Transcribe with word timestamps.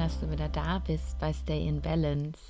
Dass 0.00 0.18
du 0.18 0.30
wieder 0.30 0.48
da 0.48 0.78
bist 0.78 1.18
bei 1.18 1.30
Stay 1.30 1.68
in 1.68 1.82
Balance. 1.82 2.40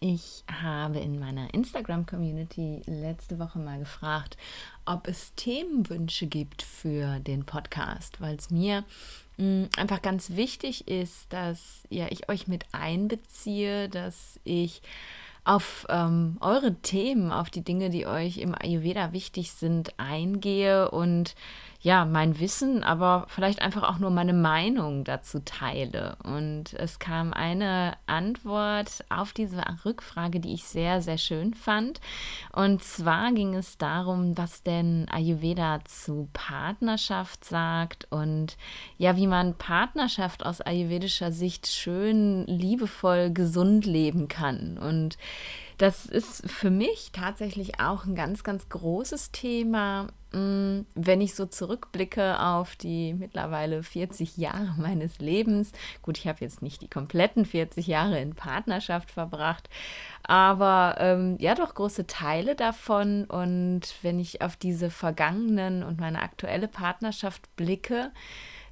Ich 0.00 0.44
habe 0.52 0.98
in 0.98 1.18
meiner 1.18 1.54
Instagram-Community 1.54 2.82
letzte 2.84 3.38
Woche 3.38 3.58
mal 3.58 3.78
gefragt, 3.78 4.36
ob 4.84 5.08
es 5.08 5.32
Themenwünsche 5.34 6.26
gibt 6.26 6.60
für 6.60 7.18
den 7.20 7.46
Podcast, 7.46 8.20
weil 8.20 8.36
es 8.36 8.50
mir 8.50 8.84
mh, 9.38 9.46
mm, 9.46 9.68
einfach 9.78 10.02
ganz 10.02 10.36
wichtig 10.36 10.88
ist, 10.88 11.32
dass 11.32 11.84
ja, 11.88 12.06
ich 12.10 12.28
euch 12.28 12.48
mit 12.48 12.66
einbeziehe, 12.72 13.88
dass 13.88 14.38
ich 14.44 14.82
auf 15.44 15.86
ähm, 15.88 16.36
eure 16.40 16.74
Themen, 16.82 17.32
auf 17.32 17.48
die 17.48 17.64
Dinge, 17.64 17.88
die 17.88 18.06
euch 18.06 18.36
im 18.36 18.54
Ayurveda 18.54 19.14
wichtig 19.14 19.52
sind, 19.52 19.98
eingehe 19.98 20.90
und 20.90 21.34
ja, 21.82 22.04
mein 22.04 22.38
Wissen, 22.38 22.84
aber 22.84 23.24
vielleicht 23.28 23.62
einfach 23.62 23.84
auch 23.84 23.98
nur 23.98 24.10
meine 24.10 24.34
Meinung 24.34 25.02
dazu 25.04 25.40
teile. 25.40 26.16
Und 26.22 26.74
es 26.74 26.98
kam 26.98 27.32
eine 27.32 27.94
Antwort 28.06 29.02
auf 29.08 29.32
diese 29.32 29.62
Rückfrage, 29.86 30.40
die 30.40 30.52
ich 30.52 30.64
sehr, 30.64 31.00
sehr 31.00 31.16
schön 31.16 31.54
fand. 31.54 32.00
Und 32.52 32.82
zwar 32.82 33.32
ging 33.32 33.54
es 33.54 33.78
darum, 33.78 34.36
was 34.36 34.62
denn 34.62 35.08
Ayurveda 35.10 35.80
zu 35.86 36.28
Partnerschaft 36.34 37.46
sagt 37.46 38.06
und 38.10 38.58
ja, 38.98 39.16
wie 39.16 39.26
man 39.26 39.54
Partnerschaft 39.54 40.44
aus 40.44 40.60
ayurvedischer 40.60 41.32
Sicht 41.32 41.66
schön, 41.66 42.44
liebevoll, 42.46 43.30
gesund 43.32 43.86
leben 43.86 44.28
kann. 44.28 44.76
Und 44.76 45.16
das 45.78 46.04
ist 46.04 46.46
für 46.50 46.68
mich 46.68 47.08
tatsächlich 47.12 47.80
auch 47.80 48.04
ein 48.04 48.14
ganz, 48.14 48.44
ganz 48.44 48.68
großes 48.68 49.32
Thema, 49.32 50.08
wenn 50.32 51.20
ich 51.20 51.34
so 51.34 51.46
zurückblicke 51.46 52.40
auf 52.40 52.76
die 52.76 53.14
mittlerweile 53.14 53.82
40 53.82 54.36
Jahre 54.36 54.74
meines 54.78 55.18
Lebens. 55.18 55.72
Gut, 56.02 56.18
ich 56.18 56.28
habe 56.28 56.38
jetzt 56.40 56.62
nicht 56.62 56.82
die 56.82 56.88
kompletten 56.88 57.44
40 57.44 57.86
Jahre 57.86 58.20
in 58.20 58.34
Partnerschaft 58.34 59.10
verbracht, 59.10 59.68
aber 60.22 60.96
ähm, 60.98 61.36
ja 61.40 61.54
doch 61.54 61.74
große 61.74 62.06
Teile 62.06 62.54
davon. 62.54 63.24
Und 63.24 63.82
wenn 64.02 64.20
ich 64.20 64.42
auf 64.42 64.56
diese 64.56 64.90
vergangenen 64.90 65.82
und 65.82 65.98
meine 65.98 66.22
aktuelle 66.22 66.68
Partnerschaft 66.68 67.54
blicke, 67.56 68.12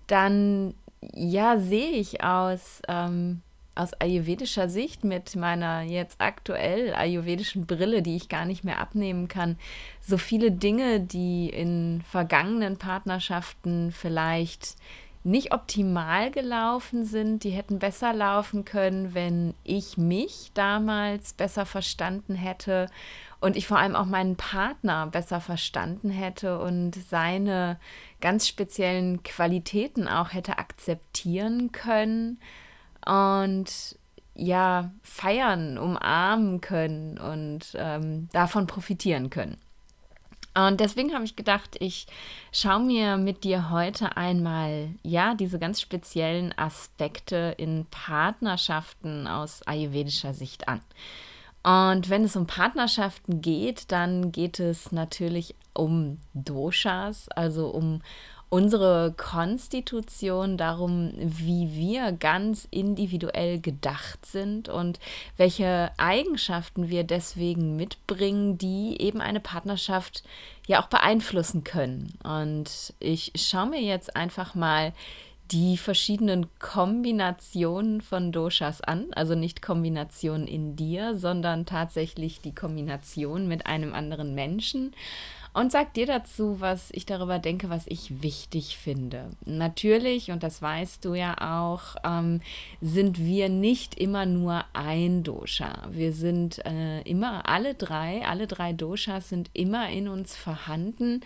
dann 0.06 0.74
ja 1.14 1.58
sehe 1.58 1.90
ich 1.90 2.22
aus 2.22 2.82
ähm, 2.88 3.42
aus 3.78 3.94
ayurvedischer 3.94 4.68
Sicht 4.68 5.04
mit 5.04 5.36
meiner 5.36 5.82
jetzt 5.82 6.20
aktuell 6.20 6.94
ayurvedischen 6.94 7.66
Brille, 7.66 8.02
die 8.02 8.16
ich 8.16 8.28
gar 8.28 8.44
nicht 8.44 8.64
mehr 8.64 8.78
abnehmen 8.78 9.28
kann, 9.28 9.56
so 10.00 10.18
viele 10.18 10.50
Dinge, 10.50 11.00
die 11.00 11.48
in 11.48 12.02
vergangenen 12.10 12.76
Partnerschaften 12.76 13.92
vielleicht 13.92 14.76
nicht 15.24 15.52
optimal 15.52 16.30
gelaufen 16.30 17.04
sind, 17.04 17.44
die 17.44 17.50
hätten 17.50 17.78
besser 17.78 18.12
laufen 18.12 18.64
können, 18.64 19.14
wenn 19.14 19.54
ich 19.64 19.98
mich 19.98 20.52
damals 20.54 21.34
besser 21.34 21.66
verstanden 21.66 22.34
hätte 22.34 22.86
und 23.40 23.56
ich 23.56 23.66
vor 23.66 23.78
allem 23.78 23.94
auch 23.94 24.06
meinen 24.06 24.36
Partner 24.36 25.06
besser 25.06 25.40
verstanden 25.40 26.10
hätte 26.10 26.58
und 26.58 26.94
seine 26.94 27.78
ganz 28.20 28.48
speziellen 28.48 29.22
Qualitäten 29.22 30.08
auch 30.08 30.32
hätte 30.32 30.58
akzeptieren 30.58 31.72
können 31.72 32.38
und 33.06 33.98
ja, 34.34 34.92
feiern, 35.02 35.78
umarmen 35.78 36.60
können 36.60 37.18
und 37.18 37.74
ähm, 37.74 38.28
davon 38.32 38.66
profitieren 38.66 39.30
können. 39.30 39.56
Und 40.54 40.80
deswegen 40.80 41.14
habe 41.14 41.24
ich 41.24 41.36
gedacht, 41.36 41.76
ich 41.78 42.06
schaue 42.52 42.80
mir 42.80 43.16
mit 43.16 43.44
dir 43.44 43.70
heute 43.70 44.16
einmal, 44.16 44.88
ja, 45.02 45.34
diese 45.34 45.58
ganz 45.58 45.80
speziellen 45.80 46.56
Aspekte 46.56 47.54
in 47.58 47.86
Partnerschaften 47.90 49.26
aus 49.28 49.62
ayurvedischer 49.66 50.34
Sicht 50.34 50.68
an. 50.68 50.80
Und 51.62 52.08
wenn 52.08 52.24
es 52.24 52.34
um 52.34 52.46
Partnerschaften 52.46 53.40
geht, 53.40 53.92
dann 53.92 54.32
geht 54.32 54.58
es 54.58 54.90
natürlich 54.90 55.54
um 55.74 56.18
Doshas, 56.34 57.28
also 57.28 57.68
um 57.68 58.00
unsere 58.50 59.12
Konstitution, 59.16 60.56
darum, 60.56 61.12
wie 61.16 61.72
wir 61.74 62.12
ganz 62.12 62.66
individuell 62.70 63.60
gedacht 63.60 64.24
sind 64.24 64.68
und 64.68 64.98
welche 65.36 65.90
Eigenschaften 65.98 66.88
wir 66.88 67.04
deswegen 67.04 67.76
mitbringen, 67.76 68.56
die 68.56 69.00
eben 69.00 69.20
eine 69.20 69.40
Partnerschaft 69.40 70.22
ja 70.66 70.82
auch 70.82 70.88
beeinflussen 70.88 71.64
können. 71.64 72.14
Und 72.24 72.94
ich 73.00 73.32
schaue 73.36 73.68
mir 73.68 73.82
jetzt 73.82 74.16
einfach 74.16 74.54
mal 74.54 74.92
die 75.50 75.78
verschiedenen 75.78 76.46
Kombinationen 76.58 78.02
von 78.02 78.32
Doshas 78.32 78.80
an, 78.82 79.06
also 79.12 79.34
nicht 79.34 79.62
Kombinationen 79.62 80.46
in 80.46 80.76
dir, 80.76 81.16
sondern 81.16 81.64
tatsächlich 81.64 82.40
die 82.40 82.54
Kombination 82.54 83.48
mit 83.48 83.66
einem 83.66 83.94
anderen 83.94 84.34
Menschen 84.34 84.94
und 85.58 85.72
sag 85.72 85.92
dir 85.94 86.06
dazu, 86.06 86.60
was 86.60 86.90
ich 86.92 87.04
darüber 87.04 87.40
denke, 87.40 87.68
was 87.68 87.84
ich 87.88 88.22
wichtig 88.22 88.78
finde. 88.78 89.30
Natürlich, 89.44 90.30
und 90.30 90.44
das 90.44 90.62
weißt 90.62 91.04
du 91.04 91.14
ja 91.14 91.34
auch, 91.64 91.96
ähm, 92.04 92.40
sind 92.80 93.18
wir 93.18 93.48
nicht 93.48 93.96
immer 93.96 94.24
nur 94.24 94.64
ein 94.72 95.24
Dosha. 95.24 95.88
Wir 95.90 96.12
sind 96.12 96.64
äh, 96.64 97.00
immer 97.00 97.48
alle 97.48 97.74
drei, 97.74 98.24
alle 98.24 98.46
drei 98.46 98.72
Doshas 98.72 99.30
sind 99.30 99.50
immer 99.52 99.88
in 99.88 100.06
uns 100.06 100.36
vorhanden, 100.36 101.22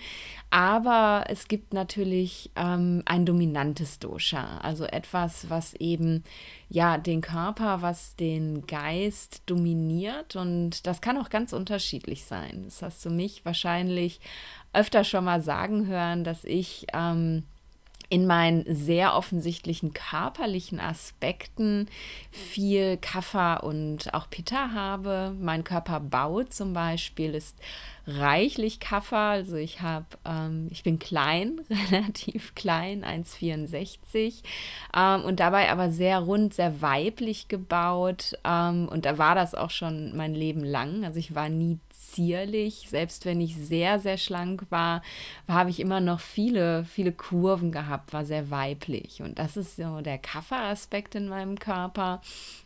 aber 0.48 1.24
es 1.28 1.46
gibt 1.46 1.74
natürlich 1.74 2.50
ähm, 2.56 3.02
ein 3.04 3.26
dominantes 3.26 3.98
Dosha, 3.98 4.60
also 4.62 4.84
etwas, 4.84 5.50
was 5.50 5.74
eben 5.74 6.24
ja 6.70 6.96
den 6.96 7.20
Körper, 7.20 7.82
was 7.82 8.16
den 8.16 8.66
Geist 8.66 9.42
dominiert 9.44 10.36
und 10.36 10.86
das 10.86 11.02
kann 11.02 11.18
auch 11.18 11.28
ganz 11.28 11.52
unterschiedlich 11.52 12.24
sein. 12.24 12.62
Das 12.64 12.80
hast 12.80 13.04
du 13.04 13.10
mich 13.10 13.44
wahrscheinlich 13.44 14.21
öfter 14.72 15.04
schon 15.04 15.24
mal 15.24 15.42
sagen 15.42 15.86
hören, 15.86 16.24
dass 16.24 16.44
ich 16.44 16.86
ähm, 16.92 17.44
in 18.12 18.26
meinen 18.26 18.66
sehr 18.68 19.14
offensichtlichen 19.16 19.94
körperlichen 19.94 20.80
Aspekten 20.80 21.88
viel 22.30 22.98
Kaffer 22.98 23.64
und 23.64 24.12
auch 24.12 24.28
Pitta 24.28 24.72
habe. 24.74 25.34
Mein 25.40 25.64
Körperbau 25.64 26.42
zum 26.42 26.74
Beispiel 26.74 27.34
ist 27.34 27.56
reichlich 28.06 28.80
Kaffer. 28.80 29.16
Also 29.16 29.56
ich 29.56 29.80
habe, 29.80 30.04
ähm, 30.26 30.68
ich 30.70 30.82
bin 30.82 30.98
klein, 30.98 31.62
relativ 31.90 32.54
klein, 32.54 33.02
1,64 33.02 34.42
ähm, 34.94 35.24
und 35.24 35.40
dabei 35.40 35.70
aber 35.70 35.90
sehr 35.90 36.18
rund, 36.18 36.52
sehr 36.52 36.82
weiblich 36.82 37.48
gebaut. 37.48 38.36
Ähm, 38.44 38.90
und 38.90 39.06
da 39.06 39.16
war 39.16 39.34
das 39.34 39.54
auch 39.54 39.70
schon 39.70 40.14
mein 40.14 40.34
Leben 40.34 40.64
lang. 40.64 41.06
Also 41.06 41.18
ich 41.18 41.34
war 41.34 41.48
nie 41.48 41.78
zierlich. 42.12 42.86
Selbst 42.88 43.24
wenn 43.24 43.40
ich 43.40 43.56
sehr, 43.56 43.98
sehr 43.98 44.16
schlank 44.16 44.66
war, 44.70 45.02
habe 45.48 45.70
ich 45.70 45.80
immer 45.80 46.00
noch 46.00 46.20
viele, 46.20 46.84
viele 46.84 47.12
Kurven 47.12 47.72
gehabt, 47.72 48.12
war 48.12 48.24
sehr 48.24 48.50
weiblich. 48.50 49.22
Und 49.22 49.38
das 49.38 49.56
ist 49.56 49.76
so 49.76 50.00
der 50.00 50.18
Kafferaspekt 50.18 51.14
in 51.14 51.28
meinem 51.28 51.58
Körper. 51.58 52.20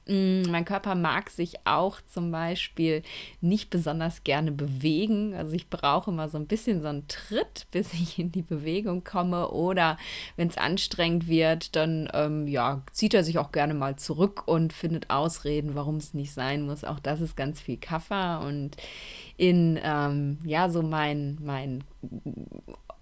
Mm, 0.09 0.43
mein 0.51 0.65
Körper 0.65 0.95
mag 0.95 1.31
sich 1.31 1.55
auch 1.65 2.01
zum 2.03 2.31
Beispiel 2.31 3.03
nicht 3.41 3.71
besonders 3.71 4.23
gerne 4.23 4.53
bewegen. 4.53 5.35
Also 5.35 5.53
ich 5.53 5.69
brauche 5.69 6.11
immer 6.11 6.29
so 6.29 6.39
ein 6.39 6.47
bisschen 6.47 6.81
so 6.81 6.89
einen 6.89 7.09
Tritt, 7.09 7.67
bis 7.73 7.93
ich 7.93 8.19
in 8.19 8.31
die 8.31 8.43
Bewegung 8.43 9.03
komme. 9.03 9.51
Oder 9.51 9.99
wenn 10.37 10.49
es 10.49 10.59
anstrengend 10.59 11.27
wird, 11.27 11.75
dann 11.75 12.09
ähm, 12.15 12.47
ja, 12.47 12.83
zieht 12.93 13.15
er 13.15 13.25
sich 13.25 13.39
auch 13.39 13.51
gerne 13.51 13.75
mal 13.75 13.97
zurück 13.97 14.45
und 14.47 14.73
findet 14.73 15.11
Ausreden, 15.11 15.75
warum 15.75 15.97
es 15.97 16.15
nicht 16.15 16.33
sein 16.33 16.63
muss. 16.63 16.85
Auch 16.85 17.01
das 17.01 17.21
ist 17.21 17.37
ganz 17.37 17.61
viel 17.61 17.77
Kaffer. 17.77 18.43
Und 18.47 18.77
in 19.37 19.79
ähm, 19.83 20.39
ja, 20.45 20.69
so 20.71 20.83
mein, 20.83 21.39
mein 21.43 21.83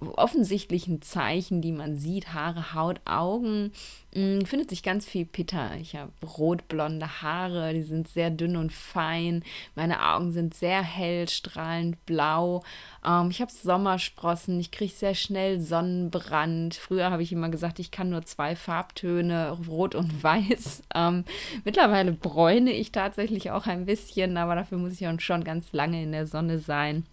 offensichtlichen 0.08 1.02
Zeichen, 1.02 1.60
die 1.60 1.72
man 1.72 1.96
sieht, 1.96 2.32
Haare, 2.32 2.74
Haut, 2.74 3.00
Augen, 3.04 3.72
mh, 4.14 4.40
mm, 4.40 4.46
findet 4.46 4.70
sich 4.70 4.82
ganz 4.82 5.06
viel 5.06 5.24
Pitta. 5.24 5.74
Ich 5.80 5.96
habe 5.96 6.12
rotblonde 6.22 7.22
Haare, 7.22 7.74
die 7.74 7.82
sind 7.82 8.08
sehr 8.08 8.30
dünn 8.30 8.56
und 8.56 8.72
fein. 8.72 9.42
Meine 9.74 10.04
Augen 10.04 10.32
sind 10.32 10.54
sehr 10.54 10.82
hell, 10.82 11.28
strahlend 11.28 12.04
blau. 12.06 12.62
Ähm, 13.06 13.30
ich 13.30 13.40
habe 13.40 13.52
Sommersprossen, 13.52 14.58
ich 14.60 14.70
kriege 14.70 14.92
sehr 14.92 15.14
schnell 15.14 15.60
Sonnenbrand. 15.60 16.74
Früher 16.74 17.10
habe 17.10 17.22
ich 17.22 17.32
immer 17.32 17.48
gesagt, 17.48 17.78
ich 17.78 17.90
kann 17.90 18.10
nur 18.10 18.22
zwei 18.22 18.56
Farbtöne, 18.56 19.58
rot 19.68 19.94
und 19.94 20.22
weiß. 20.22 20.82
Ähm, 20.94 21.24
mittlerweile 21.64 22.12
bräune 22.12 22.72
ich 22.72 22.92
tatsächlich 22.92 23.50
auch 23.50 23.66
ein 23.66 23.86
bisschen, 23.86 24.36
aber 24.36 24.54
dafür 24.54 24.78
muss 24.78 25.00
ich 25.00 25.08
schon 25.22 25.44
ganz 25.44 25.72
lange 25.72 26.02
in 26.02 26.12
der 26.12 26.26
Sonne 26.26 26.58
sein. 26.58 27.04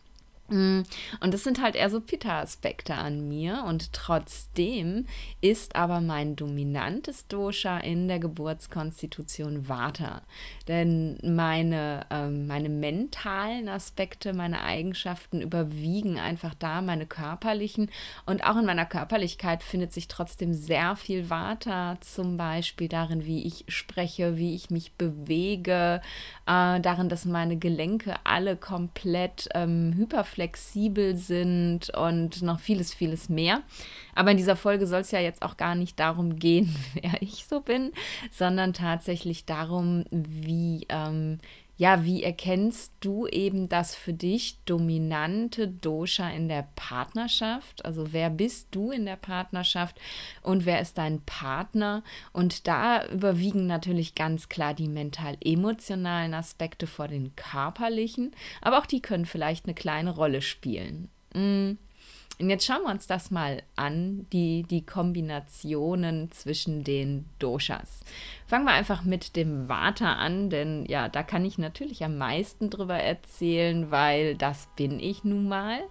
Mm, 0.51 0.81
und 1.21 1.33
das 1.33 1.43
sind 1.43 1.61
halt 1.61 1.75
eher 1.75 1.89
so 1.89 2.01
Pitta-Aspekte 2.01 2.95
an 2.95 3.27
mir. 3.27 3.63
Und 3.67 3.93
trotzdem 3.93 5.05
ist 5.39 5.75
aber 5.75 6.01
mein 6.01 6.35
dominantes 6.35 7.27
Dosha 7.27 7.77
in 7.77 8.07
der 8.07 8.19
Geburtskonstitution 8.19 9.69
Vata. 9.69 10.21
Denn 10.67 11.17
meine, 11.23 12.05
ähm, 12.09 12.47
meine 12.47 12.67
mentalen 12.69 13.69
Aspekte, 13.69 14.33
meine 14.33 14.61
Eigenschaften 14.61 15.41
überwiegen 15.41 16.19
einfach 16.19 16.53
da, 16.53 16.81
meine 16.81 17.05
körperlichen. 17.05 17.89
Und 18.25 18.43
auch 18.43 18.57
in 18.57 18.65
meiner 18.65 18.85
Körperlichkeit 18.85 19.63
findet 19.63 19.93
sich 19.93 20.09
trotzdem 20.09 20.53
sehr 20.53 20.97
viel 20.97 21.29
Vata, 21.29 21.97
zum 22.01 22.35
Beispiel 22.35 22.89
darin, 22.89 23.25
wie 23.25 23.47
ich 23.47 23.63
spreche, 23.69 24.37
wie 24.37 24.53
ich 24.53 24.69
mich 24.69 24.91
bewege, 24.93 26.01
äh, 26.45 26.81
darin, 26.81 27.07
dass 27.07 27.23
meine 27.23 27.55
Gelenke 27.55 28.15
alle 28.25 28.57
komplett 28.57 29.47
ähm, 29.55 29.93
hyperflexibel 29.95 30.40
flexibel 30.41 31.15
sind 31.15 31.91
und 31.91 32.41
noch 32.41 32.59
vieles, 32.59 32.95
vieles 32.95 33.29
mehr. 33.29 33.61
Aber 34.15 34.31
in 34.31 34.37
dieser 34.37 34.55
Folge 34.55 34.87
soll 34.87 35.01
es 35.01 35.11
ja 35.11 35.19
jetzt 35.19 35.43
auch 35.43 35.55
gar 35.55 35.75
nicht 35.75 35.99
darum 35.99 36.37
gehen, 36.37 36.75
wer 36.99 37.21
ich 37.21 37.45
so 37.45 37.61
bin, 37.61 37.91
sondern 38.31 38.73
tatsächlich 38.73 39.45
darum, 39.45 40.03
wie 40.09 40.87
ähm, 40.89 41.37
ja, 41.81 42.05
wie 42.05 42.21
erkennst 42.21 42.93
du 42.99 43.25
eben 43.25 43.67
das 43.67 43.95
für 43.95 44.13
dich 44.13 44.59
dominante 44.65 45.67
Dosha 45.67 46.29
in 46.29 46.47
der 46.47 46.67
Partnerschaft? 46.75 47.83
Also 47.83 48.13
wer 48.13 48.29
bist 48.29 48.67
du 48.69 48.91
in 48.91 49.07
der 49.07 49.15
Partnerschaft 49.15 49.99
und 50.43 50.67
wer 50.67 50.79
ist 50.79 50.99
dein 50.99 51.21
Partner? 51.21 52.03
Und 52.33 52.67
da 52.67 53.07
überwiegen 53.07 53.65
natürlich 53.65 54.13
ganz 54.13 54.47
klar 54.47 54.75
die 54.75 54.89
mental-emotionalen 54.89 56.35
Aspekte 56.35 56.85
vor 56.85 57.07
den 57.07 57.35
körperlichen, 57.35 58.35
aber 58.61 58.77
auch 58.77 58.85
die 58.85 59.01
können 59.01 59.25
vielleicht 59.25 59.65
eine 59.65 59.73
kleine 59.73 60.11
Rolle 60.11 60.43
spielen. 60.43 61.09
Mm. 61.33 61.77
Und 62.41 62.49
jetzt 62.49 62.65
schauen 62.65 62.83
wir 62.83 62.91
uns 62.91 63.05
das 63.05 63.29
mal 63.29 63.61
an, 63.75 64.25
die, 64.33 64.63
die 64.63 64.83
Kombinationen 64.83 66.31
zwischen 66.31 66.83
den 66.83 67.25
Doshas. 67.37 68.01
Fangen 68.47 68.65
wir 68.65 68.73
einfach 68.73 69.03
mit 69.03 69.35
dem 69.35 69.69
Vata 69.69 70.13
an, 70.13 70.49
denn 70.49 70.85
ja, 70.87 71.07
da 71.07 71.21
kann 71.21 71.45
ich 71.45 71.59
natürlich 71.59 72.03
am 72.03 72.17
meisten 72.17 72.71
drüber 72.71 72.97
erzählen, 72.97 73.91
weil 73.91 74.35
das 74.35 74.67
bin 74.75 74.99
ich 74.99 75.23
nun 75.23 75.47
mal. 75.47 75.81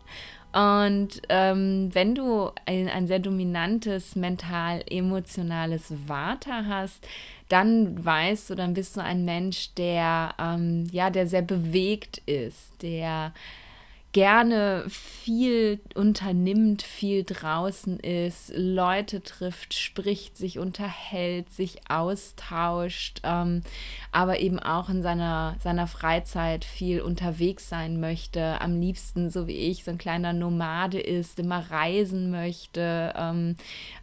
Und 0.53 1.23
ähm, 1.29 1.91
wenn 1.93 2.17
du 2.17 2.51
ein, 2.67 2.89
ein 2.89 3.07
sehr 3.07 3.21
dominantes 3.21 4.17
mental-emotionales 4.17 6.09
Vata 6.09 6.65
hast, 6.67 7.07
dann 7.49 8.05
weißt 8.05 8.51
du, 8.51 8.55
dann 8.57 8.75
bist 8.75 8.97
du 8.97 9.01
ein 9.01 9.25
Mensch, 9.25 9.73
der 9.75 10.35
ähm, 10.41 10.89
ja, 10.91 11.11
der 11.11 11.29
sehr 11.29 11.43
bewegt 11.43 12.19
ist, 12.27 12.73
der 12.83 13.33
gerne 14.13 14.85
viel 14.89 15.79
unternimmt, 15.95 16.83
viel 16.83 17.23
draußen 17.23 18.01
ist, 18.01 18.53
Leute 18.57 19.23
trifft, 19.23 19.75
spricht, 19.75 20.37
sich 20.37 20.59
unterhält, 20.59 21.53
sich 21.53 21.79
austauscht, 21.89 23.21
ähm, 23.23 23.63
aber 24.11 24.41
eben 24.41 24.59
auch 24.59 24.89
in 24.89 25.03
seiner, 25.03 25.55
seiner 25.63 25.87
Freizeit 25.87 26.65
viel 26.65 27.01
unterwegs 27.03 27.69
sein 27.69 28.01
möchte, 28.01 28.61
am 28.61 28.81
liebsten, 28.81 29.31
so 29.31 29.47
wie 29.47 29.57
ich, 29.57 29.85
so 29.85 29.93
ein 29.93 29.99
kleiner 29.99 30.33
Nomade 30.33 30.99
ist, 30.99 31.39
immer 31.39 31.71
reisen 31.71 32.33
möchte, 32.33 33.13
ähm, 33.17 33.55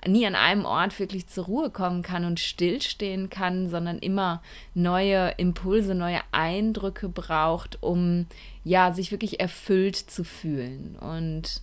nie 0.07 0.25
an 0.25 0.35
einem 0.35 0.63
Ort 0.63 0.97
wirklich 0.99 1.27
zur 1.27 1.45
Ruhe 1.45 1.69
kommen 1.69 2.01
kann 2.01 2.23
und 2.23 2.39
stillstehen 2.39 3.29
kann, 3.29 3.69
sondern 3.69 3.99
immer 3.99 4.41
neue 4.73 5.33
Impulse, 5.37 5.95
neue 5.95 6.21
Eindrücke 6.31 7.09
braucht, 7.09 7.83
um 7.83 8.27
ja, 8.67 8.91
sich 8.91 9.11
wirklich 9.11 9.39
erfüllt 9.39 9.95
zu 9.95 10.23
fühlen. 10.23 10.97
Und 10.97 11.61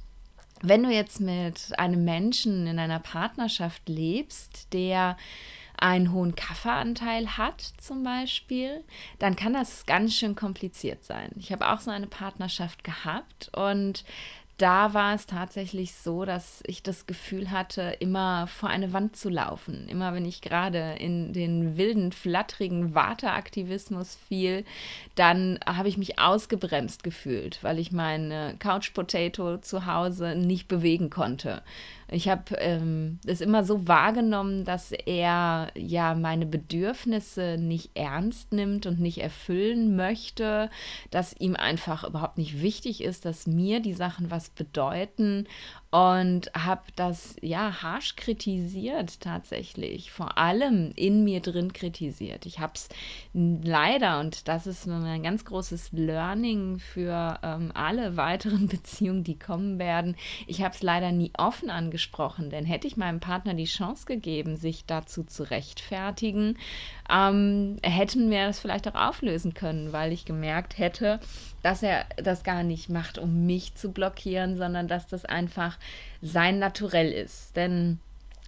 wenn 0.63 0.83
du 0.83 0.91
jetzt 0.91 1.21
mit 1.21 1.79
einem 1.79 2.05
Menschen 2.05 2.67
in 2.67 2.79
einer 2.79 2.99
Partnerschaft 2.99 3.89
lebst, 3.89 4.73
der 4.73 5.19
einen 5.77 6.13
hohen 6.13 6.35
Kaffeeanteil 6.35 7.37
hat 7.37 7.61
zum 7.79 8.05
Beispiel, 8.05 8.83
dann 9.19 9.37
kann 9.37 9.53
das 9.53 9.85
ganz 9.85 10.15
schön 10.15 10.35
kompliziert 10.35 11.05
sein. 11.05 11.31
Ich 11.37 11.53
habe 11.53 11.69
auch 11.71 11.81
so 11.81 11.91
eine 11.91 12.07
Partnerschaft 12.07 12.85
gehabt 12.85 13.51
und 13.55 14.05
da 14.59 14.95
war 14.95 15.15
es 15.15 15.27
tatsächlich 15.27 15.95
so, 15.95 16.25
dass 16.25 16.63
ich 16.67 16.83
das 16.83 17.07
Gefühl 17.07 17.51
hatte, 17.51 17.97
immer 17.99 18.47
vor 18.47 18.69
eine 18.69 18.93
Wand 18.93 19.17
zu 19.17 19.29
laufen. 19.29 19.89
Immer 19.89 20.15
wenn 20.15 20.25
ich 20.25 20.43
gerade 20.43 20.95
in 20.99 21.33
den 21.33 21.77
wilden, 21.77 22.13
flatterigen 22.13 22.95
Warteaktivismus 22.95 24.17
fiel, 24.29 24.65
dann 25.17 25.59
habe 25.67 25.89
ich 25.89 25.99
mich 25.99 26.21
ausgebremst 26.21 27.03
gefühlt, 27.03 27.59
weil 27.63 27.81
ich 27.81 27.91
meine 27.91 28.55
Couch 28.61 28.95
Potato 28.95 29.59
zu 29.59 29.87
Hause 29.87 30.37
nicht 30.37 30.69
bewegen 30.69 31.11
konnte. 31.11 31.63
Ich 32.09 32.29
habe 32.29 32.55
ähm, 32.59 33.19
es 33.27 33.41
immer 33.41 33.65
so 33.65 33.89
wahrgenommen, 33.89 34.65
dass 34.65 34.93
er 34.93 35.69
ja 35.75 36.15
meine 36.15 36.47
Bedürfnisse 36.47 37.57
nicht 37.59 37.91
ernst 37.95 38.53
nimmt 38.53 38.87
und 38.87 39.01
nicht 39.01 39.19
erfüllen 39.19 39.97
möchte, 39.97 40.71
dass 41.11 41.35
ihm 41.39 41.57
einfach 41.57 42.05
überhaupt 42.05 42.39
nicht 42.39 42.61
wichtig 42.61 43.03
ist, 43.03 43.25
dass 43.25 43.47
mir 43.47 43.81
die 43.81 43.95
Sachen 43.95 44.31
was 44.31 44.51
bedeuten 44.51 45.47
und 45.95 46.51
habe 46.55 46.83
das 46.97 47.37
ja 47.41 47.81
harsch 47.81 48.17
kritisiert 48.17 49.21
tatsächlich, 49.21 50.11
vor 50.11 50.39
allem 50.39 50.91
in 50.97 51.23
mir 51.23 51.39
drin 51.39 51.73
kritisiert. 51.73 52.47
Ich 52.47 52.59
habe 52.59 52.73
es 52.75 52.89
leider, 53.33 54.19
und 54.19 54.49
das 54.49 54.67
ist 54.67 54.89
ein 54.89 55.23
ganz 55.23 55.45
großes 55.45 55.93
Learning 55.93 56.81
für 56.81 57.39
ähm, 57.45 57.71
alle 57.75 58.17
weiteren 58.17 58.67
Beziehungen, 58.69 59.23
die 59.23 59.39
kommen 59.39 59.79
werden, 59.79 60.17
ich 60.49 60.63
habe 60.65 60.75
es 60.75 60.83
leider 60.83 61.13
nie 61.13 61.31
offen 61.39 61.71
angesprochen, 61.71 62.51
denn 62.51 62.65
hätte 62.65 62.89
ich 62.89 62.97
meinem 62.97 63.21
Partner 63.21 63.55
die 63.55 63.63
Chance 63.63 64.05
gegeben, 64.07 64.57
sich 64.57 64.87
dazu 64.87 65.23
zu 65.23 65.49
rechtfertigen, 65.49 66.59
ähm, 67.11 67.77
hätten 67.83 68.31
wir 68.31 68.47
das 68.47 68.59
vielleicht 68.59 68.89
auch 68.89 68.95
auflösen 68.95 69.55
können, 69.55 69.93
weil 69.93 70.13
ich 70.13 70.25
gemerkt 70.25 70.79
hätte, 70.79 71.21
dass 71.63 71.83
er 71.83 72.07
das 72.17 72.45
gar 72.45 72.63
nicht 72.63 72.89
macht, 72.89 73.19
um 73.19 73.47
mich 73.47 73.75
zu 73.75 73.93
blockieren, 73.93 74.57
sondern 74.57 74.89
dass 74.89 75.07
das 75.07 75.25
einfach 75.25 75.79
sein 76.23 76.59
Naturell 76.59 77.13
ist. 77.13 77.57
Denn 77.57 78.01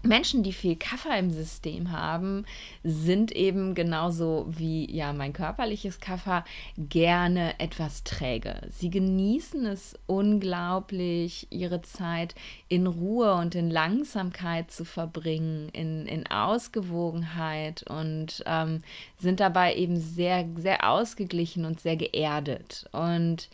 Menschen, 0.07 0.43
die 0.43 0.53
viel 0.53 0.77
Kaffer 0.77 1.19
im 1.19 1.31
System 1.31 1.93
haben, 1.93 2.45
sind 2.83 3.33
eben 3.33 3.75
genauso 3.75 4.47
wie 4.49 4.91
ja 4.91 5.13
mein 5.13 5.33
körperliches 5.33 6.01
Kaffer 6.01 6.45
gerne 6.77 7.59
etwas 7.59 8.05
träge. 8.05 8.61
Sie 8.71 8.91
genießen 8.91 9.67
es 9.67 9.99
unglaublich, 10.07 11.49
ihre 11.51 11.83
Zeit 11.83 12.35
in 12.69 12.87
Ruhe 12.87 13.35
und 13.35 13.55
in 13.55 13.71
Langsamkeit 13.71 14.71
zu 14.71 14.85
verbringen, 14.85 15.69
in, 15.71 16.07
in 16.07 16.27
Ausgewogenheit 16.27 17.85
und 17.89 18.43
ähm, 18.47 18.83
sind 19.19 19.41
dabei 19.41 19.75
eben 19.75 19.97
sehr, 19.97 20.47
sehr 20.57 20.89
ausgeglichen 20.89 21.65
und 21.65 21.81
sehr 21.81 21.97
geerdet. 21.97 22.87
Und 22.93 23.49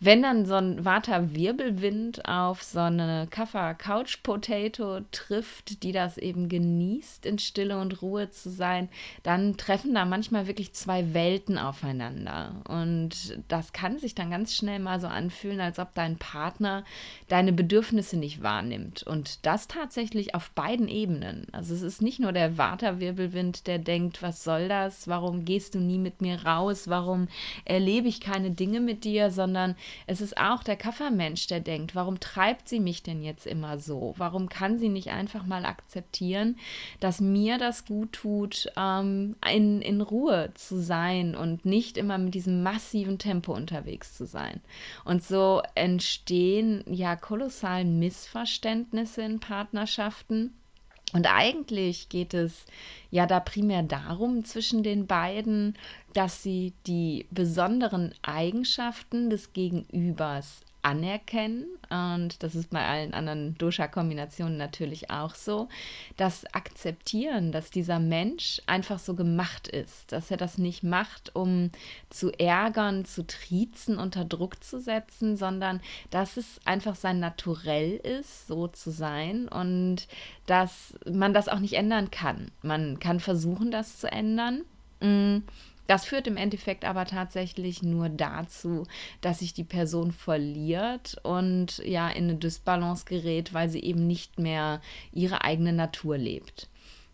wenn 0.00 0.22
dann 0.22 0.46
so 0.46 0.54
ein 0.54 0.84
Vata-Wirbelwind 0.84 2.26
auf 2.26 2.62
so 2.62 2.80
eine 2.80 3.26
Kaffer-Couch-Potato 3.30 5.00
trifft, 5.12 5.82
die 5.82 5.92
das 5.92 6.16
eben 6.16 6.48
genießt, 6.48 7.26
in 7.26 7.38
Stille 7.38 7.78
und 7.78 8.00
Ruhe 8.00 8.30
zu 8.30 8.50
sein, 8.50 8.88
dann 9.22 9.58
treffen 9.58 9.94
da 9.94 10.06
manchmal 10.06 10.46
wirklich 10.46 10.72
zwei 10.72 11.12
Welten 11.12 11.58
aufeinander. 11.58 12.62
Und 12.66 13.38
das 13.48 13.72
kann 13.72 13.98
sich 13.98 14.14
dann 14.14 14.30
ganz 14.30 14.54
schnell 14.54 14.78
mal 14.78 15.00
so 15.00 15.06
anfühlen, 15.06 15.60
als 15.60 15.78
ob 15.78 15.94
dein 15.94 16.16
Partner 16.16 16.84
deine 17.28 17.52
Bedürfnisse 17.52 18.16
nicht 18.16 18.42
wahrnimmt. 18.42 19.02
Und 19.02 19.44
das 19.44 19.68
tatsächlich 19.68 20.34
auf 20.34 20.50
beiden 20.52 20.88
Ebenen. 20.88 21.46
Also 21.52 21.74
es 21.74 21.82
ist 21.82 22.00
nicht 22.00 22.20
nur 22.20 22.32
der 22.32 22.56
Vata-Wirbelwind, 22.56 23.66
der 23.66 23.78
denkt, 23.78 24.22
was 24.22 24.44
soll 24.44 24.68
das? 24.68 25.08
Warum 25.08 25.44
gehst 25.44 25.74
du 25.74 25.78
nie 25.78 25.98
mit 25.98 26.22
mir 26.22 26.46
raus? 26.46 26.88
Warum 26.88 27.28
erlebe 27.66 28.08
ich 28.08 28.20
keine 28.20 28.50
Dinge 28.50 28.80
mit 28.80 29.04
dir? 29.04 29.30
Sondern 29.30 29.76
es 30.06 30.20
ist 30.20 30.36
auch 30.38 30.62
der 30.62 30.76
Kaffermensch, 30.76 31.46
der 31.46 31.60
denkt, 31.60 31.94
warum 31.94 32.20
treibt 32.20 32.68
sie 32.68 32.80
mich 32.80 33.02
denn 33.02 33.22
jetzt 33.22 33.46
immer 33.46 33.78
so? 33.78 34.14
Warum 34.16 34.48
kann 34.48 34.78
sie 34.78 34.88
nicht 34.88 35.10
einfach 35.10 35.46
mal 35.46 35.64
akzeptieren, 35.64 36.56
dass 37.00 37.20
mir 37.20 37.58
das 37.58 37.84
gut 37.84 38.12
tut, 38.12 38.70
ähm, 38.76 39.36
in, 39.50 39.82
in 39.82 40.00
Ruhe 40.00 40.50
zu 40.54 40.80
sein 40.80 41.34
und 41.34 41.64
nicht 41.64 41.96
immer 41.96 42.18
mit 42.18 42.34
diesem 42.34 42.62
massiven 42.62 43.18
Tempo 43.18 43.52
unterwegs 43.52 44.16
zu 44.16 44.26
sein? 44.26 44.60
Und 45.04 45.22
so 45.24 45.62
entstehen 45.74 46.84
ja 46.86 47.16
kolossal 47.16 47.84
Missverständnisse 47.84 49.22
in 49.22 49.40
Partnerschaften 49.40 50.54
und 51.12 51.26
eigentlich 51.26 52.08
geht 52.08 52.34
es 52.34 52.64
ja 53.10 53.26
da 53.26 53.40
primär 53.40 53.82
darum 53.82 54.44
zwischen 54.44 54.82
den 54.82 55.06
beiden, 55.06 55.76
dass 56.12 56.42
sie 56.42 56.72
die 56.86 57.26
besonderen 57.30 58.14
Eigenschaften 58.22 59.30
des 59.30 59.52
Gegenübers 59.52 60.62
anerkennen, 60.82 61.66
und 61.90 62.42
das 62.42 62.54
ist 62.54 62.70
bei 62.70 62.86
allen 62.86 63.14
anderen 63.14 63.56
Dosha-Kombinationen 63.58 64.56
natürlich 64.56 65.10
auch 65.10 65.34
so, 65.34 65.68
das 66.16 66.44
Akzeptieren, 66.54 67.52
dass 67.52 67.70
dieser 67.70 67.98
Mensch 67.98 68.62
einfach 68.66 68.98
so 68.98 69.14
gemacht 69.14 69.68
ist, 69.68 70.12
dass 70.12 70.30
er 70.30 70.36
das 70.36 70.58
nicht 70.58 70.82
macht, 70.82 71.34
um 71.34 71.70
zu 72.08 72.30
ärgern, 72.32 73.04
zu 73.04 73.26
triezen, 73.26 73.98
unter 73.98 74.24
Druck 74.24 74.62
zu 74.62 74.80
setzen, 74.80 75.36
sondern 75.36 75.80
dass 76.10 76.36
es 76.36 76.60
einfach 76.64 76.94
sein 76.94 77.18
Naturell 77.18 77.96
ist, 77.96 78.46
so 78.46 78.68
zu 78.68 78.90
sein 78.90 79.48
und 79.48 80.06
dass 80.46 80.94
man 81.10 81.34
das 81.34 81.48
auch 81.48 81.60
nicht 81.60 81.74
ändern 81.74 82.10
kann. 82.10 82.50
Man 82.62 82.98
kann 83.00 83.20
versuchen, 83.20 83.70
das 83.70 83.98
zu 83.98 84.10
ändern. 84.10 84.62
Mm, 85.00 85.38
das 85.90 86.04
führt 86.04 86.28
im 86.28 86.36
Endeffekt 86.36 86.84
aber 86.84 87.04
tatsächlich 87.04 87.82
nur 87.82 88.08
dazu, 88.08 88.86
dass 89.22 89.40
sich 89.40 89.54
die 89.54 89.64
Person 89.64 90.12
verliert 90.12 91.16
und 91.24 91.78
ja 91.78 92.08
in 92.08 92.30
eine 92.30 92.36
Dysbalance 92.36 93.06
gerät, 93.06 93.52
weil 93.54 93.68
sie 93.68 93.82
eben 93.82 94.06
nicht 94.06 94.38
mehr 94.38 94.80
ihre 95.10 95.42
eigene 95.42 95.72
Natur 95.72 96.16
lebt. 96.16 96.69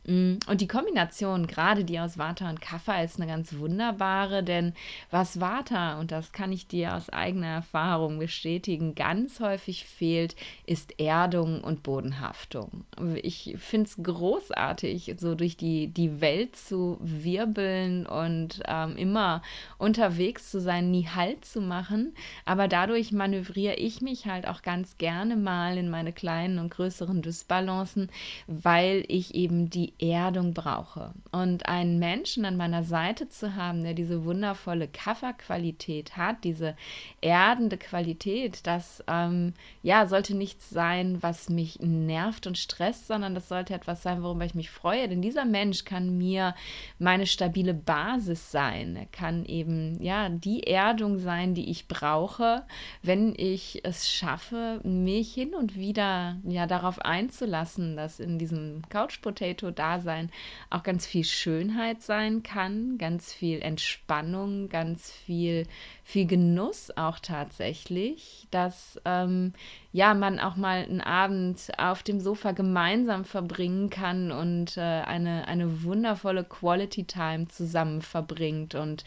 Mm, 0.06 0.38
und 0.46 0.60
die 0.60 0.68
Kombination, 0.68 1.46
gerade 1.46 1.84
die 1.84 1.98
aus 1.98 2.16
Vata 2.16 2.48
und 2.48 2.60
Kapha, 2.60 3.02
ist 3.02 3.20
eine 3.20 3.30
ganz 3.30 3.58
wunderbare, 3.58 4.44
denn 4.44 4.72
was 5.10 5.40
Vata, 5.40 5.98
und 5.98 6.12
das 6.12 6.32
kann 6.32 6.52
ich 6.52 6.68
dir 6.68 6.94
aus 6.94 7.10
eigener 7.10 7.48
Erfahrung 7.48 8.18
bestätigen, 8.18 8.94
ganz 8.94 9.40
häufig 9.40 9.84
fehlt, 9.84 10.36
ist 10.64 11.00
Erdung 11.00 11.62
und 11.62 11.82
Bodenhaftung. 11.82 12.84
Ich 13.22 13.56
finde 13.58 13.88
es 13.88 14.02
großartig, 14.02 15.16
so 15.18 15.34
durch 15.34 15.56
die, 15.56 15.88
die 15.88 16.20
Welt 16.20 16.54
zu 16.54 16.98
wirbeln 17.00 18.06
und 18.06 18.62
ähm, 18.68 18.96
immer 18.96 19.42
unterwegs 19.78 20.50
zu 20.50 20.60
sein, 20.60 20.90
nie 20.90 21.06
Halt 21.06 21.44
zu 21.44 21.60
machen. 21.60 22.14
Aber 22.44 22.68
dadurch 22.68 23.10
manövriere 23.12 23.74
ich 23.74 24.00
mich 24.00 24.26
halt 24.26 24.46
auch 24.46 24.62
ganz 24.62 24.98
gerne 24.98 25.36
mal 25.36 25.78
in 25.78 25.90
meine 25.90 26.12
kleinen 26.12 26.58
und 26.58 26.70
größeren 26.70 27.22
Dysbalancen, 27.22 28.10
weil 28.46 29.04
ich 29.08 29.34
eben 29.34 29.70
die 29.70 29.94
Erdung 29.98 30.52
brauche. 30.52 31.14
Und 31.32 31.68
einen 31.68 31.98
Menschen 31.98 32.44
an 32.44 32.56
meiner 32.56 32.82
Seite 32.82 33.28
zu 33.28 33.54
haben, 33.54 33.82
der 33.82 33.94
diese 33.94 34.24
wundervolle 34.24 34.88
Kafferqualität 34.88 36.16
hat, 36.16 36.44
diese 36.44 36.76
erdende 37.20 37.78
Qualität, 37.78 38.66
das 38.66 39.02
ähm, 39.08 39.54
ja 39.82 40.06
sollte 40.06 40.34
nichts 40.34 40.68
sein, 40.68 41.22
was 41.22 41.48
mich 41.48 41.80
nervt 41.80 42.46
und 42.46 42.58
stresst, 42.58 43.06
sondern 43.06 43.34
das 43.34 43.48
sollte 43.48 43.74
etwas 43.74 44.02
sein, 44.02 44.22
worüber 44.22 44.44
ich 44.44 44.54
mich 44.54 44.70
freue. 44.70 45.08
Denn 45.08 45.22
dieser 45.22 45.44
Mensch 45.44 45.84
kann 45.84 46.18
mir 46.18 46.54
meine 46.98 47.26
stabile 47.26 47.74
Basis 47.74 48.50
sein. 48.50 48.96
Er 48.96 49.06
kann 49.06 49.44
eben 49.46 50.02
ja 50.02 50.28
die 50.28 50.64
Erdung 50.64 51.18
sein, 51.18 51.54
die 51.54 51.70
ich 51.70 51.88
brauche, 51.88 52.64
wenn 53.02 53.34
ich 53.36 53.80
es 53.84 54.10
schaffe, 54.10 54.80
mich 54.84 55.32
hin 55.32 55.54
und 55.54 55.76
wieder 55.76 56.36
ja 56.44 56.66
darauf 56.66 56.98
einzulassen, 57.00 57.96
dass 57.96 58.20
in 58.20 58.38
diesem 58.38 58.82
Couch 58.90 59.22
Potato 59.22 59.70
da 59.70 59.85
Dasein 59.86 60.30
auch 60.70 60.82
ganz 60.82 61.06
viel 61.06 61.24
Schönheit 61.24 62.02
sein 62.02 62.42
kann, 62.42 62.98
ganz 62.98 63.32
viel 63.32 63.60
Entspannung, 63.60 64.68
ganz 64.68 65.12
viel, 65.12 65.66
viel 66.08 66.26
Genuss 66.28 66.96
auch 66.96 67.18
tatsächlich, 67.18 68.46
dass 68.52 69.00
ähm, 69.04 69.52
ja, 69.90 70.14
man 70.14 70.38
auch 70.38 70.54
mal 70.54 70.84
einen 70.84 71.00
Abend 71.00 71.72
auf 71.78 72.04
dem 72.04 72.20
Sofa 72.20 72.52
gemeinsam 72.52 73.24
verbringen 73.24 73.90
kann 73.90 74.30
und 74.30 74.76
äh, 74.76 74.80
eine, 74.80 75.48
eine 75.48 75.82
wundervolle 75.82 76.44
Quality 76.44 77.04
Time 77.04 77.48
zusammen 77.48 78.02
verbringt. 78.02 78.76
Und 78.76 79.04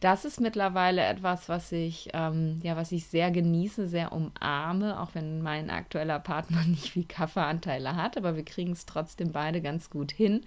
das 0.00 0.24
ist 0.24 0.40
mittlerweile 0.40 1.02
etwas, 1.02 1.50
was 1.50 1.70
ich, 1.72 2.08
ähm, 2.14 2.60
ja, 2.62 2.76
was 2.76 2.92
ich 2.92 3.08
sehr 3.08 3.30
genieße, 3.30 3.86
sehr 3.86 4.12
umarme, 4.12 5.00
auch 5.00 5.10
wenn 5.12 5.42
mein 5.42 5.68
aktueller 5.68 6.18
Partner 6.18 6.62
nicht 6.66 6.94
wie 6.94 7.04
Kaffeeanteile 7.04 7.94
hat, 7.96 8.16
aber 8.16 8.36
wir 8.36 8.44
kriegen 8.44 8.72
es 8.72 8.86
trotzdem 8.86 9.32
beide 9.32 9.60
ganz 9.60 9.90
gut 9.90 10.12
hin. 10.12 10.44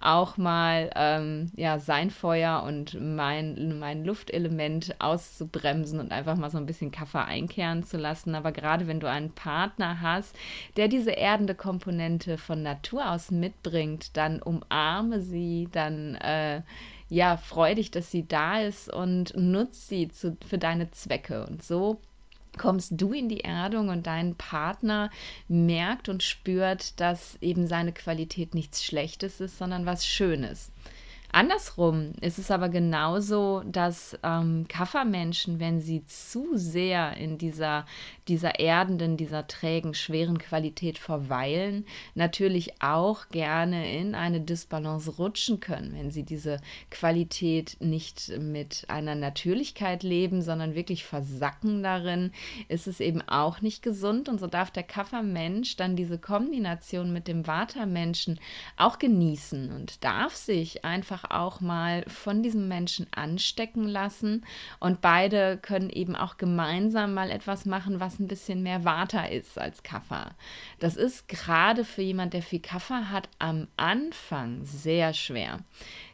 Auch 0.00 0.36
mal 0.36 0.92
ähm, 0.94 1.50
ja, 1.56 1.80
sein 1.80 2.10
Feuer 2.10 2.62
und 2.62 3.00
mein, 3.00 3.80
mein 3.80 4.04
Luftelement 4.04 4.94
auszubremsen 5.40 6.00
und 6.00 6.12
einfach 6.12 6.36
mal 6.36 6.50
so 6.50 6.58
ein 6.58 6.66
bisschen 6.66 6.90
Kaffee 6.90 7.24
einkehren 7.24 7.82
zu 7.84 7.96
lassen. 7.96 8.34
Aber 8.34 8.52
gerade 8.52 8.86
wenn 8.86 9.00
du 9.00 9.08
einen 9.08 9.32
Partner 9.32 10.00
hast, 10.00 10.36
der 10.76 10.88
diese 10.88 11.12
erdende 11.12 11.54
Komponente 11.54 12.38
von 12.38 12.62
Natur 12.62 13.10
aus 13.10 13.30
mitbringt, 13.30 14.16
dann 14.16 14.42
umarme 14.42 15.20
sie, 15.20 15.68
dann 15.72 16.14
äh, 16.16 16.62
ja, 17.08 17.36
freu 17.36 17.74
dich, 17.74 17.90
dass 17.90 18.10
sie 18.10 18.26
da 18.26 18.60
ist 18.60 18.92
und 18.92 19.36
nutze 19.36 19.88
sie 19.88 20.08
zu, 20.08 20.36
für 20.46 20.58
deine 20.58 20.90
Zwecke. 20.90 21.46
Und 21.46 21.62
so 21.62 22.00
kommst 22.56 22.92
du 22.96 23.12
in 23.12 23.28
die 23.28 23.44
Erdung 23.44 23.88
und 23.88 24.06
dein 24.06 24.34
Partner 24.34 25.10
merkt 25.48 26.08
und 26.08 26.22
spürt, 26.22 27.00
dass 27.00 27.36
eben 27.40 27.66
seine 27.66 27.92
Qualität 27.92 28.54
nichts 28.54 28.84
Schlechtes 28.84 29.40
ist, 29.40 29.58
sondern 29.58 29.86
was 29.86 30.06
Schönes. 30.06 30.72
Andersrum 31.32 32.12
ist 32.20 32.38
es 32.38 32.50
aber 32.50 32.68
genauso, 32.68 33.62
dass 33.64 34.18
ähm, 34.22 34.66
Kaffermenschen, 34.68 35.60
wenn 35.60 35.80
sie 35.80 36.04
zu 36.04 36.56
sehr 36.56 37.16
in 37.16 37.38
dieser, 37.38 37.86
dieser 38.30 38.58
erdenden, 38.58 39.18
dieser 39.18 39.46
trägen, 39.46 39.92
schweren 39.92 40.38
Qualität 40.38 40.96
verweilen, 40.96 41.84
natürlich 42.14 42.82
auch 42.82 43.28
gerne 43.28 43.94
in 43.94 44.14
eine 44.14 44.40
Disbalance 44.40 45.16
rutschen 45.16 45.60
können, 45.60 45.94
wenn 45.94 46.10
sie 46.10 46.22
diese 46.22 46.58
Qualität 46.90 47.76
nicht 47.80 48.32
mit 48.38 48.86
einer 48.88 49.14
Natürlichkeit 49.14 50.02
leben, 50.02 50.40
sondern 50.40 50.74
wirklich 50.74 51.04
versacken 51.04 51.82
darin, 51.82 52.32
ist 52.68 52.86
es 52.86 53.00
eben 53.00 53.20
auch 53.22 53.60
nicht 53.60 53.82
gesund. 53.82 54.28
Und 54.30 54.40
so 54.40 54.46
darf 54.46 54.70
der 54.70 54.84
Kaffermensch 54.84 55.76
dann 55.76 55.96
diese 55.96 56.18
Kombination 56.18 57.12
mit 57.12 57.28
dem 57.28 57.46
Vata-Menschen 57.46 58.40
auch 58.78 58.98
genießen 58.98 59.70
und 59.72 60.02
darf 60.02 60.34
sich 60.34 60.84
einfach 60.84 61.10
einfach 61.10 61.30
auch 61.30 61.60
mal 61.60 62.04
von 62.06 62.42
diesem 62.42 62.68
Menschen 62.68 63.06
anstecken 63.10 63.88
lassen 63.88 64.44
und 64.78 65.00
beide 65.00 65.58
können 65.60 65.90
eben 65.90 66.14
auch 66.14 66.36
gemeinsam 66.36 67.14
mal 67.14 67.30
etwas 67.30 67.64
machen, 67.64 67.98
was 67.98 68.19
ein 68.20 68.28
bisschen 68.28 68.62
mehr 68.62 68.84
Water 68.84 69.30
ist 69.30 69.58
als 69.58 69.82
Kaffer. 69.82 70.36
Das 70.78 70.96
ist 70.96 71.28
gerade 71.28 71.84
für 71.84 72.02
jemand, 72.02 72.34
der 72.34 72.42
viel 72.42 72.60
Kaffer 72.60 73.10
hat, 73.10 73.28
am 73.38 73.66
Anfang 73.76 74.64
sehr 74.64 75.12
schwer. 75.14 75.58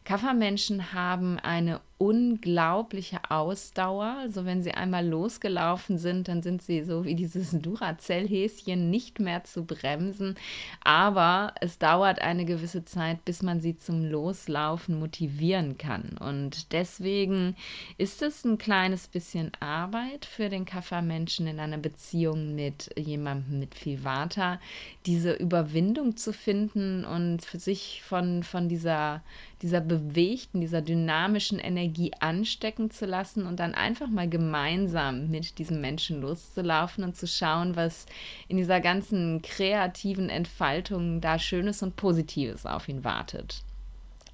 Kaffermenschen 0.06 0.92
haben 0.92 1.40
eine 1.40 1.80
unglaubliche 1.98 3.18
Ausdauer. 3.28 4.18
Also 4.20 4.44
wenn 4.44 4.62
sie 4.62 4.72
einmal 4.72 5.06
losgelaufen 5.06 5.98
sind, 5.98 6.28
dann 6.28 6.42
sind 6.42 6.62
sie 6.62 6.84
so 6.84 7.04
wie 7.04 7.14
dieses 7.14 7.50
Duracell-Häschen 7.60 8.88
nicht 8.90 9.18
mehr 9.18 9.42
zu 9.42 9.64
bremsen. 9.64 10.36
Aber 10.84 11.54
es 11.60 11.78
dauert 11.78 12.20
eine 12.20 12.44
gewisse 12.44 12.84
Zeit, 12.84 13.24
bis 13.24 13.42
man 13.42 13.60
sie 13.60 13.76
zum 13.76 14.04
Loslaufen 14.04 15.00
motivieren 15.00 15.76
kann. 15.76 16.16
Und 16.20 16.72
deswegen 16.72 17.56
ist 17.98 18.22
es 18.22 18.44
ein 18.44 18.58
kleines 18.58 19.08
bisschen 19.08 19.50
Arbeit 19.58 20.24
für 20.24 20.48
den 20.50 20.66
Kaffermenschen 20.66 21.48
in 21.48 21.58
einer 21.58 21.78
Beziehung 21.78 22.54
mit 22.54 22.90
jemandem 22.96 23.58
mit 23.58 23.74
viel 23.74 24.04
Vata, 24.04 24.60
diese 25.06 25.32
Überwindung 25.32 26.16
zu 26.16 26.32
finden 26.32 27.04
und 27.04 27.44
für 27.44 27.58
sich 27.58 28.02
von, 28.04 28.44
von 28.44 28.68
dieser 28.68 29.22
dieser 29.62 29.80
bewegten, 29.80 30.60
dieser 30.60 30.82
dynamischen 30.82 31.58
Energie 31.58 32.12
anstecken 32.20 32.90
zu 32.90 33.06
lassen 33.06 33.46
und 33.46 33.60
dann 33.60 33.74
einfach 33.74 34.08
mal 34.08 34.28
gemeinsam 34.28 35.28
mit 35.28 35.58
diesem 35.58 35.80
Menschen 35.80 36.20
loszulaufen 36.20 37.04
und 37.04 37.16
zu 37.16 37.26
schauen, 37.26 37.76
was 37.76 38.06
in 38.48 38.56
dieser 38.56 38.80
ganzen 38.80 39.42
kreativen 39.42 40.28
Entfaltung 40.28 41.20
da 41.20 41.38
Schönes 41.38 41.82
und 41.82 41.96
Positives 41.96 42.66
auf 42.66 42.88
ihn 42.88 43.04
wartet. 43.04 43.65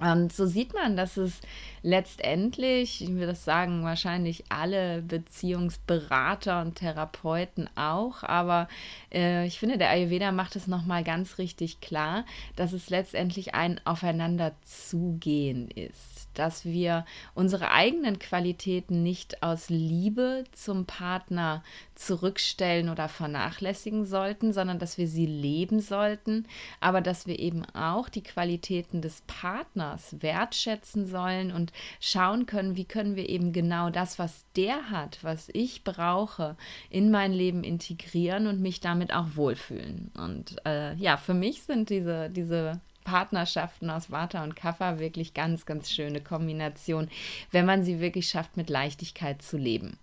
Und 0.02 0.32
so 0.32 0.46
sieht 0.46 0.74
man, 0.74 0.96
dass 0.96 1.16
es 1.16 1.40
letztendlich, 1.82 3.02
ich 3.02 3.10
würde 3.10 3.28
das 3.28 3.44
sagen, 3.44 3.84
wahrscheinlich 3.84 4.44
alle 4.48 5.00
Beziehungsberater 5.02 6.60
und 6.60 6.74
Therapeuten 6.76 7.70
auch, 7.76 8.24
aber 8.24 8.68
äh, 9.12 9.46
ich 9.46 9.60
finde, 9.60 9.78
der 9.78 9.90
Ayurveda 9.90 10.32
macht 10.32 10.56
es 10.56 10.66
nochmal 10.66 11.04
ganz 11.04 11.38
richtig 11.38 11.80
klar, 11.80 12.24
dass 12.56 12.72
es 12.72 12.90
letztendlich 12.90 13.54
ein 13.54 13.80
Aufeinanderzugehen 13.84 15.70
ist, 15.70 16.28
dass 16.34 16.64
wir 16.64 17.04
unsere 17.34 17.70
eigenen 17.70 18.18
Qualitäten 18.18 19.04
nicht 19.04 19.42
aus 19.42 19.70
Liebe 19.70 20.44
zum 20.50 20.86
Partner 20.86 21.62
zurückstellen 21.94 22.88
oder 22.88 23.08
vernachlässigen 23.08 24.04
sollten, 24.04 24.52
sondern 24.52 24.80
dass 24.80 24.98
wir 24.98 25.06
sie 25.06 25.26
leben 25.26 25.80
sollten, 25.80 26.46
aber 26.80 27.00
dass 27.00 27.26
wir 27.26 27.38
eben 27.38 27.64
auch 27.74 28.08
die 28.08 28.22
Qualitäten 28.22 29.00
des 29.00 29.22
Partners 29.26 29.91
wertschätzen 30.20 31.06
sollen 31.06 31.52
und 31.52 31.72
schauen 32.00 32.46
können, 32.46 32.76
wie 32.76 32.84
können 32.84 33.16
wir 33.16 33.28
eben 33.28 33.52
genau 33.52 33.90
das, 33.90 34.18
was 34.18 34.44
der 34.56 34.90
hat, 34.90 35.18
was 35.22 35.48
ich 35.52 35.84
brauche, 35.84 36.56
in 36.90 37.10
mein 37.10 37.32
Leben 37.32 37.64
integrieren 37.64 38.46
und 38.46 38.60
mich 38.60 38.80
damit 38.80 39.12
auch 39.12 39.36
wohlfühlen. 39.36 40.10
Und 40.14 40.56
äh, 40.66 40.94
ja, 40.94 41.16
für 41.16 41.34
mich 41.34 41.62
sind 41.62 41.90
diese, 41.90 42.30
diese 42.30 42.80
Partnerschaften 43.04 43.90
aus 43.90 44.10
Vata 44.10 44.42
und 44.42 44.56
Kapha 44.56 44.98
wirklich 44.98 45.34
ganz, 45.34 45.66
ganz 45.66 45.90
schöne 45.90 46.20
Kombination, 46.20 47.08
wenn 47.50 47.66
man 47.66 47.82
sie 47.82 48.00
wirklich 48.00 48.28
schafft, 48.28 48.56
mit 48.56 48.70
Leichtigkeit 48.70 49.42
zu 49.42 49.56
leben. 49.56 49.98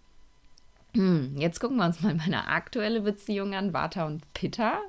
Hm, 0.96 1.36
jetzt 1.38 1.60
gucken 1.60 1.78
wir 1.78 1.86
uns 1.86 2.02
mal 2.02 2.16
meine 2.16 2.48
aktuelle 2.48 3.02
Beziehung 3.02 3.54
an, 3.54 3.74
Vata 3.74 4.06
und 4.06 4.34
Pitta. 4.34 4.80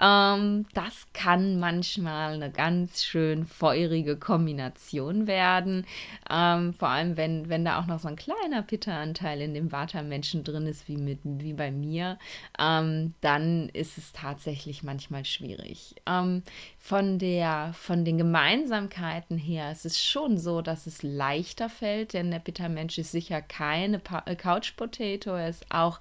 Ähm, 0.00 0.66
das 0.74 1.06
kann 1.12 1.58
manchmal 1.58 2.34
eine 2.34 2.50
ganz 2.50 3.04
schön 3.04 3.46
feurige 3.46 4.16
Kombination 4.16 5.26
werden. 5.26 5.86
Ähm, 6.30 6.74
vor 6.74 6.88
allem, 6.88 7.16
wenn, 7.16 7.48
wenn 7.48 7.64
da 7.64 7.80
auch 7.80 7.86
noch 7.86 7.98
so 7.98 8.08
ein 8.08 8.16
kleiner 8.16 8.62
Pitta-Anteil 8.62 9.40
in 9.40 9.54
dem 9.54 9.72
Vata-Menschen 9.72 10.44
drin 10.44 10.66
ist, 10.66 10.88
wie, 10.88 10.96
mit, 10.96 11.20
wie 11.24 11.52
bei 11.52 11.70
mir, 11.70 12.18
ähm, 12.58 13.14
dann 13.20 13.68
ist 13.70 13.98
es 13.98 14.12
tatsächlich 14.12 14.82
manchmal 14.82 15.24
schwierig. 15.24 15.96
Ähm, 16.06 16.42
von, 16.78 17.18
der, 17.18 17.72
von 17.74 18.04
den 18.04 18.18
Gemeinsamkeiten 18.18 19.38
her 19.38 19.72
ist 19.72 19.84
es 19.84 20.02
schon 20.02 20.38
so, 20.38 20.62
dass 20.62 20.86
es 20.86 21.02
leichter 21.02 21.68
fällt, 21.68 22.12
denn 22.12 22.30
der 22.30 22.38
Pitta-Mensch 22.38 22.98
ist 22.98 23.12
sicher 23.12 23.42
keine 23.42 24.00
Couch-Potato, 24.00 25.30
er 25.30 25.48
ist 25.48 25.66
auch 25.70 26.00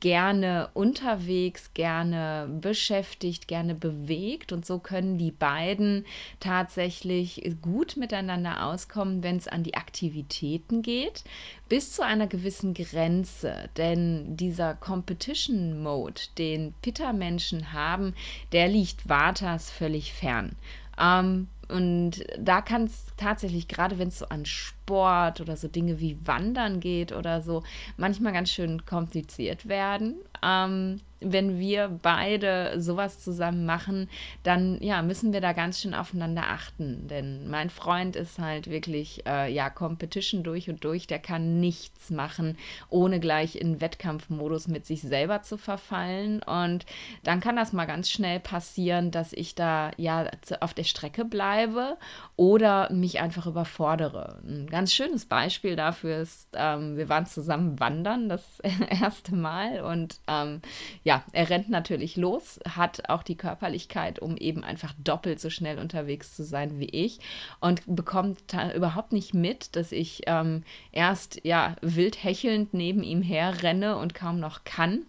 gerne 0.00 0.68
unterwegs, 0.74 1.72
gerne 1.72 2.46
beschäftigt, 2.60 3.33
gerne 3.40 3.74
bewegt. 3.74 4.52
Und 4.52 4.64
so 4.66 4.78
können 4.78 5.18
die 5.18 5.30
beiden 5.30 6.04
tatsächlich 6.40 7.54
gut 7.62 7.96
miteinander 7.96 8.66
auskommen, 8.66 9.22
wenn 9.22 9.36
es 9.36 9.48
an 9.48 9.62
die 9.62 9.74
Aktivitäten 9.74 10.82
geht, 10.82 11.24
bis 11.68 11.92
zu 11.92 12.04
einer 12.04 12.26
gewissen 12.26 12.74
Grenze. 12.74 13.68
Denn 13.76 14.36
dieser 14.36 14.74
Competition 14.74 15.82
Mode, 15.82 16.20
den 16.38 16.74
Pitta-Menschen 16.82 17.72
haben, 17.72 18.14
der 18.52 18.68
liegt 18.68 19.08
Vatas 19.08 19.70
völlig 19.70 20.12
fern. 20.12 20.56
Ähm, 20.98 21.48
und 21.68 22.24
da 22.38 22.60
kann 22.60 22.84
es 22.84 23.06
tatsächlich, 23.16 23.68
gerade 23.68 23.98
wenn 23.98 24.08
es 24.08 24.18
so 24.18 24.26
an 24.26 24.44
Sport 24.44 24.73
oder 24.90 25.56
so 25.56 25.68
Dinge 25.68 26.00
wie 26.00 26.18
Wandern 26.26 26.80
geht 26.80 27.12
oder 27.12 27.40
so, 27.40 27.62
manchmal 27.96 28.32
ganz 28.32 28.50
schön 28.50 28.84
kompliziert 28.84 29.68
werden. 29.68 30.16
Ähm, 30.42 31.00
wenn 31.24 31.58
wir 31.58 31.88
beide 32.02 32.80
sowas 32.80 33.20
zusammen 33.20 33.64
machen, 33.64 34.08
dann 34.42 34.78
ja, 34.82 35.02
müssen 35.02 35.32
wir 35.32 35.40
da 35.40 35.52
ganz 35.52 35.80
schön 35.80 35.94
aufeinander 35.94 36.44
achten. 36.50 37.08
Denn 37.08 37.48
mein 37.48 37.70
Freund 37.70 38.16
ist 38.16 38.38
halt 38.38 38.68
wirklich, 38.68 39.26
äh, 39.26 39.52
ja, 39.52 39.70
Competition 39.70 40.42
durch 40.42 40.68
und 40.68 40.84
durch. 40.84 41.06
Der 41.06 41.18
kann 41.18 41.60
nichts 41.60 42.10
machen, 42.10 42.58
ohne 42.90 43.20
gleich 43.20 43.56
in 43.56 43.80
Wettkampfmodus 43.80 44.68
mit 44.68 44.86
sich 44.86 45.02
selber 45.02 45.42
zu 45.42 45.56
verfallen. 45.56 46.42
Und 46.42 46.84
dann 47.22 47.40
kann 47.40 47.56
das 47.56 47.72
mal 47.72 47.86
ganz 47.86 48.10
schnell 48.10 48.40
passieren, 48.40 49.10
dass 49.10 49.32
ich 49.32 49.54
da 49.54 49.90
ja 49.96 50.28
auf 50.60 50.74
der 50.74 50.84
Strecke 50.84 51.24
bleibe 51.24 51.96
oder 52.36 52.92
mich 52.92 53.20
einfach 53.20 53.46
überfordere. 53.46 54.40
Ein 54.44 54.66
ganz 54.74 54.92
schönes 54.92 55.24
Beispiel 55.26 55.76
dafür 55.76 56.18
ist, 56.18 56.48
ähm, 56.54 56.96
wir 56.96 57.08
waren 57.08 57.26
zusammen 57.26 57.78
wandern, 57.78 58.28
das 58.28 58.58
erste 58.90 59.36
Mal. 59.36 59.80
Und 59.82 60.18
ähm, 60.26 60.62
ja, 61.04 61.22
er 61.30 61.48
rennt 61.48 61.70
natürlich 61.70 62.16
los, 62.16 62.58
hat 62.68 63.08
auch 63.08 63.22
die 63.22 63.36
Körperlichkeit, 63.36 64.18
um 64.18 64.36
eben 64.36 64.64
einfach 64.64 64.92
doppelt 64.98 65.38
so 65.38 65.48
schnell 65.48 65.78
unterwegs 65.78 66.34
zu 66.34 66.42
sein 66.42 66.80
wie 66.80 66.88
ich 66.88 67.20
und 67.60 67.82
bekommt 67.86 68.40
überhaupt 68.74 69.12
nicht 69.12 69.32
mit, 69.32 69.76
dass 69.76 69.92
ich 69.92 70.22
ähm, 70.26 70.64
erst 70.90 71.40
ja 71.44 71.76
wild 71.80 72.24
hechelnd 72.24 72.74
neben 72.74 73.04
ihm 73.04 73.22
her 73.22 73.62
renne 73.62 73.96
und 73.96 74.12
kaum 74.12 74.40
noch 74.40 74.64
kann 74.64 75.02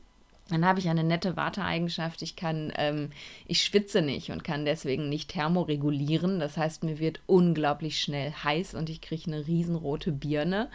dann 0.50 0.64
habe 0.64 0.80
ich 0.80 0.88
eine 0.90 1.04
nette 1.04 1.36
Warteeigenschaft. 1.36 2.22
Ich 2.22 2.36
kann, 2.36 2.72
ähm, 2.78 3.10
ich 3.48 3.64
schwitze 3.64 4.04
nicht 4.04 4.30
und 4.30 4.44
kann 4.44 4.64
deswegen 4.64 5.10
nicht 5.10 5.32
thermoregulieren. 5.32 6.40
Das 6.40 6.56
heißt, 6.56 6.84
mir 6.84 7.00
wird 7.00 7.20
unglaublich 7.26 8.00
schnell 8.00 8.32
heiß 8.32 8.76
und 8.76 8.92
ich 8.92 9.02
kriege 9.02 9.24
eine 9.26 9.48
riesenrote 9.48 10.12
Birne. 10.12 10.70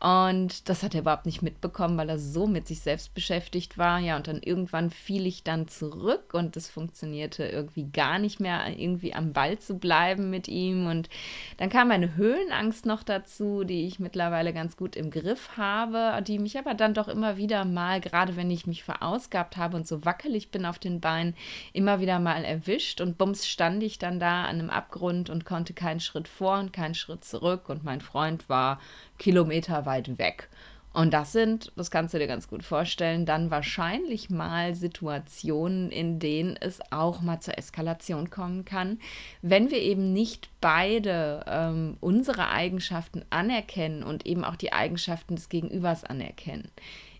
Und 0.00 0.70
das 0.70 0.82
hat 0.82 0.94
er 0.94 1.02
überhaupt 1.02 1.26
nicht 1.26 1.42
mitbekommen, 1.42 1.98
weil 1.98 2.08
er 2.08 2.18
so 2.18 2.46
mit 2.46 2.66
sich 2.66 2.80
selbst 2.80 3.12
beschäftigt 3.12 3.76
war. 3.76 3.98
Ja, 3.98 4.16
und 4.16 4.26
dann 4.26 4.40
irgendwann 4.42 4.88
fiel 4.88 5.26
ich 5.26 5.44
dann 5.44 5.68
zurück 5.68 6.32
und 6.32 6.56
es 6.56 6.70
funktionierte 6.70 7.44
irgendwie 7.44 7.90
gar 7.92 8.18
nicht 8.18 8.40
mehr, 8.40 8.66
irgendwie 8.74 9.12
am 9.12 9.34
Ball 9.34 9.58
zu 9.58 9.74
bleiben 9.78 10.30
mit 10.30 10.48
ihm. 10.48 10.86
Und 10.86 11.10
dann 11.58 11.68
kam 11.68 11.90
eine 11.90 12.16
Höhenangst 12.16 12.86
noch 12.86 13.02
dazu, 13.02 13.64
die 13.64 13.86
ich 13.86 13.98
mittlerweile 13.98 14.54
ganz 14.54 14.78
gut 14.78 14.96
im 14.96 15.10
Griff 15.10 15.58
habe, 15.58 16.22
die 16.22 16.38
mich 16.38 16.58
aber 16.58 16.72
dann 16.72 16.94
doch 16.94 17.08
immer 17.08 17.36
wieder 17.36 17.66
mal, 17.66 18.00
gerade 18.00 18.36
wenn 18.36 18.50
ich 18.50 18.66
mich 18.66 18.82
verausgabe, 18.82 19.09
verausgabt 19.10 19.56
habe 19.56 19.76
und 19.76 19.86
so 19.86 20.04
wackelig 20.04 20.50
bin 20.50 20.64
auf 20.64 20.78
den 20.78 21.00
Beinen, 21.00 21.34
immer 21.72 22.00
wieder 22.00 22.18
mal 22.18 22.44
erwischt 22.44 23.00
und 23.00 23.18
bums 23.18 23.48
stand 23.48 23.82
ich 23.82 23.98
dann 23.98 24.20
da 24.20 24.44
an 24.44 24.58
einem 24.58 24.70
Abgrund 24.70 25.30
und 25.30 25.44
konnte 25.44 25.72
keinen 25.74 26.00
Schritt 26.00 26.28
vor 26.28 26.58
und 26.58 26.72
keinen 26.72 26.94
Schritt 26.94 27.24
zurück 27.24 27.68
und 27.68 27.84
mein 27.84 28.00
Freund 28.00 28.48
war 28.48 28.80
kilometerweit 29.18 30.18
weg. 30.18 30.48
Und 30.92 31.14
das 31.14 31.30
sind, 31.30 31.70
das 31.76 31.92
kannst 31.92 32.14
du 32.14 32.18
dir 32.18 32.26
ganz 32.26 32.48
gut 32.48 32.64
vorstellen, 32.64 33.24
dann 33.24 33.52
wahrscheinlich 33.52 34.28
mal 34.28 34.74
Situationen, 34.74 35.88
in 35.92 36.18
denen 36.18 36.56
es 36.56 36.80
auch 36.90 37.20
mal 37.20 37.38
zur 37.38 37.56
Eskalation 37.56 38.28
kommen 38.28 38.64
kann, 38.64 38.98
wenn 39.40 39.70
wir 39.70 39.78
eben 39.78 40.12
nicht 40.12 40.50
beide 40.60 41.44
ähm, 41.46 41.96
unsere 42.00 42.48
Eigenschaften 42.48 43.24
anerkennen 43.30 44.02
und 44.02 44.26
eben 44.26 44.44
auch 44.44 44.56
die 44.56 44.72
Eigenschaften 44.72 45.36
des 45.36 45.48
Gegenübers 45.48 46.02
anerkennen. 46.02 46.72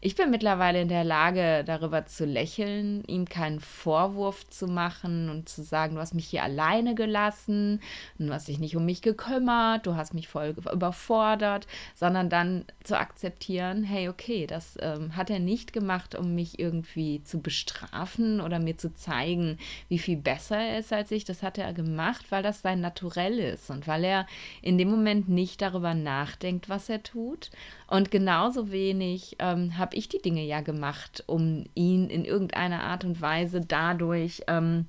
Ich 0.02 0.14
bin 0.14 0.30
mittlerweile 0.30 0.80
in 0.80 0.88
der 0.88 1.04
Lage, 1.04 1.62
darüber 1.62 2.06
zu 2.06 2.24
lächeln, 2.24 3.04
ihm 3.04 3.26
keinen 3.26 3.60
Vorwurf 3.60 4.48
zu 4.48 4.66
machen 4.66 5.28
und 5.28 5.50
zu 5.50 5.62
sagen, 5.62 5.96
du 5.96 6.00
hast 6.00 6.14
mich 6.14 6.26
hier 6.26 6.42
alleine 6.42 6.94
gelassen, 6.94 7.82
du 8.18 8.32
hast 8.32 8.48
dich 8.48 8.58
nicht 8.58 8.76
um 8.76 8.86
mich 8.86 9.02
gekümmert, 9.02 9.86
du 9.86 9.96
hast 9.96 10.14
mich 10.14 10.26
voll 10.26 10.54
überfordert, 10.72 11.66
sondern 11.94 12.30
dann 12.30 12.64
zu 12.82 12.98
akzeptieren, 12.98 13.84
hey, 13.84 14.08
okay, 14.08 14.46
das 14.46 14.78
ähm, 14.80 15.16
hat 15.16 15.28
er 15.28 15.38
nicht 15.38 15.74
gemacht, 15.74 16.14
um 16.14 16.34
mich 16.34 16.58
irgendwie 16.58 17.22
zu 17.22 17.42
bestrafen 17.42 18.40
oder 18.40 18.58
mir 18.58 18.78
zu 18.78 18.94
zeigen, 18.94 19.58
wie 19.90 19.98
viel 19.98 20.16
besser 20.16 20.56
er 20.56 20.78
ist 20.78 20.94
als 20.94 21.10
ich. 21.10 21.24
Das 21.24 21.42
hat 21.42 21.58
er 21.58 21.74
gemacht, 21.74 22.24
weil 22.30 22.42
das 22.42 22.62
sein 22.62 22.80
Naturell 22.80 23.38
ist 23.38 23.68
und 23.68 23.86
weil 23.86 24.04
er 24.04 24.26
in 24.62 24.78
dem 24.78 24.88
Moment 24.88 25.28
nicht 25.28 25.60
darüber 25.60 25.92
nachdenkt, 25.92 26.70
was 26.70 26.88
er 26.88 27.02
tut. 27.02 27.50
Und 27.86 28.10
genauso 28.10 28.70
wenig 28.70 29.36
ähm, 29.40 29.76
habe 29.76 29.89
habe 29.90 29.98
ich 29.98 30.08
die 30.08 30.22
Dinge 30.22 30.44
ja 30.44 30.60
gemacht, 30.60 31.24
um 31.26 31.64
ihn 31.74 32.08
in 32.10 32.24
irgendeiner 32.24 32.84
Art 32.84 33.04
und 33.04 33.20
Weise 33.20 33.60
dadurch 33.60 34.40
ähm, 34.46 34.86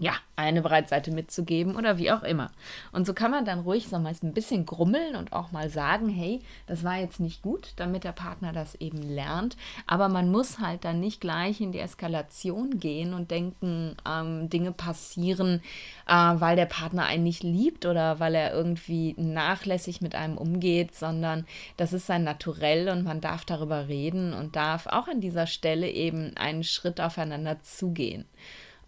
ja, 0.00 0.14
eine 0.34 0.62
Breitseite 0.62 1.10
mitzugeben 1.10 1.76
oder 1.76 1.98
wie 1.98 2.10
auch 2.10 2.22
immer. 2.22 2.50
Und 2.90 3.06
so 3.06 3.12
kann 3.12 3.30
man 3.30 3.44
dann 3.44 3.60
ruhig 3.60 3.88
so 3.88 3.98
mal 3.98 4.14
ein 4.22 4.32
bisschen 4.32 4.64
grummeln 4.64 5.14
und 5.14 5.34
auch 5.34 5.52
mal 5.52 5.68
sagen, 5.68 6.08
hey, 6.08 6.40
das 6.66 6.82
war 6.84 6.96
jetzt 6.96 7.20
nicht 7.20 7.42
gut, 7.42 7.74
damit 7.76 8.04
der 8.04 8.12
Partner 8.12 8.52
das 8.52 8.74
eben 8.76 9.02
lernt. 9.02 9.58
Aber 9.86 10.08
man 10.08 10.30
muss 10.30 10.58
halt 10.58 10.84
dann 10.84 11.00
nicht 11.00 11.20
gleich 11.20 11.60
in 11.60 11.72
die 11.72 11.80
Eskalation 11.80 12.80
gehen 12.80 13.12
und 13.12 13.30
denken, 13.30 13.94
ähm, 14.08 14.48
Dinge 14.48 14.72
passieren, 14.72 15.60
äh, 16.08 16.14
weil 16.14 16.56
der 16.56 16.66
Partner 16.66 17.04
einen 17.04 17.24
nicht 17.24 17.42
liebt 17.42 17.84
oder 17.84 18.18
weil 18.18 18.34
er 18.34 18.54
irgendwie 18.54 19.14
nachlässig 19.18 20.00
mit 20.00 20.14
einem 20.14 20.38
umgeht, 20.38 20.94
sondern 20.94 21.46
das 21.76 21.92
ist 21.92 22.06
sein 22.06 22.24
Naturell 22.24 22.88
und 22.88 23.04
man 23.04 23.20
darf 23.20 23.44
darüber 23.44 23.88
reden 23.88 24.32
und 24.32 24.56
darf 24.56 24.86
auch 24.86 25.08
an 25.08 25.20
dieser 25.20 25.46
Stelle 25.46 25.90
eben 25.90 26.34
einen 26.38 26.64
Schritt 26.64 27.02
aufeinander 27.02 27.60
zugehen. 27.62 28.24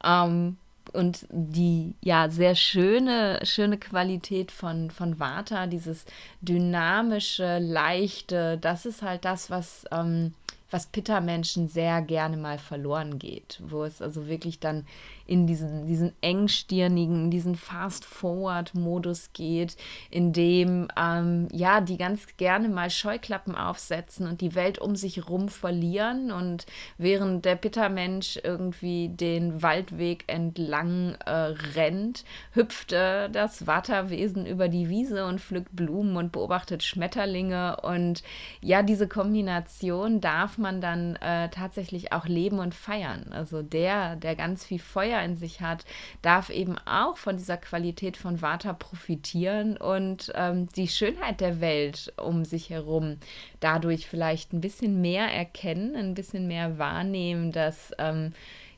Ähm, 0.02 0.56
und 0.92 1.26
die 1.30 1.94
ja 2.02 2.28
sehr 2.30 2.54
schöne, 2.54 3.40
schöne 3.44 3.78
Qualität 3.78 4.50
von, 4.50 4.90
von 4.90 5.18
Vata, 5.18 5.66
dieses 5.66 6.04
dynamische, 6.40 7.58
leichte, 7.58 8.58
das 8.58 8.86
ist 8.86 9.02
halt 9.02 9.24
das, 9.24 9.50
was, 9.50 9.84
ähm, 9.90 10.34
was 10.70 10.86
Pitta-Menschen 10.86 11.68
sehr 11.68 12.02
gerne 12.02 12.36
mal 12.36 12.58
verloren 12.58 13.18
geht, 13.18 13.60
wo 13.62 13.84
es 13.84 14.02
also 14.02 14.26
wirklich 14.26 14.58
dann 14.58 14.86
in 15.26 15.46
diesen, 15.46 15.86
diesen 15.86 16.12
engstirnigen, 16.20 17.30
diesen 17.30 17.56
Fast-Forward-Modus 17.56 19.32
geht, 19.32 19.76
in 20.10 20.32
dem 20.32 20.88
ähm, 20.96 21.48
ja, 21.52 21.80
die 21.80 21.96
ganz 21.96 22.26
gerne 22.36 22.68
mal 22.68 22.90
Scheuklappen 22.90 23.54
aufsetzen 23.54 24.26
und 24.26 24.40
die 24.40 24.54
Welt 24.54 24.78
um 24.78 24.96
sich 24.96 25.16
herum 25.16 25.48
verlieren 25.48 26.32
und 26.32 26.66
während 26.98 27.44
der 27.44 27.56
Pittermensch 27.56 28.38
irgendwie 28.42 29.08
den 29.08 29.62
Waldweg 29.62 30.24
entlang 30.26 31.16
äh, 31.24 31.30
rennt, 31.30 32.24
hüpft 32.52 32.92
äh, 32.92 33.28
das 33.28 33.66
Watterwesen 33.66 34.46
über 34.46 34.68
die 34.68 34.88
Wiese 34.88 35.26
und 35.26 35.40
pflückt 35.40 35.74
Blumen 35.74 36.16
und 36.16 36.32
beobachtet 36.32 36.82
Schmetterlinge 36.82 37.76
und 37.82 38.22
ja, 38.60 38.82
diese 38.82 39.08
Kombination 39.08 40.20
darf 40.20 40.58
man 40.58 40.80
dann 40.80 41.16
äh, 41.16 41.48
tatsächlich 41.50 42.12
auch 42.12 42.26
leben 42.26 42.58
und 42.58 42.74
feiern. 42.74 43.32
Also 43.32 43.62
der, 43.62 44.16
der 44.16 44.36
ganz 44.36 44.64
viel 44.64 44.78
Feuer 44.78 45.11
in 45.20 45.36
sich 45.36 45.60
hat, 45.60 45.84
darf 46.22 46.50
eben 46.50 46.76
auch 46.86 47.16
von 47.16 47.36
dieser 47.36 47.56
Qualität 47.56 48.16
von 48.16 48.40
Vata 48.40 48.72
profitieren 48.72 49.76
und 49.76 50.32
ähm, 50.34 50.68
die 50.76 50.88
Schönheit 50.88 51.40
der 51.40 51.60
Welt 51.60 52.12
um 52.16 52.44
sich 52.44 52.70
herum 52.70 53.18
dadurch 53.60 54.06
vielleicht 54.06 54.52
ein 54.52 54.60
bisschen 54.60 55.00
mehr 55.00 55.26
erkennen, 55.26 55.96
ein 55.96 56.14
bisschen 56.14 56.46
mehr 56.46 56.78
wahrnehmen, 56.78 57.52
dass 57.52 57.92
ähm, 57.98 58.32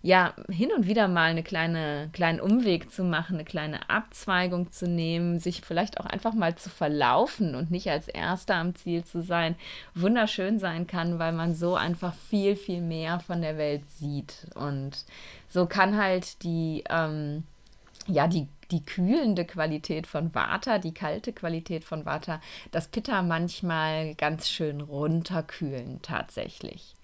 ja, 0.05 0.35
hin 0.51 0.69
und 0.77 0.87
wieder 0.87 1.09
mal 1.09 1.31
eine 1.31 1.43
kleine, 1.43 2.11
kleinen 2.13 2.39
Umweg 2.39 2.91
zu 2.91 3.05
machen, 3.05 3.37
eine 3.37 3.45
kleine 3.47 3.89
Abzweigung 3.89 4.71
zu 4.71 4.87
nehmen, 4.87 5.39
sich 5.41 5.63
vielleicht 5.63 5.99
auch 5.99 6.05
einfach 6.05 6.35
mal 6.35 6.57
zu 6.57 6.69
verlaufen 6.69 7.55
und 7.55 7.71
nicht 7.71 7.89
als 7.89 8.09
Erster 8.09 8.57
am 8.57 8.75
Ziel 8.75 9.05
zu 9.05 9.23
sein, 9.23 9.57
wunderschön 9.95 10.59
sein 10.59 10.87
kann, 10.87 11.19
weil 11.19 11.33
man 11.33 11.55
so 11.55 11.75
einfach 11.75 12.13
viel, 12.29 12.55
viel 12.55 12.83
mehr 12.83 13.19
von 13.19 13.41
der 13.41 13.57
Welt 13.57 13.89
sieht. 13.93 14.47
Und 14.55 15.07
so 15.49 15.65
kann 15.65 15.97
halt 15.97 16.43
die, 16.43 16.85
ähm, 16.91 17.45
ja, 18.07 18.27
die 18.29 18.47
die 18.71 18.85
kühlende 18.85 19.45
Qualität 19.45 20.07
von 20.07 20.35
Vata, 20.35 20.79
die 20.79 20.95
kalte 20.95 21.33
Qualität 21.33 21.85
von 21.85 22.05
Vata, 22.05 22.41
das 22.73 22.89
Pitta 22.89 23.23
manchmal 23.23 24.15
ganz 24.15 24.49
schön 24.49 24.81
runterkühlen 24.81 26.01
tatsächlich. 26.03 26.95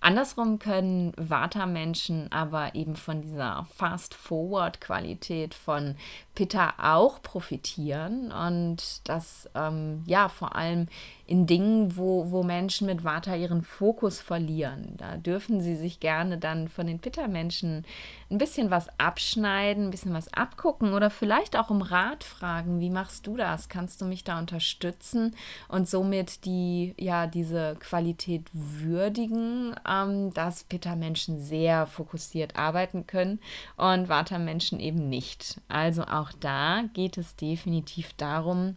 Andersrum 0.00 0.58
können 0.58 1.12
Vata-Menschen 1.16 2.30
aber 2.30 2.74
eben 2.74 2.96
von 2.96 3.22
dieser 3.22 3.66
Fast-Forward-Qualität 3.76 5.54
von 5.54 5.96
Pitta 6.34 6.74
auch 6.78 7.22
profitieren 7.22 8.30
und 8.30 9.08
das 9.08 9.48
ähm, 9.54 10.02
ja 10.06 10.28
vor 10.28 10.54
allem 10.54 10.86
in 11.26 11.46
Dingen, 11.46 11.96
wo, 11.96 12.30
wo 12.30 12.42
Menschen 12.42 12.86
mit 12.86 13.02
Vata 13.02 13.34
ihren 13.34 13.62
Fokus 13.62 14.20
verlieren. 14.20 14.94
Da 14.96 15.16
dürfen 15.16 15.60
sie 15.60 15.74
sich 15.74 15.98
gerne 15.98 16.38
dann 16.38 16.68
von 16.68 16.86
den 16.86 17.00
Pitta-Menschen 17.00 17.84
ein 18.30 18.38
bisschen 18.38 18.70
was 18.70 18.88
abschneiden, 18.98 19.86
ein 19.86 19.90
bisschen 19.90 20.14
was 20.14 20.32
abgucken 20.32 20.92
oder 20.92 21.10
vielleicht 21.10 21.56
auch 21.56 21.70
um 21.70 21.82
Rat 21.82 22.22
fragen, 22.22 22.80
wie 22.80 22.90
machst 22.90 23.26
du 23.26 23.36
das? 23.36 23.68
Kannst 23.68 24.00
du 24.00 24.04
mich 24.04 24.22
da 24.22 24.38
unterstützen 24.38 25.34
und 25.68 25.88
somit 25.88 26.44
die, 26.44 26.94
ja, 26.98 27.26
diese 27.26 27.76
Qualität 27.80 28.48
würdigen, 28.52 29.74
ähm, 29.88 30.32
dass 30.34 30.64
Pitta-Menschen 30.64 31.38
sehr 31.38 31.86
fokussiert 31.86 32.56
arbeiten 32.56 33.06
können 33.06 33.40
und 33.76 34.08
Vata-Menschen 34.08 34.80
eben 34.80 35.08
nicht. 35.08 35.60
Also 35.68 36.02
auch 36.02 36.32
da 36.40 36.84
geht 36.94 37.18
es 37.18 37.36
definitiv 37.36 38.12
darum, 38.14 38.76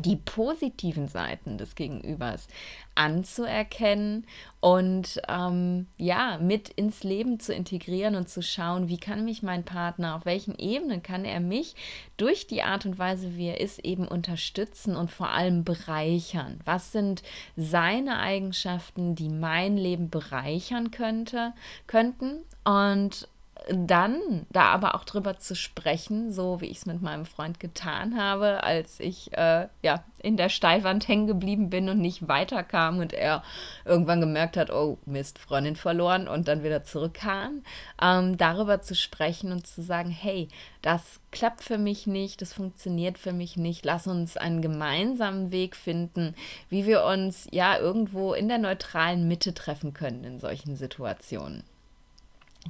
die 0.00 0.16
positiven 0.16 1.08
Seiten 1.08 1.58
des 1.58 1.74
Gegenübers 1.74 2.48
anzuerkennen 2.94 4.26
und 4.60 5.20
ähm, 5.28 5.86
ja, 5.98 6.38
mit 6.38 6.68
ins 6.70 7.04
Leben 7.04 7.38
zu 7.38 7.54
integrieren 7.54 8.16
und 8.16 8.28
zu 8.28 8.42
schauen, 8.42 8.88
wie 8.88 8.98
kann 8.98 9.24
mich 9.24 9.42
mein 9.42 9.64
Partner, 9.64 10.16
auf 10.16 10.24
welchen 10.24 10.56
Ebenen 10.58 11.02
kann 11.02 11.24
er 11.24 11.38
mich 11.38 11.76
durch 12.16 12.48
die 12.48 12.62
Art 12.62 12.84
und 12.84 12.98
Weise, 12.98 13.36
wie 13.36 13.46
er 13.46 13.60
ist, 13.60 13.84
eben 13.84 14.08
unterstützen 14.08 14.96
und 14.96 15.10
vor 15.10 15.30
allem 15.30 15.62
bereichern. 15.62 16.58
Was 16.64 16.90
sind 16.90 17.22
seine 17.56 18.18
Eigenschaften, 18.18 19.14
die 19.14 19.28
mein 19.28 19.76
Leben 19.76 20.10
bereichern 20.10 20.90
könnte, 20.90 21.52
könnten? 21.86 22.42
Und 22.64 23.28
dann 23.70 24.46
da 24.50 24.66
aber 24.66 24.94
auch 24.94 25.04
drüber 25.04 25.38
zu 25.38 25.54
sprechen, 25.54 26.32
so 26.32 26.60
wie 26.60 26.66
ich 26.66 26.78
es 26.78 26.86
mit 26.86 27.02
meinem 27.02 27.26
Freund 27.26 27.60
getan 27.60 28.20
habe, 28.20 28.62
als 28.62 28.98
ich 29.00 29.32
äh, 29.36 29.68
ja 29.82 30.04
in 30.20 30.36
der 30.36 30.48
Steilwand 30.48 31.06
hängen 31.06 31.26
geblieben 31.26 31.70
bin 31.70 31.88
und 31.88 31.98
nicht 31.98 32.28
weiterkam 32.28 32.98
und 32.98 33.12
er 33.12 33.42
irgendwann 33.84 34.20
gemerkt 34.20 34.56
hat, 34.56 34.70
oh 34.70 34.98
Mist, 35.06 35.38
Freundin 35.38 35.76
verloren 35.76 36.28
und 36.28 36.48
dann 36.48 36.62
wieder 36.62 36.82
zurückkam, 36.82 37.62
ähm, 38.02 38.36
darüber 38.36 38.80
zu 38.80 38.94
sprechen 38.94 39.52
und 39.52 39.66
zu 39.66 39.82
sagen, 39.82 40.10
hey, 40.10 40.48
das 40.82 41.20
klappt 41.30 41.62
für 41.62 41.78
mich 41.78 42.06
nicht, 42.06 42.40
das 42.40 42.52
funktioniert 42.52 43.18
für 43.18 43.32
mich 43.32 43.56
nicht, 43.56 43.84
lass 43.84 44.06
uns 44.06 44.36
einen 44.36 44.62
gemeinsamen 44.62 45.52
Weg 45.52 45.76
finden, 45.76 46.34
wie 46.68 46.86
wir 46.86 47.04
uns 47.04 47.46
ja 47.52 47.78
irgendwo 47.78 48.32
in 48.32 48.48
der 48.48 48.58
neutralen 48.58 49.28
Mitte 49.28 49.54
treffen 49.54 49.92
können 49.92 50.24
in 50.24 50.40
solchen 50.40 50.76
Situationen. 50.76 51.64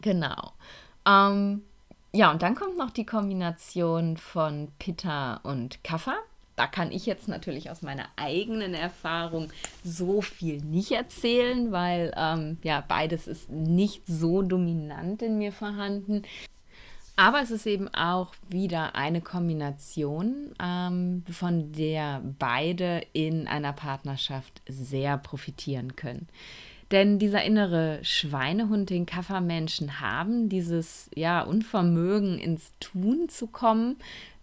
Genau. 0.02 0.52
Ähm, 1.06 1.62
ja, 2.12 2.30
und 2.30 2.42
dann 2.42 2.54
kommt 2.54 2.78
noch 2.78 2.90
die 2.90 3.06
Kombination 3.06 4.16
von 4.16 4.68
Pitta 4.78 5.40
und 5.42 5.82
Kaffa. 5.84 6.16
Da 6.56 6.66
kann 6.66 6.90
ich 6.90 7.06
jetzt 7.06 7.28
natürlich 7.28 7.70
aus 7.70 7.82
meiner 7.82 8.06
eigenen 8.16 8.74
Erfahrung 8.74 9.52
so 9.84 10.20
viel 10.22 10.60
nicht 10.60 10.90
erzählen, 10.90 11.70
weil 11.70 12.12
ähm, 12.16 12.58
ja 12.64 12.82
beides 12.86 13.28
ist 13.28 13.48
nicht 13.48 14.02
so 14.06 14.42
dominant 14.42 15.22
in 15.22 15.38
mir 15.38 15.52
vorhanden. 15.52 16.22
Aber 17.14 17.42
es 17.42 17.50
ist 17.50 17.66
eben 17.66 17.92
auch 17.94 18.32
wieder 18.48 18.94
eine 18.94 19.20
Kombination, 19.20 20.54
ähm, 20.62 21.24
von 21.30 21.72
der 21.72 22.22
beide 22.38 23.02
in 23.12 23.48
einer 23.48 23.72
Partnerschaft 23.72 24.62
sehr 24.68 25.18
profitieren 25.18 25.96
können. 25.96 26.28
Denn 26.90 27.18
dieser 27.18 27.44
innere 27.44 27.98
Schweinehund, 28.02 28.88
den 28.88 29.04
Kaffermenschen 29.04 30.00
haben, 30.00 30.48
dieses 30.48 31.10
ja 31.14 31.42
Unvermögen 31.42 32.38
ins 32.38 32.72
Tun 32.80 33.28
zu 33.28 33.46
kommen, 33.46 33.96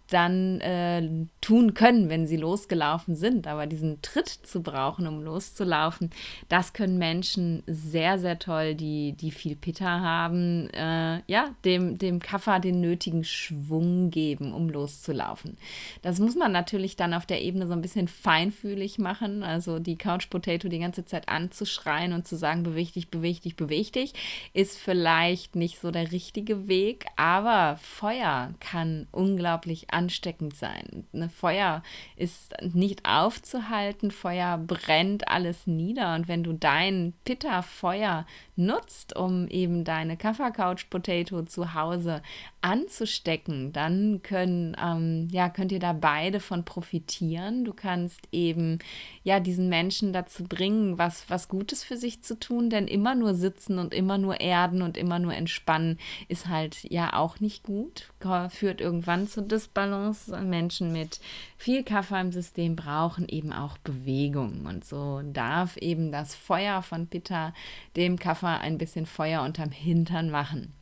dann 0.08 0.60
äh, 0.60 1.26
tun 1.40 1.74
können, 1.74 2.08
wenn 2.08 2.26
sie 2.26 2.36
losgelaufen 2.36 3.16
sind. 3.16 3.46
Aber 3.46 3.66
diesen 3.66 4.00
Tritt 4.02 4.28
zu 4.28 4.62
brauchen, 4.62 5.06
um 5.06 5.22
loszulaufen, 5.22 6.10
das 6.48 6.72
können 6.72 6.98
Menschen 6.98 7.62
sehr, 7.66 8.18
sehr 8.18 8.38
toll, 8.38 8.74
die, 8.74 9.12
die 9.12 9.30
viel 9.30 9.56
Pitta 9.56 10.00
haben, 10.00 10.68
äh, 10.70 11.20
ja, 11.26 11.54
dem, 11.64 11.98
dem 11.98 12.20
Kaffer 12.20 12.60
den 12.60 12.80
nötigen 12.80 13.24
Schwung 13.24 14.10
geben, 14.10 14.52
um 14.52 14.68
loszulaufen. 14.68 15.56
Das 16.02 16.18
muss 16.18 16.36
man 16.36 16.52
natürlich 16.52 16.96
dann 16.96 17.14
auf 17.14 17.26
der 17.26 17.42
Ebene 17.42 17.66
so 17.66 17.72
ein 17.72 17.82
bisschen 17.82 18.08
feinfühlig 18.08 18.98
machen, 18.98 19.42
also 19.42 19.78
die 19.78 19.96
Couch 19.96 20.30
Potato 20.30 20.68
die 20.68 20.78
ganze 20.78 21.04
Zeit 21.04 21.28
anzuschreien 21.28 22.12
und 22.12 22.26
zu 22.26 22.36
sagen, 22.36 22.62
beweg 22.62 22.92
dich, 22.92 23.08
beweg 23.08 23.42
dich, 23.42 23.56
beweg 23.56 23.92
dich, 23.92 24.12
ist 24.52 24.78
vielleicht 24.78 25.56
nicht 25.56 25.80
so 25.80 25.90
der 25.90 26.12
richtige 26.12 26.68
Weg, 26.68 27.06
aber 27.16 27.76
Feuer 27.76 28.54
kann 28.60 29.06
unglaublich 29.12 29.90
ansteckend 29.96 30.54
sein. 30.54 31.06
Ne, 31.12 31.30
Feuer 31.30 31.82
ist 32.16 32.54
nicht 32.60 33.08
aufzuhalten, 33.08 34.10
Feuer 34.10 34.58
brennt 34.58 35.28
alles 35.28 35.66
nieder 35.66 36.14
und 36.14 36.28
wenn 36.28 36.44
du 36.44 36.52
dein 36.52 37.14
Pitta-Feuer 37.24 38.26
nutzt, 38.56 39.16
um 39.16 39.48
eben 39.48 39.84
deine 39.84 40.16
Kaffer-Couch 40.16 40.90
Potato 40.90 41.42
zu 41.42 41.72
Hause 41.74 42.22
anzustecken, 42.66 43.72
dann 43.72 44.22
können, 44.24 44.76
ähm, 44.82 45.28
ja, 45.30 45.48
könnt 45.48 45.70
ihr 45.70 45.78
da 45.78 45.92
beide 45.92 46.40
von 46.40 46.64
profitieren. 46.64 47.64
Du 47.64 47.72
kannst 47.72 48.22
eben 48.32 48.80
ja 49.22 49.38
diesen 49.38 49.68
Menschen 49.68 50.12
dazu 50.12 50.42
bringen, 50.42 50.98
was, 50.98 51.30
was 51.30 51.48
Gutes 51.48 51.84
für 51.84 51.96
sich 51.96 52.24
zu 52.24 52.36
tun, 52.36 52.68
denn 52.68 52.88
immer 52.88 53.14
nur 53.14 53.36
sitzen 53.36 53.78
und 53.78 53.94
immer 53.94 54.18
nur 54.18 54.40
erden 54.40 54.82
und 54.82 54.96
immer 54.96 55.20
nur 55.20 55.32
entspannen 55.32 55.98
ist 56.26 56.48
halt 56.48 56.82
ja 56.90 57.12
auch 57.12 57.38
nicht 57.38 57.62
gut, 57.62 58.10
führt 58.50 58.80
irgendwann 58.80 59.28
zu 59.28 59.42
Disbalance. 59.42 60.36
Menschen 60.42 60.92
mit 60.92 61.20
viel 61.56 61.84
Kaffee 61.84 62.20
im 62.20 62.32
System 62.32 62.74
brauchen 62.74 63.28
eben 63.28 63.52
auch 63.52 63.78
Bewegung 63.78 64.66
und 64.66 64.84
so 64.84 65.22
darf 65.22 65.76
eben 65.76 66.10
das 66.10 66.34
Feuer 66.34 66.82
von 66.82 67.06
Pitta 67.06 67.54
dem 67.94 68.18
Kaffee 68.18 68.58
ein 68.60 68.76
bisschen 68.76 69.06
Feuer 69.06 69.42
unterm 69.42 69.70
Hintern 69.70 70.30
machen. 70.30 70.72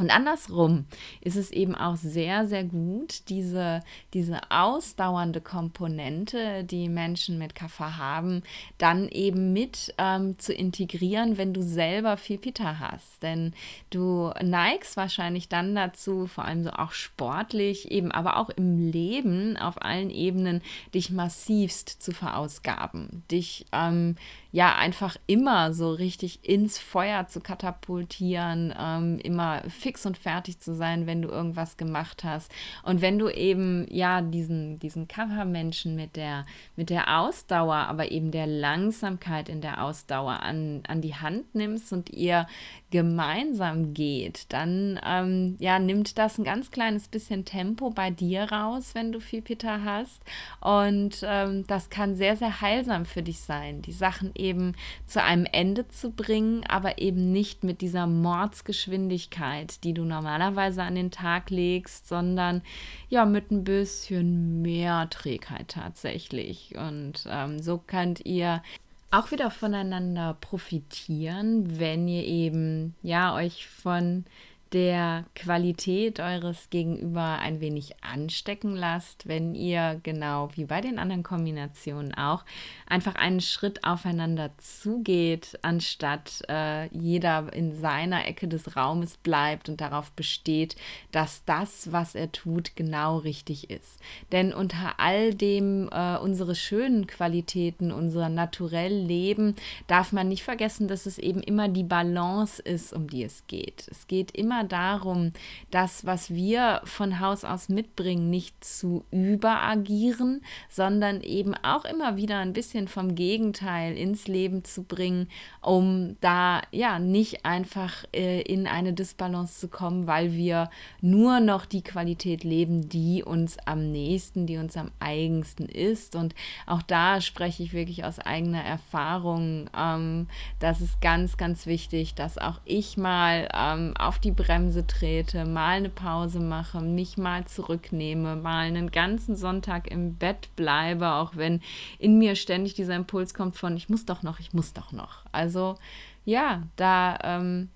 Und 0.00 0.10
andersrum 0.10 0.86
ist 1.20 1.36
es 1.36 1.50
eben 1.50 1.74
auch 1.74 1.96
sehr, 1.96 2.46
sehr 2.46 2.64
gut, 2.64 3.28
diese, 3.28 3.82
diese 4.14 4.40
ausdauernde 4.50 5.42
Komponente, 5.42 6.64
die 6.64 6.88
Menschen 6.88 7.36
mit 7.38 7.54
Kaffer 7.54 7.98
haben, 7.98 8.42
dann 8.78 9.08
eben 9.08 9.52
mit 9.52 9.94
ähm, 9.98 10.38
zu 10.38 10.54
integrieren, 10.54 11.36
wenn 11.36 11.52
du 11.52 11.62
selber 11.62 12.16
viel 12.16 12.38
Pitta 12.38 12.78
hast. 12.78 13.22
Denn 13.22 13.52
du 13.90 14.32
neigst 14.42 14.96
wahrscheinlich 14.96 15.50
dann 15.50 15.74
dazu, 15.74 16.26
vor 16.26 16.46
allem 16.46 16.64
so 16.64 16.70
auch 16.70 16.92
sportlich, 16.92 17.90
eben 17.90 18.10
aber 18.10 18.38
auch 18.38 18.48
im 18.48 18.90
Leben 18.90 19.58
auf 19.58 19.82
allen 19.82 20.08
Ebenen, 20.08 20.62
dich 20.94 21.10
massivst 21.10 22.02
zu 22.02 22.12
verausgaben, 22.12 23.22
dich 23.30 23.66
ähm, 23.72 24.16
ja 24.52 24.74
einfach 24.76 25.16
immer 25.26 25.72
so 25.72 25.92
richtig 25.92 26.40
ins 26.42 26.78
Feuer 26.78 27.28
zu 27.28 27.40
katapultieren, 27.40 28.74
ähm, 28.78 29.18
immer 29.22 29.62
fix 29.68 30.06
und 30.06 30.18
fertig 30.18 30.58
zu 30.58 30.74
sein, 30.74 31.06
wenn 31.06 31.22
du 31.22 31.28
irgendwas 31.28 31.76
gemacht 31.76 32.24
hast. 32.24 32.50
Und 32.82 33.00
wenn 33.00 33.18
du 33.18 33.28
eben 33.28 33.86
ja 33.90 34.20
diesen, 34.20 34.78
diesen 34.78 35.06
Covermenschen 35.06 35.94
mit 35.94 36.16
der, 36.16 36.44
mit 36.76 36.90
der 36.90 37.20
Ausdauer, 37.20 37.76
aber 37.76 38.10
eben 38.10 38.30
der 38.32 38.46
Langsamkeit 38.46 39.48
in 39.48 39.60
der 39.60 39.84
Ausdauer 39.84 40.40
an, 40.40 40.82
an 40.88 41.00
die 41.00 41.14
Hand 41.14 41.54
nimmst 41.54 41.92
und 41.92 42.10
ihr 42.10 42.46
gemeinsam 42.90 43.94
geht, 43.94 44.52
dann 44.52 44.98
ähm, 45.04 45.56
ja, 45.58 45.78
nimmt 45.78 46.18
das 46.18 46.38
ein 46.38 46.44
ganz 46.44 46.70
kleines 46.70 47.08
bisschen 47.08 47.44
Tempo 47.44 47.90
bei 47.90 48.10
dir 48.10 48.50
raus, 48.50 48.90
wenn 48.94 49.12
du 49.12 49.20
viel 49.20 49.42
Pitta 49.42 49.80
hast. 49.84 50.20
Und 50.60 51.20
ähm, 51.24 51.66
das 51.66 51.90
kann 51.90 52.14
sehr, 52.14 52.36
sehr 52.36 52.60
heilsam 52.60 53.04
für 53.04 53.22
dich 53.22 53.40
sein, 53.40 53.82
die 53.82 53.92
Sachen 53.92 54.32
eben 54.34 54.74
zu 55.06 55.22
einem 55.22 55.46
Ende 55.50 55.88
zu 55.88 56.10
bringen, 56.10 56.64
aber 56.66 56.98
eben 56.98 57.32
nicht 57.32 57.64
mit 57.64 57.80
dieser 57.80 58.06
Mordsgeschwindigkeit, 58.06 59.84
die 59.84 59.94
du 59.94 60.04
normalerweise 60.04 60.82
an 60.82 60.96
den 60.96 61.10
Tag 61.10 61.50
legst, 61.50 62.08
sondern 62.08 62.62
ja, 63.08 63.24
mit 63.24 63.50
ein 63.50 63.64
bisschen 63.64 64.62
mehr 64.62 65.08
Trägheit 65.10 65.68
tatsächlich. 65.68 66.74
Und 66.76 67.24
ähm, 67.28 67.60
so 67.60 67.78
könnt 67.78 68.26
ihr 68.26 68.62
auch 69.10 69.30
wieder 69.30 69.50
voneinander 69.50 70.36
profitieren, 70.40 71.78
wenn 71.78 72.06
ihr 72.06 72.24
eben 72.24 72.94
ja 73.02 73.34
euch 73.34 73.68
von 73.68 74.24
der 74.72 75.24
Qualität 75.34 76.20
eures 76.20 76.70
Gegenüber 76.70 77.38
ein 77.40 77.60
wenig 77.60 77.94
anstecken 78.02 78.76
lasst, 78.76 79.26
wenn 79.26 79.54
ihr 79.54 79.98
genau 80.02 80.50
wie 80.54 80.64
bei 80.64 80.80
den 80.80 80.98
anderen 80.98 81.22
Kombinationen 81.22 82.14
auch 82.14 82.44
einfach 82.86 83.16
einen 83.16 83.40
Schritt 83.40 83.84
aufeinander 83.84 84.50
zugeht, 84.58 85.58
anstatt 85.62 86.42
äh, 86.48 86.86
jeder 86.96 87.52
in 87.52 87.74
seiner 87.74 88.26
Ecke 88.26 88.46
des 88.46 88.76
Raumes 88.76 89.16
bleibt 89.16 89.68
und 89.68 89.80
darauf 89.80 90.12
besteht, 90.12 90.76
dass 91.10 91.44
das, 91.44 91.92
was 91.92 92.14
er 92.14 92.30
tut, 92.30 92.76
genau 92.76 93.18
richtig 93.18 93.70
ist. 93.70 94.00
Denn 94.30 94.52
unter 94.52 94.94
all 94.98 95.34
dem 95.34 95.88
äh, 95.90 96.16
unsere 96.18 96.54
schönen 96.54 97.06
Qualitäten, 97.06 97.90
unser 97.90 98.28
naturell 98.28 98.94
Leben, 98.94 99.56
darf 99.88 100.12
man 100.12 100.28
nicht 100.28 100.44
vergessen, 100.44 100.86
dass 100.86 101.06
es 101.06 101.18
eben 101.18 101.42
immer 101.42 101.68
die 101.68 101.84
Balance 101.84 102.62
ist, 102.62 102.92
um 102.92 103.08
die 103.08 103.24
es 103.24 103.46
geht. 103.46 103.86
Es 103.90 104.06
geht 104.06 104.30
immer 104.30 104.59
darum, 104.64 105.32
das, 105.70 106.06
was 106.06 106.34
wir 106.34 106.82
von 106.84 107.20
Haus 107.20 107.44
aus 107.44 107.68
mitbringen, 107.68 108.30
nicht 108.30 108.62
zu 108.64 109.04
überagieren, 109.10 110.42
sondern 110.68 111.20
eben 111.22 111.54
auch 111.54 111.84
immer 111.84 112.16
wieder 112.16 112.38
ein 112.38 112.52
bisschen 112.52 112.88
vom 112.88 113.14
Gegenteil 113.14 113.96
ins 113.96 114.28
Leben 114.28 114.64
zu 114.64 114.84
bringen, 114.84 115.28
um 115.62 116.16
da 116.20 116.62
ja 116.70 116.98
nicht 116.98 117.44
einfach 117.44 118.04
äh, 118.14 118.42
in 118.42 118.66
eine 118.66 118.92
Disbalance 118.92 119.60
zu 119.60 119.68
kommen, 119.68 120.06
weil 120.06 120.32
wir 120.32 120.70
nur 121.00 121.40
noch 121.40 121.66
die 121.66 121.82
Qualität 121.82 122.44
leben, 122.44 122.88
die 122.88 123.22
uns 123.24 123.56
am 123.64 123.90
nächsten, 123.90 124.46
die 124.46 124.56
uns 124.56 124.76
am 124.76 124.90
eigensten 125.00 125.66
ist. 125.66 126.16
Und 126.16 126.34
auch 126.66 126.82
da 126.82 127.20
spreche 127.20 127.62
ich 127.62 127.72
wirklich 127.72 128.04
aus 128.04 128.18
eigener 128.18 128.62
Erfahrung. 128.62 129.68
Ähm, 129.76 130.28
das 130.58 130.80
ist 130.80 131.00
ganz, 131.00 131.36
ganz 131.36 131.66
wichtig, 131.66 132.14
dass 132.14 132.38
auch 132.38 132.60
ich 132.64 132.96
mal 132.96 133.48
ähm, 133.54 133.94
auf 133.98 134.18
die 134.18 134.32
Bremse 134.32 134.49
trete, 134.86 135.44
mal 135.44 135.76
eine 135.76 135.88
Pause 135.88 136.40
mache, 136.40 136.80
mich 136.80 137.16
mal 137.16 137.44
zurücknehme, 137.46 138.36
mal 138.36 138.66
einen 138.66 138.90
ganzen 138.90 139.36
Sonntag 139.36 139.88
im 139.90 140.16
Bett 140.16 140.48
bleibe, 140.56 141.12
auch 141.12 141.36
wenn 141.36 141.60
in 141.98 142.18
mir 142.18 142.34
ständig 142.34 142.74
dieser 142.74 142.96
Impuls 142.96 143.34
kommt 143.34 143.56
von, 143.56 143.76
ich 143.76 143.88
muss 143.88 144.04
doch 144.04 144.22
noch, 144.22 144.40
ich 144.40 144.52
muss 144.52 144.72
doch 144.72 144.92
noch. 144.92 145.24
Also 145.32 145.76
ja, 146.24 146.62
da 146.76 147.18
ähm, 147.22 147.68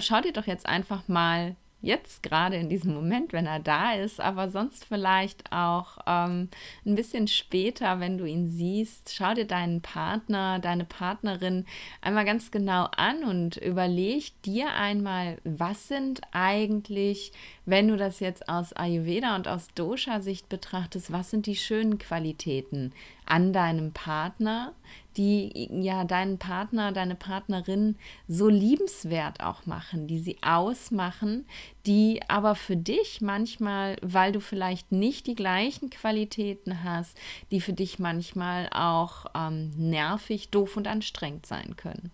schau 0.00 0.20
dir 0.20 0.32
doch 0.32 0.46
jetzt 0.46 0.66
einfach 0.66 1.06
mal 1.08 1.56
jetzt 1.82 2.22
gerade 2.22 2.56
in 2.56 2.68
diesem 2.68 2.94
Moment, 2.94 3.32
wenn 3.32 3.46
er 3.46 3.58
da 3.58 3.94
ist, 3.94 4.20
aber 4.20 4.50
sonst 4.50 4.84
vielleicht 4.84 5.52
auch 5.52 5.98
ähm, 6.06 6.48
ein 6.84 6.94
bisschen 6.94 7.26
später, 7.26 8.00
wenn 8.00 8.18
du 8.18 8.24
ihn 8.24 8.48
siehst, 8.48 9.14
schau 9.14 9.34
dir 9.34 9.46
deinen 9.46 9.80
Partner, 9.80 10.58
deine 10.58 10.84
Partnerin 10.84 11.64
einmal 12.02 12.24
ganz 12.24 12.50
genau 12.50 12.88
an 12.96 13.24
und 13.24 13.56
überleg 13.56 14.32
dir 14.42 14.74
einmal, 14.74 15.38
was 15.44 15.88
sind 15.88 16.20
eigentlich, 16.32 17.32
wenn 17.64 17.88
du 17.88 17.96
das 17.96 18.20
jetzt 18.20 18.48
aus 18.48 18.72
Ayurveda 18.72 19.34
und 19.36 19.48
aus 19.48 19.68
Dosha-Sicht 19.74 20.48
betrachtest, 20.48 21.12
was 21.12 21.30
sind 21.30 21.46
die 21.46 21.56
schönen 21.56 21.98
Qualitäten 21.98 22.92
an 23.24 23.52
deinem 23.52 23.92
Partner, 23.92 24.74
die 25.20 25.68
ja 25.82 26.04
deinen 26.04 26.38
Partner, 26.38 26.92
deine 26.92 27.14
Partnerin 27.14 27.96
so 28.26 28.48
liebenswert 28.48 29.42
auch 29.42 29.66
machen, 29.66 30.06
die 30.06 30.18
sie 30.18 30.38
ausmachen, 30.40 31.46
die 31.84 32.22
aber 32.28 32.54
für 32.54 32.78
dich 32.78 33.20
manchmal, 33.20 33.98
weil 34.00 34.32
du 34.32 34.40
vielleicht 34.40 34.92
nicht 34.92 35.26
die 35.26 35.34
gleichen 35.34 35.90
Qualitäten 35.90 36.84
hast, 36.84 37.18
die 37.50 37.60
für 37.60 37.74
dich 37.74 37.98
manchmal 37.98 38.70
auch 38.72 39.26
ähm, 39.34 39.72
nervig, 39.76 40.48
doof 40.48 40.78
und 40.78 40.88
anstrengend 40.88 41.44
sein 41.44 41.76
können. 41.76 42.10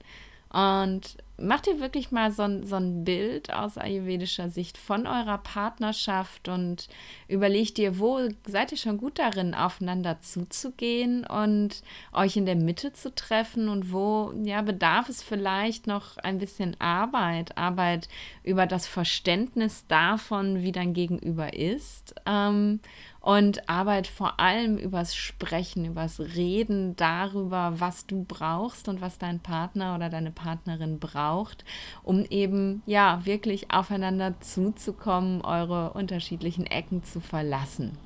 Und 0.51 1.17
mach 1.39 1.61
dir 1.61 1.81
wirklich 1.81 2.11
mal 2.11 2.33
so 2.33 2.43
ein, 2.43 2.65
so 2.65 2.77
ein 2.77 3.05
Bild 3.05 3.53
aus 3.53 3.77
ayurvedischer 3.77 4.49
Sicht 4.49 4.79
von 4.79 5.07
eurer 5.07 5.39
Partnerschaft 5.39 6.49
und 6.49 6.89
überleg 7.29 7.75
dir, 7.75 7.99
wo 7.99 8.21
seid 8.47 8.73
ihr 8.73 8.79
schon 8.79 8.99
gut 8.99 9.19
darin, 9.19 9.55
aufeinander 9.55 10.21
zuzugehen 10.21 11.27
und 11.27 11.83
euch 12.13 12.37
in 12.37 12.47
der 12.47 12.57
Mitte 12.57 12.93
zu 12.93 13.15
treffen 13.15 13.69
und 13.69 13.93
wo 13.93 14.33
ja 14.45 14.63
bedarf 14.63 15.09
es 15.09 15.23
vielleicht 15.23 15.87
noch 15.87 16.17
ein 16.19 16.39
bisschen 16.39 16.79
Arbeit, 16.81 17.59
Arbeit 17.59 18.09
über 18.43 18.67
das 18.67 18.87
Verständnis 18.87 19.87
davon, 19.89 20.63
wie 20.63 20.73
dein 20.73 20.95
Gegenüber 20.95 21.55
ist. 21.55 22.15
Ähm, 22.25 22.81
und 23.27 23.69
Arbeit 23.69 24.07
vor 24.07 24.39
allem 24.39 24.79
übers 24.79 25.17
Sprechen, 25.17 25.85
übers 25.85 26.21
Reden 26.21 26.95
darüber, 26.95 27.73
was 27.79 28.07
du 28.07 28.23
brauchst 28.23 28.89
und 28.89 29.01
was 29.01 29.19
dein 29.19 29.41
Partner 29.41 29.97
oder 29.97 30.09
deine 30.09 30.31
Partnerin 30.31 31.01
braucht, 31.01 31.65
um 32.05 32.25
eben 32.27 32.85
ja 32.87 33.27
wirklich 33.27 33.73
aufeinander 33.73 34.35
zuzukommen, 34.39 35.41
eure 35.41 35.95
unterschiedlichen 35.95 36.67
Ecken 36.67 37.03
zu 37.03 37.19
verlassen. 37.19 37.99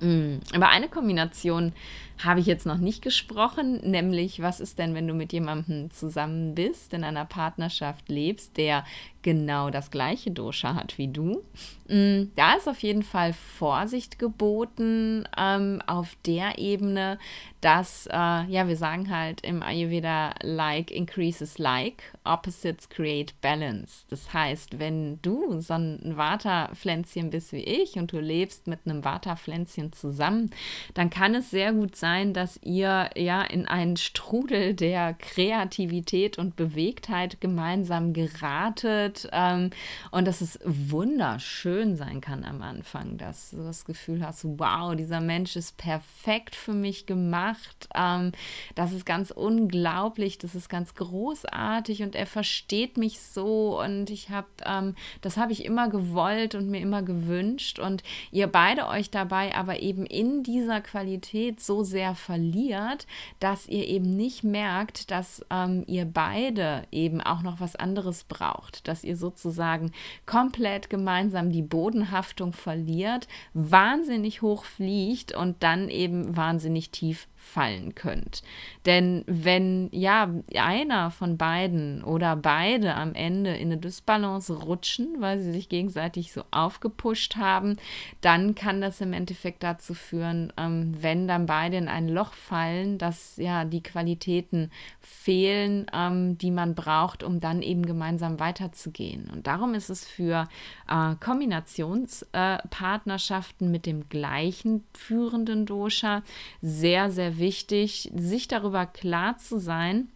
Mm, 0.00 0.38
über 0.54 0.70
eine 0.70 0.88
Kombination 0.88 1.74
habe 2.22 2.40
ich 2.40 2.46
jetzt 2.46 2.66
noch 2.66 2.78
nicht 2.78 3.02
gesprochen, 3.02 3.80
nämlich 3.82 4.40
was 4.40 4.60
ist 4.60 4.78
denn, 4.78 4.94
wenn 4.94 5.06
du 5.06 5.14
mit 5.14 5.32
jemandem 5.32 5.90
zusammen 5.90 6.54
bist, 6.54 6.94
in 6.94 7.04
einer 7.04 7.24
Partnerschaft 7.24 8.08
lebst, 8.08 8.56
der 8.56 8.84
genau 9.26 9.70
das 9.70 9.90
gleiche 9.90 10.30
Dosha 10.30 10.76
hat 10.76 10.98
wie 10.98 11.08
du. 11.08 11.42
Mm, 11.88 12.30
da 12.36 12.54
ist 12.54 12.68
auf 12.68 12.78
jeden 12.78 13.02
Fall 13.02 13.32
Vorsicht 13.32 14.20
geboten 14.20 15.26
ähm, 15.36 15.82
auf 15.88 16.16
der 16.24 16.58
Ebene, 16.58 17.18
dass, 17.60 18.06
äh, 18.06 18.12
ja, 18.14 18.68
wir 18.68 18.76
sagen 18.76 19.10
halt 19.10 19.40
im 19.40 19.64
Ayurveda, 19.64 20.32
like 20.42 20.92
increases 20.92 21.58
like, 21.58 22.04
opposites 22.22 22.88
create 22.88 23.34
balance. 23.40 24.04
Das 24.08 24.32
heißt, 24.32 24.78
wenn 24.78 25.20
du 25.22 25.60
so 25.60 25.74
ein 25.74 26.12
Vata-Pflänzchen 26.16 27.30
bist 27.30 27.52
wie 27.52 27.64
ich 27.64 27.96
und 27.96 28.12
du 28.12 28.20
lebst 28.20 28.68
mit 28.68 28.80
einem 28.84 29.02
Vata-Pflänzchen 29.02 29.92
zusammen, 29.92 30.50
dann 30.94 31.10
kann 31.10 31.34
es 31.34 31.50
sehr 31.50 31.72
gut 31.72 31.96
sein, 31.96 32.05
dass 32.32 32.60
ihr 32.62 33.10
ja 33.16 33.42
in 33.42 33.66
einen 33.66 33.96
Strudel 33.96 34.74
der 34.74 35.14
Kreativität 35.14 36.38
und 36.38 36.56
Bewegtheit 36.56 37.40
gemeinsam 37.40 38.12
geratet 38.12 39.28
ähm, 39.32 39.70
und 40.10 40.26
dass 40.26 40.40
es 40.40 40.58
wunderschön 40.64 41.96
sein 41.96 42.20
kann 42.20 42.44
am 42.44 42.62
Anfang, 42.62 43.18
dass 43.18 43.50
du 43.50 43.62
das 43.62 43.84
Gefühl 43.84 44.24
hast, 44.24 44.44
wow, 44.44 44.94
dieser 44.94 45.20
Mensch 45.20 45.56
ist 45.56 45.76
perfekt 45.76 46.54
für 46.54 46.74
mich 46.74 47.06
gemacht, 47.06 47.88
ähm, 47.94 48.32
das 48.74 48.92
ist 48.92 49.04
ganz 49.04 49.30
unglaublich, 49.30 50.38
das 50.38 50.54
ist 50.54 50.68
ganz 50.68 50.94
großartig 50.94 52.02
und 52.02 52.14
er 52.14 52.26
versteht 52.26 52.96
mich 52.96 53.20
so. 53.20 53.80
Und 53.80 54.10
ich 54.10 54.30
habe, 54.30 54.46
ähm, 54.64 54.94
das 55.20 55.36
habe 55.36 55.52
ich 55.52 55.64
immer 55.64 55.88
gewollt 55.88 56.54
und 56.54 56.68
mir 56.70 56.80
immer 56.80 57.02
gewünscht. 57.02 57.78
Und 57.78 58.02
ihr 58.30 58.46
beide 58.46 58.86
euch 58.86 59.10
dabei 59.10 59.54
aber 59.54 59.80
eben 59.80 60.06
in 60.06 60.42
dieser 60.42 60.80
Qualität 60.80 61.60
so 61.60 61.82
sehr 61.82 61.95
verliert, 62.14 63.06
dass 63.40 63.66
ihr 63.66 63.86
eben 63.88 64.16
nicht 64.16 64.44
merkt, 64.44 65.10
dass 65.10 65.44
ähm, 65.50 65.84
ihr 65.86 66.04
beide 66.04 66.84
eben 66.92 67.20
auch 67.20 67.42
noch 67.42 67.60
was 67.60 67.76
anderes 67.76 68.24
braucht, 68.24 68.86
dass 68.88 69.04
ihr 69.04 69.16
sozusagen 69.16 69.92
komplett 70.26 70.90
gemeinsam 70.90 71.50
die 71.52 71.62
Bodenhaftung 71.62 72.52
verliert, 72.52 73.28
wahnsinnig 73.54 74.42
hoch 74.42 74.64
fliegt 74.64 75.34
und 75.34 75.62
dann 75.62 75.88
eben 75.88 76.36
wahnsinnig 76.36 76.90
tief 76.90 77.28
fallen 77.46 77.94
könnt. 77.94 78.42
Denn 78.86 79.22
wenn 79.26 79.88
ja 79.92 80.28
einer 80.56 81.10
von 81.10 81.36
beiden 81.38 82.02
oder 82.02 82.34
beide 82.36 82.94
am 82.94 83.14
Ende 83.14 83.56
in 83.56 83.68
eine 83.68 83.78
Dysbalance 83.78 84.52
rutschen, 84.52 85.16
weil 85.20 85.38
sie 85.38 85.52
sich 85.52 85.68
gegenseitig 85.68 86.32
so 86.32 86.42
aufgepusht 86.50 87.36
haben, 87.36 87.76
dann 88.20 88.56
kann 88.56 88.80
das 88.80 89.00
im 89.00 89.12
Endeffekt 89.12 89.62
dazu 89.62 89.94
führen, 89.94 90.52
ähm, 90.56 90.96
wenn 91.00 91.28
dann 91.28 91.46
beide 91.46 91.76
in 91.76 91.86
ein 91.88 92.08
Loch 92.08 92.32
fallen, 92.32 92.98
dass 92.98 93.36
ja 93.36 93.64
die 93.64 93.82
Qualitäten 93.82 94.72
fehlen, 95.00 95.86
ähm, 95.94 96.36
die 96.38 96.50
man 96.50 96.74
braucht, 96.74 97.22
um 97.22 97.38
dann 97.40 97.62
eben 97.62 97.86
gemeinsam 97.86 98.40
weiterzugehen. 98.40 99.30
Und 99.32 99.46
darum 99.46 99.74
ist 99.74 99.88
es 99.88 100.04
für 100.04 100.48
äh, 100.88 101.14
Kombinationspartnerschaften 101.20 103.68
äh, 103.68 103.70
mit 103.70 103.86
dem 103.86 104.08
gleichen 104.08 104.84
führenden 104.92 105.64
Dosha 105.64 106.24
sehr, 106.60 107.08
sehr 107.10 107.35
wichtig, 107.38 108.10
sich 108.14 108.48
darüber 108.48 108.86
klar 108.86 109.38
zu 109.38 109.58
sein, 109.58 110.08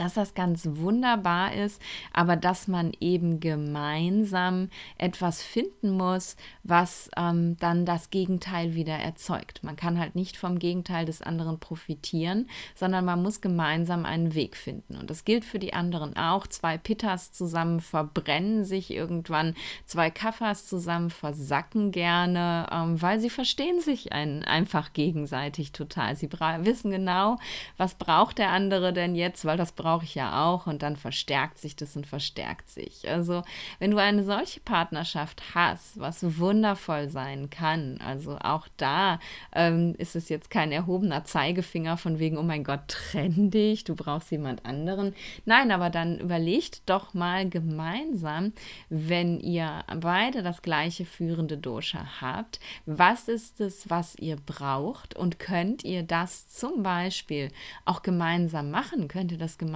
dass 0.00 0.14
das 0.14 0.34
ganz 0.34 0.68
wunderbar 0.72 1.54
ist, 1.54 1.80
aber 2.12 2.36
dass 2.36 2.68
man 2.68 2.92
eben 3.00 3.40
gemeinsam 3.40 4.68
etwas 4.98 5.42
finden 5.42 5.90
muss, 5.90 6.36
was 6.62 7.10
ähm, 7.16 7.56
dann 7.58 7.86
das 7.86 8.10
Gegenteil 8.10 8.74
wieder 8.74 8.94
erzeugt. 8.94 9.62
Man 9.62 9.76
kann 9.76 9.98
halt 9.98 10.14
nicht 10.14 10.36
vom 10.36 10.58
Gegenteil 10.58 11.06
des 11.06 11.22
anderen 11.22 11.58
profitieren, 11.58 12.48
sondern 12.74 13.04
man 13.04 13.22
muss 13.22 13.40
gemeinsam 13.40 14.04
einen 14.04 14.34
Weg 14.34 14.56
finden. 14.56 14.96
Und 14.96 15.10
das 15.10 15.24
gilt 15.24 15.44
für 15.44 15.58
die 15.58 15.72
anderen 15.72 16.16
auch. 16.16 16.46
Zwei 16.46 16.76
Pittas 16.78 17.32
zusammen 17.32 17.80
verbrennen 17.80 18.64
sich 18.64 18.90
irgendwann, 18.90 19.54
zwei 19.86 20.10
Kaffers 20.10 20.66
zusammen 20.66 21.10
versacken 21.10 21.90
gerne, 21.90 22.66
ähm, 22.70 23.00
weil 23.00 23.18
sie 23.20 23.30
verstehen 23.30 23.80
sich 23.80 24.12
ein, 24.12 24.44
einfach 24.44 24.92
gegenseitig 24.92 25.72
total. 25.72 26.16
Sie 26.16 26.30
wissen 26.30 26.90
genau, 26.90 27.38
was 27.76 27.94
braucht 27.94 28.38
der 28.38 28.50
andere 28.50 28.92
denn 28.92 29.14
jetzt, 29.14 29.44
weil 29.44 29.56
das 29.56 29.72
braucht 29.72 29.85
brauche 29.86 30.04
ich 30.04 30.16
ja 30.16 30.44
auch 30.44 30.66
und 30.66 30.82
dann 30.82 30.96
verstärkt 30.96 31.58
sich 31.58 31.76
das 31.76 31.94
und 31.94 32.08
verstärkt 32.08 32.68
sich. 32.68 33.08
Also 33.08 33.44
wenn 33.78 33.92
du 33.92 33.98
eine 33.98 34.24
solche 34.24 34.58
Partnerschaft 34.58 35.54
hast, 35.54 36.00
was 36.00 36.38
wundervoll 36.38 37.08
sein 37.08 37.50
kann, 37.50 38.00
also 38.04 38.36
auch 38.40 38.66
da 38.78 39.20
ähm, 39.52 39.94
ist 39.96 40.16
es 40.16 40.28
jetzt 40.28 40.50
kein 40.50 40.72
erhobener 40.72 41.22
Zeigefinger 41.22 41.98
von 41.98 42.18
wegen, 42.18 42.36
oh 42.36 42.42
mein 42.42 42.64
Gott, 42.64 42.80
trenn 42.88 43.52
dich, 43.52 43.84
du 43.84 43.94
brauchst 43.94 44.32
jemand 44.32 44.66
anderen. 44.66 45.14
Nein, 45.44 45.70
aber 45.70 45.88
dann 45.88 46.18
überlegt 46.18 46.82
doch 46.86 47.14
mal 47.14 47.48
gemeinsam, 47.48 48.54
wenn 48.88 49.38
ihr 49.38 49.84
beide 50.00 50.42
das 50.42 50.62
gleiche 50.62 51.04
führende 51.04 51.58
Dosha 51.58 52.20
habt, 52.20 52.58
was 52.86 53.28
ist 53.28 53.60
es, 53.60 53.88
was 53.88 54.16
ihr 54.16 54.34
braucht 54.34 55.14
und 55.14 55.38
könnt 55.38 55.84
ihr 55.84 56.02
das 56.02 56.48
zum 56.48 56.82
Beispiel 56.82 57.52
auch 57.84 58.02
gemeinsam 58.02 58.72
machen? 58.72 59.06
Könnt 59.06 59.30
ihr 59.30 59.38
das 59.38 59.58
gemeinsam 59.58 59.75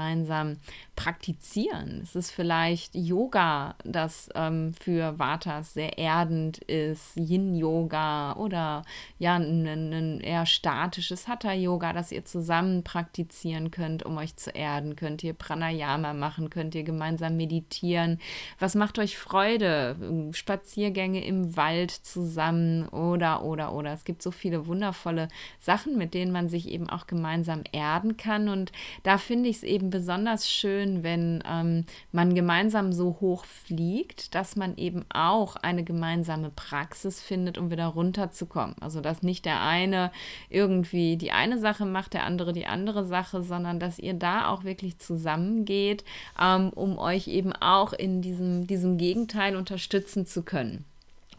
praktizieren? 0.96 2.00
Es 2.02 2.14
ist 2.14 2.30
vielleicht 2.30 2.94
Yoga, 2.94 3.74
das 3.84 4.28
ähm, 4.34 4.74
für 4.74 5.18
Vatas 5.18 5.74
sehr 5.74 5.98
erdend 5.98 6.58
ist, 6.58 7.16
Yin-Yoga 7.16 8.34
oder 8.34 8.82
ja, 9.18 9.36
ein 9.36 10.20
eher 10.20 10.44
statisches 10.46 11.26
Hatha-Yoga, 11.26 11.92
das 11.92 12.12
ihr 12.12 12.24
zusammen 12.24 12.84
praktizieren 12.84 13.70
könnt, 13.70 14.04
um 14.04 14.18
euch 14.18 14.36
zu 14.36 14.50
erden. 14.50 14.96
Könnt 14.96 15.24
ihr 15.24 15.32
Pranayama 15.32 16.12
machen, 16.12 16.50
könnt 16.50 16.74
ihr 16.74 16.82
gemeinsam 16.82 17.36
meditieren. 17.36 18.18
Was 18.58 18.74
macht 18.74 18.98
euch 18.98 19.16
Freude? 19.16 19.96
Spaziergänge 20.32 21.24
im 21.24 21.56
Wald 21.56 21.90
zusammen 21.90 22.88
oder, 22.88 23.42
oder, 23.42 23.72
oder. 23.72 23.92
Es 23.92 24.04
gibt 24.04 24.22
so 24.22 24.30
viele 24.30 24.66
wundervolle 24.66 25.28
Sachen, 25.58 25.96
mit 25.96 26.14
denen 26.14 26.32
man 26.32 26.48
sich 26.48 26.68
eben 26.68 26.90
auch 26.90 27.06
gemeinsam 27.06 27.62
erden 27.72 28.16
kann. 28.16 28.48
Und 28.48 28.72
da 29.02 29.18
finde 29.18 29.48
ich 29.48 29.56
es 29.56 29.62
eben 29.62 29.89
besonders 29.90 30.48
schön, 30.48 31.02
wenn 31.02 31.42
ähm, 31.46 31.84
man 32.12 32.34
gemeinsam 32.34 32.92
so 32.92 33.18
hoch 33.20 33.44
fliegt, 33.44 34.34
dass 34.34 34.56
man 34.56 34.76
eben 34.76 35.04
auch 35.12 35.56
eine 35.56 35.84
gemeinsame 35.84 36.50
Praxis 36.50 37.20
findet, 37.20 37.58
um 37.58 37.70
wieder 37.70 37.86
runterzukommen. 37.86 38.76
Also, 38.80 39.00
dass 39.00 39.22
nicht 39.22 39.44
der 39.44 39.60
eine 39.60 40.10
irgendwie 40.48 41.16
die 41.16 41.32
eine 41.32 41.58
Sache 41.58 41.86
macht, 41.86 42.14
der 42.14 42.24
andere 42.24 42.52
die 42.52 42.66
andere 42.66 43.04
Sache, 43.04 43.42
sondern 43.42 43.78
dass 43.78 43.98
ihr 43.98 44.14
da 44.14 44.48
auch 44.48 44.64
wirklich 44.64 44.98
zusammengeht, 44.98 46.04
ähm, 46.40 46.70
um 46.70 46.98
euch 46.98 47.28
eben 47.28 47.52
auch 47.52 47.92
in 47.92 48.22
diesem, 48.22 48.66
diesem 48.66 48.96
Gegenteil 48.96 49.56
unterstützen 49.56 50.26
zu 50.26 50.42
können. 50.42 50.84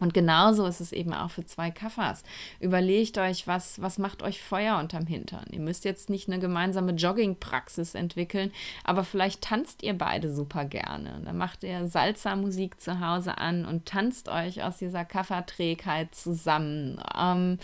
Und 0.02 0.14
genauso 0.14 0.66
ist 0.66 0.80
es 0.80 0.90
eben 0.90 1.14
auch 1.14 1.30
für 1.30 1.46
zwei 1.46 1.70
Kaffers. 1.70 2.24
Überlegt 2.58 3.18
euch, 3.18 3.46
was, 3.46 3.80
was 3.80 3.98
macht 3.98 4.24
euch 4.24 4.42
Feuer 4.42 4.78
unterm 4.80 5.06
Hintern? 5.06 5.44
Ihr 5.52 5.60
müsst 5.60 5.84
jetzt 5.84 6.10
nicht 6.10 6.26
eine 6.26 6.40
gemeinsame 6.40 6.90
Joggingpraxis 6.90 7.94
entwickeln, 7.94 8.50
aber 8.82 9.04
vielleicht 9.04 9.42
tanzt 9.42 9.84
ihr 9.84 9.96
beide 9.96 10.34
super 10.34 10.64
gerne. 10.64 11.20
Dann 11.24 11.38
macht 11.38 11.62
ihr 11.62 11.86
Salsa-Musik 11.86 12.80
zu 12.80 12.98
Hause 12.98 13.38
an 13.38 13.64
und 13.64 13.86
tanzt 13.86 14.28
euch 14.28 14.64
aus 14.64 14.78
dieser 14.78 15.04
Kafferträgheit 15.04 16.16
zusammen. 16.16 17.00
Ähm, 17.16 17.58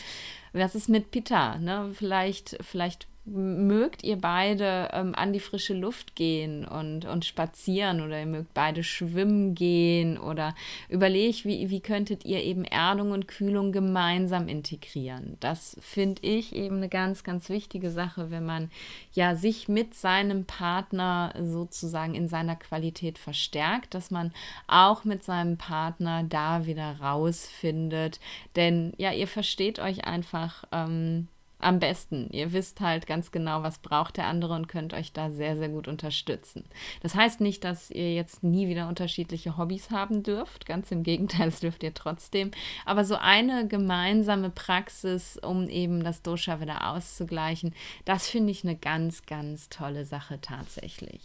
was 0.53 0.77
ist 0.77 0.89
mit 0.89 1.11
Pita? 1.11 1.59
Ne? 1.59 1.91
Vielleicht, 1.93 2.57
vielleicht 2.61 3.09
mögt 3.33 4.05
ihr 4.05 4.17
beide 4.17 4.89
ähm, 4.93 5.15
an 5.15 5.33
die 5.33 5.41
frische 5.41 5.75
Luft 5.75 6.15
gehen 6.15 6.67
und, 6.67 7.05
und 7.05 7.25
spazieren 7.25 8.01
oder 8.01 8.21
ihr 8.21 8.27
mögt 8.27 8.55
beide 8.55 8.83
schwimmen 8.83 9.55
gehen 9.55 10.19
oder 10.19 10.55
überlegt, 10.89 11.45
wie, 11.45 11.71
wie 11.71 11.81
könntet 11.81 12.25
ihr 12.25 12.43
eben 12.43 12.65
Erdung 12.65 13.13
und 13.13 13.29
Kühlung 13.29 13.73
gemeinsam 13.73 14.49
integrieren. 14.49 15.37
Das 15.41 15.77
finde 15.81 16.23
ich 16.23 16.55
eben 16.55 16.77
eine 16.77 16.89
ganz, 16.89 17.25
ganz 17.25 17.49
wichtige 17.49 17.91
Sache, 17.91 18.31
wenn 18.31 18.45
man 18.45 18.71
ja 19.13 19.35
sich 19.35 19.69
mit 19.69 19.95
seinem 19.95 20.45
Partner 20.45 21.35
sozusagen 21.41 22.15
in 22.15 22.29
seiner 22.29 22.57
Qualität 22.57 23.19
verstärkt, 23.19 23.95
dass 23.95 24.11
man 24.11 24.33
auch 24.67 25.05
mit 25.05 25.23
seinem 25.23 25.57
Partner 25.57 26.25
da 26.25 26.67
wieder 26.67 27.01
rausfindet. 27.01 28.21
Denn 28.57 28.93
ja, 28.97 29.13
ihr 29.13 29.29
versteht 29.29 29.79
euch 29.79 30.05
einfach. 30.05 30.65
Ähm, 30.73 31.29
am 31.61 31.79
besten. 31.81 32.29
Ihr 32.31 32.53
wisst 32.53 32.81
halt 32.81 33.07
ganz 33.07 33.33
genau, 33.33 33.63
was 33.63 33.79
braucht 33.79 34.17
der 34.17 34.27
andere 34.27 34.55
und 34.55 34.69
könnt 34.69 34.95
euch 34.95 35.13
da 35.13 35.31
sehr, 35.31 35.57
sehr 35.57 35.69
gut 35.69 35.89
unterstützen. 35.89 36.65
Das 37.03 37.15
heißt 37.15 37.41
nicht, 37.41 37.65
dass 37.65 37.91
ihr 37.91 38.15
jetzt 38.15 38.45
nie 38.45 38.69
wieder 38.69 38.89
unterschiedliche 38.89 39.57
Hobbys 39.57 39.91
haben 39.91 40.23
dürft. 40.23 40.67
Ganz 40.67 40.91
im 40.91 41.03
Gegenteil, 41.03 41.47
das 41.51 41.61
dürft 41.61 41.83
ihr 41.83 41.95
trotzdem. 41.95 42.53
Aber 42.85 43.05
so 43.05 43.17
eine 43.17 43.67
gemeinsame 43.67 44.51
Praxis, 44.51 45.37
um 45.39 45.69
eben 45.69 46.05
das 46.05 46.23
Dosha 46.23 46.61
wieder 46.61 46.91
auszugleichen, 46.91 47.75
das 48.05 48.29
finde 48.29 48.53
ich 48.53 48.65
eine 48.65 48.77
ganz, 48.77 49.27
ganz 49.27 49.69
tolle 49.69 50.05
Sache 50.05 50.41
tatsächlich. 50.41 51.23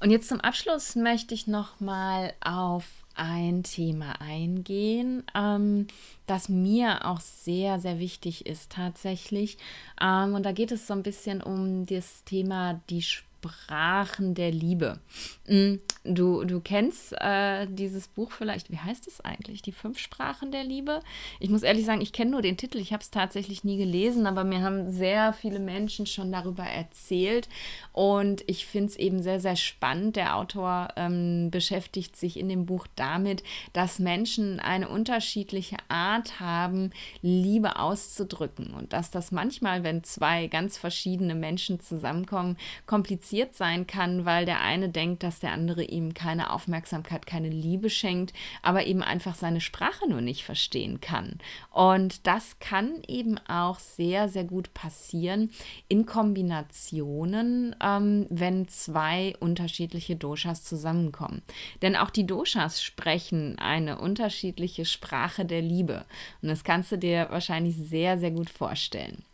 Und 0.00 0.10
jetzt 0.10 0.28
zum 0.28 0.40
Abschluss 0.40 0.96
möchte 0.96 1.32
ich 1.32 1.46
noch 1.46 1.78
mal 1.78 2.34
auf 2.40 3.01
ein 3.16 3.62
Thema 3.62 4.20
eingehen, 4.20 5.24
ähm, 5.34 5.86
das 6.26 6.48
mir 6.48 7.06
auch 7.06 7.20
sehr, 7.20 7.78
sehr 7.80 7.98
wichtig 7.98 8.46
ist 8.46 8.72
tatsächlich. 8.72 9.58
Ähm, 10.00 10.34
und 10.34 10.44
da 10.44 10.52
geht 10.52 10.72
es 10.72 10.86
so 10.86 10.94
ein 10.94 11.02
bisschen 11.02 11.42
um 11.42 11.86
das 11.86 12.24
Thema 12.24 12.80
die 12.90 13.02
Sprachen 13.42 14.34
der 14.34 14.52
Liebe. 14.52 15.00
Mm, 15.48 15.74
du, 16.04 16.44
du 16.44 16.60
kennst 16.60 17.12
äh, 17.20 17.66
dieses 17.68 18.06
Buch 18.06 18.30
vielleicht, 18.30 18.70
wie 18.70 18.78
heißt 18.78 19.08
es 19.08 19.20
eigentlich? 19.20 19.62
Die 19.62 19.72
fünf 19.72 19.98
Sprachen 19.98 20.52
der 20.52 20.62
Liebe? 20.62 21.00
Ich 21.40 21.50
muss 21.50 21.64
ehrlich 21.64 21.84
sagen, 21.84 22.00
ich 22.00 22.12
kenne 22.12 22.30
nur 22.30 22.42
den 22.42 22.56
Titel, 22.56 22.78
ich 22.78 22.92
habe 22.92 23.02
es 23.02 23.10
tatsächlich 23.10 23.64
nie 23.64 23.78
gelesen, 23.78 24.26
aber 24.26 24.44
mir 24.44 24.62
haben 24.62 24.92
sehr 24.92 25.32
viele 25.32 25.58
Menschen 25.58 26.06
schon 26.06 26.30
darüber 26.30 26.62
erzählt 26.62 27.48
und 27.92 28.44
ich 28.46 28.66
finde 28.66 28.90
es 28.90 28.96
eben 28.96 29.22
sehr, 29.22 29.40
sehr 29.40 29.56
spannend. 29.56 30.14
Der 30.14 30.36
Autor 30.36 30.88
ähm, 30.94 31.50
beschäftigt 31.50 32.16
sich 32.16 32.38
in 32.38 32.48
dem 32.48 32.64
Buch 32.64 32.86
damit, 32.94 33.42
dass 33.72 33.98
Menschen 33.98 34.60
eine 34.60 34.88
unterschiedliche 34.88 35.78
Art 35.88 36.38
haben, 36.38 36.90
Liebe 37.22 37.76
auszudrücken 37.76 38.72
und 38.72 38.92
dass 38.92 39.10
das 39.10 39.32
manchmal, 39.32 39.82
wenn 39.82 40.04
zwei 40.04 40.46
ganz 40.46 40.78
verschiedene 40.78 41.34
Menschen 41.34 41.80
zusammenkommen, 41.80 42.56
kompliziert 42.86 43.31
kompliziert 43.32 43.54
sein 43.54 43.86
kann, 43.86 44.26
weil 44.26 44.44
der 44.44 44.60
eine 44.60 44.90
denkt, 44.90 45.22
dass 45.22 45.40
der 45.40 45.52
andere 45.52 45.84
ihm 45.84 46.12
keine 46.12 46.50
Aufmerksamkeit, 46.50 47.26
keine 47.26 47.48
Liebe 47.48 47.88
schenkt, 47.88 48.34
aber 48.60 48.84
eben 48.84 49.02
einfach 49.02 49.34
seine 49.34 49.62
Sprache 49.62 50.06
nur 50.06 50.20
nicht 50.20 50.44
verstehen 50.44 51.00
kann. 51.00 51.38
Und 51.70 52.26
das 52.26 52.58
kann 52.58 53.02
eben 53.08 53.38
auch 53.48 53.78
sehr, 53.78 54.28
sehr 54.28 54.44
gut 54.44 54.74
passieren 54.74 55.50
in 55.88 56.04
Kombinationen, 56.04 57.74
ähm, 57.82 58.26
wenn 58.28 58.68
zwei 58.68 59.34
unterschiedliche 59.40 60.16
Doshas 60.16 60.62
zusammenkommen. 60.64 61.40
Denn 61.80 61.96
auch 61.96 62.10
die 62.10 62.26
Doshas 62.26 62.82
sprechen 62.82 63.58
eine 63.58 63.98
unterschiedliche 63.98 64.84
Sprache 64.84 65.46
der 65.46 65.62
Liebe. 65.62 66.04
Und 66.42 66.48
das 66.48 66.64
kannst 66.64 66.92
du 66.92 66.98
dir 66.98 67.28
wahrscheinlich 67.30 67.76
sehr, 67.76 68.18
sehr 68.18 68.30
gut 68.30 68.50
vorstellen. 68.50 69.24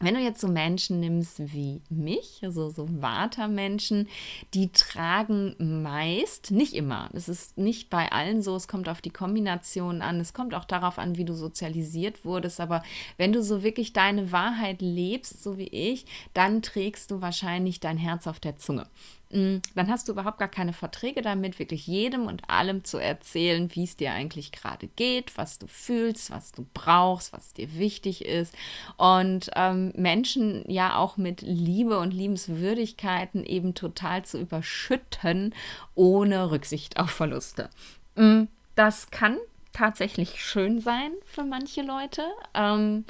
Wenn 0.00 0.14
du 0.14 0.20
jetzt 0.20 0.40
so 0.40 0.48
Menschen 0.48 1.00
nimmst 1.00 1.52
wie 1.52 1.80
mich, 1.88 2.40
also 2.42 2.70
so 2.70 2.88
Vata-Menschen, 2.88 4.08
die 4.54 4.70
tragen 4.70 5.56
meist, 5.82 6.50
nicht 6.50 6.74
immer, 6.74 7.10
es 7.12 7.28
ist 7.28 7.58
nicht 7.58 7.90
bei 7.90 8.12
allen 8.12 8.42
so, 8.42 8.54
es 8.54 8.68
kommt 8.68 8.88
auf 8.88 9.00
die 9.00 9.10
Kombination 9.10 10.00
an, 10.02 10.20
es 10.20 10.32
kommt 10.32 10.54
auch 10.54 10.64
darauf 10.64 10.98
an, 10.98 11.16
wie 11.16 11.24
du 11.24 11.34
sozialisiert 11.34 12.24
wurdest, 12.24 12.60
aber 12.60 12.82
wenn 13.16 13.32
du 13.32 13.42
so 13.42 13.62
wirklich 13.62 13.92
deine 13.92 14.30
Wahrheit 14.30 14.82
lebst, 14.82 15.42
so 15.42 15.58
wie 15.58 15.68
ich, 15.68 16.06
dann 16.32 16.62
trägst 16.62 17.10
du 17.10 17.20
wahrscheinlich 17.20 17.80
dein 17.80 17.98
Herz 17.98 18.26
auf 18.26 18.40
der 18.40 18.56
Zunge. 18.56 18.86
Mm, 19.30 19.58
dann 19.74 19.90
hast 19.90 20.08
du 20.08 20.12
überhaupt 20.12 20.38
gar 20.38 20.48
keine 20.48 20.72
Verträge 20.72 21.20
damit, 21.20 21.58
wirklich 21.58 21.86
jedem 21.86 22.26
und 22.26 22.48
allem 22.48 22.84
zu 22.84 22.98
erzählen, 22.98 23.68
wie 23.74 23.84
es 23.84 23.96
dir 23.96 24.12
eigentlich 24.12 24.52
gerade 24.52 24.86
geht, 24.86 25.36
was 25.36 25.58
du 25.58 25.66
fühlst, 25.66 26.30
was 26.30 26.52
du 26.52 26.66
brauchst, 26.72 27.32
was 27.32 27.52
dir 27.52 27.76
wichtig 27.76 28.24
ist. 28.24 28.54
Und 28.96 29.50
ähm, 29.54 29.92
Menschen 29.96 30.64
ja 30.70 30.96
auch 30.96 31.16
mit 31.18 31.42
Liebe 31.42 31.98
und 31.98 32.12
Liebenswürdigkeiten 32.12 33.44
eben 33.44 33.74
total 33.74 34.24
zu 34.24 34.40
überschütten, 34.40 35.54
ohne 35.94 36.50
Rücksicht 36.50 36.98
auf 36.98 37.10
Verluste. 37.10 37.68
Mm, 38.16 38.44
das 38.74 39.10
kann 39.10 39.36
tatsächlich 39.72 40.42
schön 40.42 40.80
sein 40.80 41.12
für 41.26 41.44
manche 41.44 41.82
Leute. 41.82 42.22
Ähm, 42.54 43.04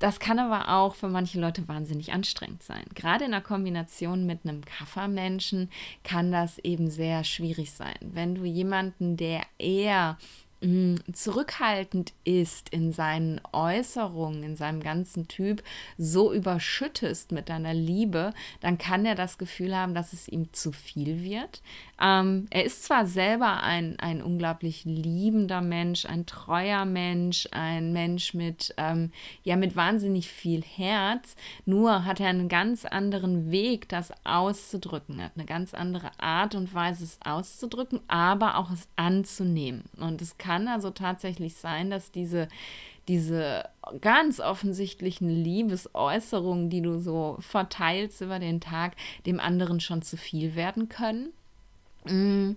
das 0.00 0.18
kann 0.18 0.38
aber 0.38 0.70
auch 0.70 0.94
für 0.94 1.08
manche 1.08 1.38
Leute 1.38 1.68
wahnsinnig 1.68 2.12
anstrengend 2.12 2.62
sein. 2.62 2.84
Gerade 2.94 3.26
in 3.26 3.30
der 3.32 3.42
Kombination 3.42 4.26
mit 4.26 4.40
einem 4.44 4.64
Kaffermenschen 4.64 5.70
kann 6.04 6.32
das 6.32 6.58
eben 6.58 6.90
sehr 6.90 7.22
schwierig 7.22 7.70
sein. 7.72 7.96
Wenn 8.00 8.34
du 8.34 8.44
jemanden, 8.44 9.18
der 9.18 9.42
eher 9.58 10.16
zurückhaltend 11.10 12.12
ist 12.24 12.68
in 12.68 12.92
seinen 12.92 13.40
Äußerungen, 13.52 14.42
in 14.42 14.56
seinem 14.56 14.82
ganzen 14.82 15.26
Typ, 15.26 15.62
so 15.96 16.34
überschüttest 16.34 17.32
mit 17.32 17.48
deiner 17.48 17.72
Liebe, 17.72 18.34
dann 18.60 18.76
kann 18.76 19.06
er 19.06 19.14
das 19.14 19.38
Gefühl 19.38 19.74
haben, 19.74 19.94
dass 19.94 20.12
es 20.12 20.28
ihm 20.28 20.52
zu 20.52 20.72
viel 20.72 21.22
wird. 21.22 21.62
Ähm, 21.98 22.46
er 22.50 22.64
ist 22.64 22.84
zwar 22.84 23.06
selber 23.06 23.62
ein, 23.62 23.98
ein 24.00 24.22
unglaublich 24.22 24.84
liebender 24.84 25.62
Mensch, 25.62 26.04
ein 26.04 26.26
treuer 26.26 26.84
Mensch, 26.84 27.48
ein 27.52 27.94
Mensch 27.94 28.34
mit, 28.34 28.74
ähm, 28.76 29.12
ja, 29.42 29.56
mit 29.56 29.76
wahnsinnig 29.76 30.28
viel 30.28 30.62
Herz, 30.62 31.36
nur 31.64 32.04
hat 32.04 32.20
er 32.20 32.28
einen 32.28 32.50
ganz 32.50 32.84
anderen 32.84 33.50
Weg, 33.50 33.88
das 33.88 34.12
auszudrücken, 34.24 35.22
hat 35.22 35.32
eine 35.36 35.46
ganz 35.46 35.72
andere 35.72 36.10
Art 36.18 36.54
und 36.54 36.74
Weise, 36.74 37.04
es 37.04 37.18
auszudrücken, 37.24 38.00
aber 38.08 38.58
auch 38.58 38.70
es 38.70 38.88
anzunehmen. 38.96 39.84
Und 39.98 40.20
es 40.20 40.36
kann 40.36 40.49
also 40.68 40.90
tatsächlich 40.90 41.56
sein, 41.56 41.90
dass 41.90 42.10
diese 42.10 42.48
diese 43.08 43.68
ganz 44.00 44.38
offensichtlichen 44.38 45.28
Liebesäußerungen, 45.28 46.70
die 46.70 46.80
du 46.80 47.00
so 47.00 47.36
verteilst 47.40 48.20
über 48.20 48.38
den 48.38 48.60
Tag, 48.60 48.94
dem 49.26 49.40
anderen 49.40 49.80
schon 49.80 50.00
zu 50.02 50.16
viel 50.16 50.54
werden 50.54 50.88
können. 50.88 51.32
Mm. 52.04 52.52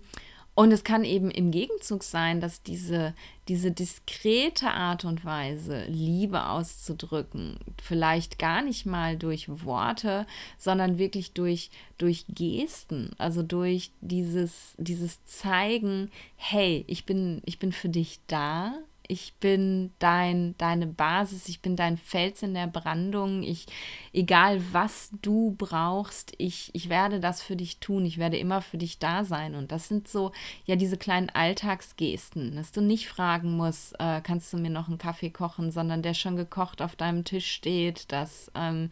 Und 0.56 0.72
es 0.72 0.84
kann 0.84 1.04
eben 1.04 1.32
im 1.32 1.50
Gegenzug 1.50 2.04
sein, 2.04 2.40
dass 2.40 2.62
diese, 2.62 3.16
diese 3.48 3.72
diskrete 3.72 4.70
Art 4.70 5.04
und 5.04 5.26
Weise, 5.26 5.86
Liebe 5.86 6.48
auszudrücken, 6.48 7.58
vielleicht 7.82 8.38
gar 8.38 8.62
nicht 8.62 8.86
mal 8.86 9.18
durch 9.18 9.48
Worte, 9.66 10.28
sondern 10.60 11.00
wirklich 11.00 11.34
durch, 11.34 11.72
durch 11.98 12.26
Gesten, 12.30 13.12
also 13.18 13.42
durch 13.42 13.92
dieses, 14.02 14.76
dieses 14.78 15.26
Zeigen, 15.26 16.12
hey, 16.36 16.86
ich 16.88 17.06
bin, 17.06 17.42
ich 17.46 17.58
bin 17.58 17.72
für 17.72 17.90
dich 17.90 18.20
da, 18.28 18.76
ich 19.08 19.34
bin 19.40 19.92
dein, 20.00 20.56
deine 20.58 20.88
Basis, 20.88 21.50
ich 21.50 21.62
bin 21.62 21.76
dein 21.76 21.98
Fels 21.98 22.42
in 22.42 22.54
der 22.54 22.68
Brandung. 22.68 23.44
Ich, 23.44 23.66
egal 24.14 24.62
was 24.72 25.10
du 25.22 25.56
brauchst, 25.58 26.34
ich, 26.38 26.70
ich 26.74 26.88
werde 26.88 27.20
das 27.20 27.42
für 27.42 27.58
dich 27.58 27.80
tun. 27.80 28.06
Ich 28.06 28.18
werde 28.18 28.38
immer 28.38 28.62
für 28.62 28.78
dich 28.78 29.00
da 29.00 29.26
sein. 29.26 29.56
Und 29.56 29.74
das 29.74 29.90
sind 29.90 30.08
so, 30.08 30.32
ja, 30.66 30.78
diese 30.78 30.98
kleinen 30.98 31.30
Alltagsgesten, 31.30 32.56
dass 32.56 32.72
du 32.72 32.82
nicht 32.82 33.10
fragen 33.10 33.58
musst, 33.58 33.94
äh, 34.00 34.22
kannst 34.22 34.54
du 34.54 34.58
mir 34.58 34.70
noch 34.70 34.88
einen 34.88 34.98
Kaffee 34.98 35.30
kochen, 35.30 35.72
sondern 35.72 36.02
der 36.02 36.14
schon 36.14 36.38
gekocht 36.38 36.82
auf 36.82 36.96
deinem 36.96 37.26
Tisch 37.26 37.52
steht, 37.52 38.12
dass, 38.12 38.52
ähm, 38.56 38.90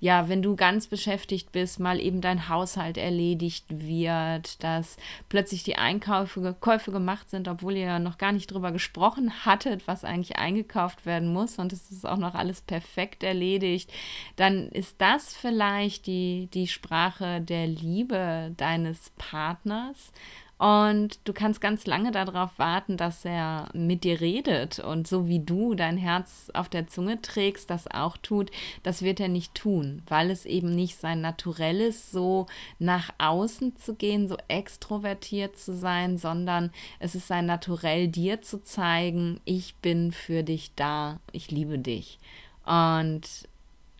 ja, 0.00 0.30
wenn 0.30 0.40
du 0.40 0.56
ganz 0.56 0.86
beschäftigt 0.86 1.52
bist, 1.52 1.80
mal 1.80 2.00
eben 2.00 2.22
dein 2.22 2.48
Haushalt 2.48 2.96
erledigt 2.96 3.66
wird, 3.68 4.64
dass 4.64 4.96
plötzlich 5.28 5.64
die 5.64 5.76
Einkäufe 5.76 6.56
Käufe 6.60 6.92
gemacht 6.92 7.28
sind, 7.28 7.46
obwohl 7.46 7.76
ihr 7.76 7.98
noch 7.98 8.16
gar 8.16 8.32
nicht 8.32 8.50
drüber 8.50 8.72
gesprochen 8.72 9.32
habt 9.44 9.49
hattet, 9.50 9.88
was 9.88 10.04
eigentlich 10.04 10.36
eingekauft 10.36 11.04
werden 11.06 11.32
muss 11.32 11.58
und 11.58 11.72
es 11.72 11.90
ist 11.90 12.06
auch 12.06 12.16
noch 12.16 12.34
alles 12.34 12.60
perfekt 12.60 13.24
erledigt, 13.24 13.92
dann 14.36 14.68
ist 14.68 15.00
das 15.00 15.34
vielleicht 15.34 16.06
die, 16.06 16.48
die 16.54 16.68
Sprache 16.68 17.40
der 17.40 17.66
Liebe 17.66 18.52
deines 18.56 19.10
Partners. 19.18 20.12
Und 20.60 21.20
du 21.24 21.32
kannst 21.32 21.62
ganz 21.62 21.86
lange 21.86 22.12
darauf 22.12 22.58
warten, 22.58 22.98
dass 22.98 23.24
er 23.24 23.70
mit 23.72 24.04
dir 24.04 24.20
redet 24.20 24.78
und 24.78 25.08
so 25.08 25.26
wie 25.26 25.38
du 25.38 25.74
dein 25.74 25.96
Herz 25.96 26.50
auf 26.52 26.68
der 26.68 26.86
Zunge 26.86 27.22
trägst, 27.22 27.70
das 27.70 27.86
auch 27.90 28.18
tut, 28.18 28.50
das 28.82 29.00
wird 29.00 29.20
er 29.20 29.28
nicht 29.28 29.54
tun, 29.54 30.02
weil 30.06 30.30
es 30.30 30.44
eben 30.44 30.74
nicht 30.74 30.98
sein 30.98 31.22
Naturell 31.22 31.80
ist, 31.80 32.12
so 32.12 32.44
nach 32.78 33.08
außen 33.16 33.76
zu 33.76 33.94
gehen, 33.94 34.28
so 34.28 34.36
extrovertiert 34.48 35.56
zu 35.56 35.74
sein, 35.74 36.18
sondern 36.18 36.72
es 36.98 37.14
ist 37.14 37.26
sein 37.26 37.46
Naturell, 37.46 38.08
dir 38.08 38.42
zu 38.42 38.62
zeigen, 38.62 39.40
ich 39.46 39.76
bin 39.76 40.12
für 40.12 40.42
dich 40.42 40.74
da, 40.76 41.20
ich 41.32 41.50
liebe 41.50 41.78
dich. 41.78 42.18
Und 42.66 43.48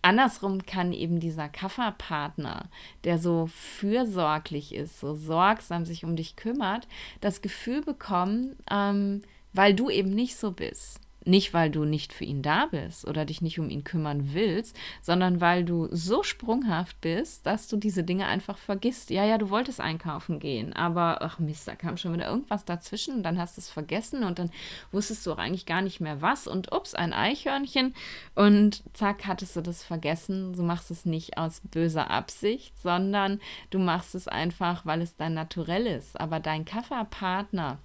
Andersrum 0.03 0.65
kann 0.65 0.93
eben 0.93 1.21
dieser 1.21 1.49
Kafferpartner, 1.49 2.71
der 3.05 3.19
so 3.19 3.47
fürsorglich 3.49 4.75
ist, 4.75 5.01
so 5.01 5.15
sorgsam 5.15 5.85
sich 5.85 6.05
um 6.05 6.17
dich 6.17 6.37
kümmert, 6.37 6.89
das 7.21 7.43
Gefühl 7.43 7.83
bekommen, 7.83 8.57
ähm, 8.71 9.23
weil 9.53 9.75
du 9.75 9.91
eben 9.91 10.11
nicht 10.11 10.37
so 10.37 10.53
bist, 10.53 11.01
nicht, 11.25 11.53
weil 11.53 11.71
du 11.71 11.85
nicht 11.85 12.13
für 12.13 12.25
ihn 12.25 12.43
da 12.43 12.67
bist 12.67 13.07
oder 13.07 13.25
dich 13.25 13.43
nicht 13.43 13.59
um 13.59 13.69
ihn 13.69 13.85
kümmern 13.85 14.33
willst, 14.33 14.77
sondern 15.03 15.41
weil 15.41 15.65
du 15.65 15.89
so 15.91 16.23
sprunghaft 16.23 17.01
bist, 17.01 17.47
dass 17.47 17.69
du 17.69 17.77
diese 17.77 18.05
Dinge 18.05 18.27
einfach 18.27 18.57
vergisst. 18.57 19.11
Ja, 19.11 19.25
ja, 19.25 19.39
du 19.39 19.51
wolltest 19.51 19.81
einkaufen 19.81 20.39
gehen, 20.39 20.73
aber 20.73 21.23
ach 21.23 21.39
Mist, 21.39 21.69
da 21.69 21.75
kam 21.75 21.97
schon 21.97 22.15
wieder 22.15 22.29
irgendwas 22.29 22.65
dazwischen 22.65 23.17
und 23.17 23.23
dann 23.23 23.39
hast 23.39 23.57
du 23.57 23.61
es 23.61 23.71
vergessen 23.71 24.25
und 24.25 24.39
dann 24.39 24.51
wusstest 24.93 25.27
du 25.27 25.33
auch 25.33 25.39
eigentlich 25.39 25.67
gar 25.67 25.83
nicht 25.83 26.01
mehr 26.01 26.23
was 26.23 26.47
und 26.47 26.73
ups, 26.73 26.95
ein 26.95 27.13
Eichhörnchen 27.13 27.95
und 28.35 28.83
zack, 28.95 29.27
hattest 29.27 29.57
du 29.57 29.61
das 29.61 29.83
vergessen. 29.83 30.55
Du 30.55 30.63
machst 30.63 30.91
es 30.91 31.05
nicht 31.05 31.37
aus 31.39 31.61
böser 31.71 32.11
Absicht, 32.11 32.79
sondern 32.81 33.41
du 33.71 33.79
machst 33.79 34.15
es 34.15 34.29
einfach, 34.29 34.87
weil 34.87 35.03
es 35.03 35.17
dein 35.17 35.35
Naturell 35.35 35.87
ist. 35.87 36.19
Aber 36.19 36.41
dein 36.41 36.65
Kafferpartner, 36.65 37.79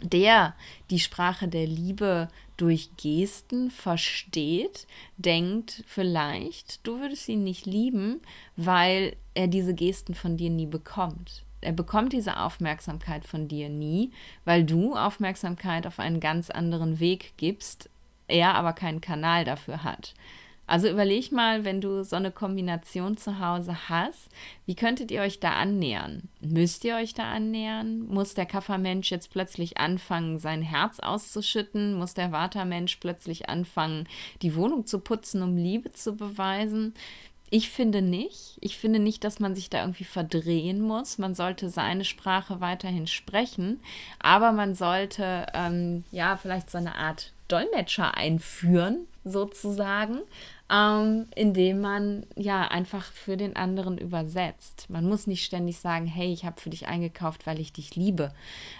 der 0.00 0.54
die 0.90 1.00
Sprache 1.00 1.48
der 1.48 1.66
Liebe 1.66 2.28
durch 2.56 2.90
Gesten 2.96 3.70
versteht, 3.70 4.86
denkt 5.16 5.84
vielleicht, 5.86 6.86
du 6.86 7.00
würdest 7.00 7.28
ihn 7.28 7.44
nicht 7.44 7.66
lieben, 7.66 8.20
weil 8.56 9.16
er 9.34 9.46
diese 9.46 9.74
Gesten 9.74 10.14
von 10.14 10.36
dir 10.36 10.50
nie 10.50 10.66
bekommt. 10.66 11.44
Er 11.60 11.72
bekommt 11.72 12.12
diese 12.12 12.38
Aufmerksamkeit 12.38 13.24
von 13.24 13.48
dir 13.48 13.68
nie, 13.68 14.12
weil 14.44 14.64
du 14.64 14.94
Aufmerksamkeit 14.94 15.86
auf 15.86 15.98
einen 15.98 16.20
ganz 16.20 16.50
anderen 16.50 17.00
Weg 17.00 17.34
gibst, 17.36 17.90
er 18.28 18.54
aber 18.54 18.72
keinen 18.72 19.00
Kanal 19.00 19.44
dafür 19.44 19.82
hat. 19.82 20.14
Also 20.68 20.86
überleg 20.86 21.32
mal, 21.32 21.64
wenn 21.64 21.80
du 21.80 22.04
so 22.04 22.14
eine 22.14 22.30
Kombination 22.30 23.16
zu 23.16 23.40
Hause 23.40 23.88
hast, 23.88 24.28
wie 24.66 24.74
könntet 24.74 25.10
ihr 25.10 25.22
euch 25.22 25.40
da 25.40 25.52
annähern? 25.52 26.28
Müsst 26.42 26.84
ihr 26.84 26.96
euch 26.96 27.14
da 27.14 27.30
annähern? 27.32 28.06
Muss 28.06 28.34
der 28.34 28.44
Kaffermensch 28.44 29.10
jetzt 29.10 29.32
plötzlich 29.32 29.78
anfangen, 29.78 30.38
sein 30.38 30.60
Herz 30.60 31.00
auszuschütten? 31.00 31.94
Muss 31.94 32.12
der 32.12 32.32
Watermensch 32.32 32.96
plötzlich 32.96 33.48
anfangen, 33.48 34.06
die 34.42 34.54
Wohnung 34.54 34.84
zu 34.84 35.00
putzen, 35.00 35.42
um 35.42 35.56
Liebe 35.56 35.92
zu 35.92 36.14
beweisen? 36.14 36.92
Ich 37.48 37.70
finde 37.70 38.02
nicht. 38.02 38.58
Ich 38.60 38.76
finde 38.76 38.98
nicht, 38.98 39.24
dass 39.24 39.40
man 39.40 39.54
sich 39.54 39.70
da 39.70 39.80
irgendwie 39.80 40.04
verdrehen 40.04 40.82
muss. 40.82 41.16
Man 41.16 41.34
sollte 41.34 41.70
seine 41.70 42.04
Sprache 42.04 42.60
weiterhin 42.60 43.06
sprechen, 43.06 43.80
aber 44.18 44.52
man 44.52 44.74
sollte 44.74 45.46
ähm, 45.54 46.04
ja 46.10 46.36
vielleicht 46.36 46.70
so 46.70 46.76
eine 46.76 46.94
Art 46.94 47.32
Dolmetscher 47.48 48.14
einführen, 48.14 49.06
sozusagen, 49.24 50.20
ähm, 50.70 51.26
indem 51.34 51.80
man 51.80 52.26
ja 52.36 52.68
einfach 52.68 53.04
für 53.04 53.36
den 53.36 53.56
anderen 53.56 53.96
übersetzt. 53.96 54.86
Man 54.90 55.08
muss 55.08 55.26
nicht 55.26 55.44
ständig 55.44 55.78
sagen, 55.78 56.06
hey, 56.06 56.32
ich 56.32 56.44
habe 56.44 56.60
für 56.60 56.68
dich 56.68 56.86
eingekauft, 56.86 57.46
weil 57.46 57.58
ich 57.58 57.72
dich 57.72 57.96
liebe. 57.96 58.34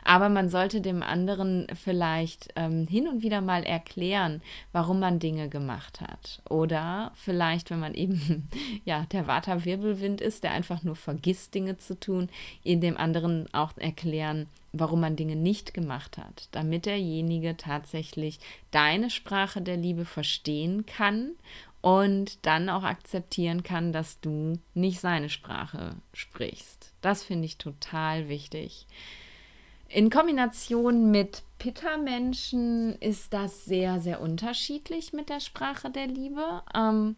Aber 0.05 0.28
man 0.28 0.51
sollte 0.51 0.82
dem 0.82 1.03
anderen 1.03 1.66
vielleicht 1.74 2.49
ähm, 2.57 2.86
hin 2.86 3.09
und 3.09 3.22
wieder 3.22 3.41
mal 3.41 3.64
erklären, 3.64 4.43
warum 4.72 5.01
man 5.01 5.18
Dinge 5.18 5.49
gemacht 5.49 6.03
hat. 6.03 6.43
Oder 6.51 7.12
vielleicht, 7.14 7.70
wenn 7.70 7.80
man 7.80 7.95
eben 7.95 8.49
ja 8.84 9.07
der 9.12 9.26
Vata-Wirbelwind 9.26 10.20
ist, 10.20 10.45
der 10.45 10.53
einfach 10.53 10.82
nur 10.82 10.97
vergisst, 10.97 11.55
Dinge 11.55 11.78
zu 11.78 11.99
tun, 11.99 12.28
in 12.64 12.82
dem 12.82 12.99
anderen 12.99 13.47
auch 13.55 13.72
erklären, 13.78 14.47
warum 14.72 15.01
man 15.01 15.16
Dinge 15.16 15.36
nicht 15.36 15.72
gemacht 15.72 16.18
hat, 16.18 16.49
damit 16.53 16.84
derjenige 16.86 17.57
tatsächlich 17.57 18.39
deine 18.70 19.09
Sprache 19.09 19.62
der 19.62 19.78
Liebe 19.78 20.05
verstehen 20.05 20.84
kann 20.84 21.30
und 21.89 22.45
dann 22.45 22.68
auch 22.68 22.82
akzeptieren 22.82 23.62
kann, 23.62 23.95
dass 23.95 24.20
du 24.20 24.59
nicht 24.74 25.01
seine 25.01 25.30
Sprache 25.30 25.95
sprichst. 26.12 26.93
Das 27.01 27.22
finde 27.22 27.47
ich 27.47 27.57
total 27.57 28.28
wichtig. 28.28 28.86
In 29.89 30.11
Kombination 30.11 31.11
mit 31.11 31.45
Pitta-Menschen 31.59 32.97
ist 32.97 33.32
das 33.32 33.64
sehr, 33.64 34.01
sehr 34.01 34.20
unterschiedlich 34.20 35.14
mit 35.14 35.30
der 35.30 35.41
Sprache 35.41 35.89
der 35.89 36.09
Liebe. 36.09 36.62
Ähm, 36.74 37.16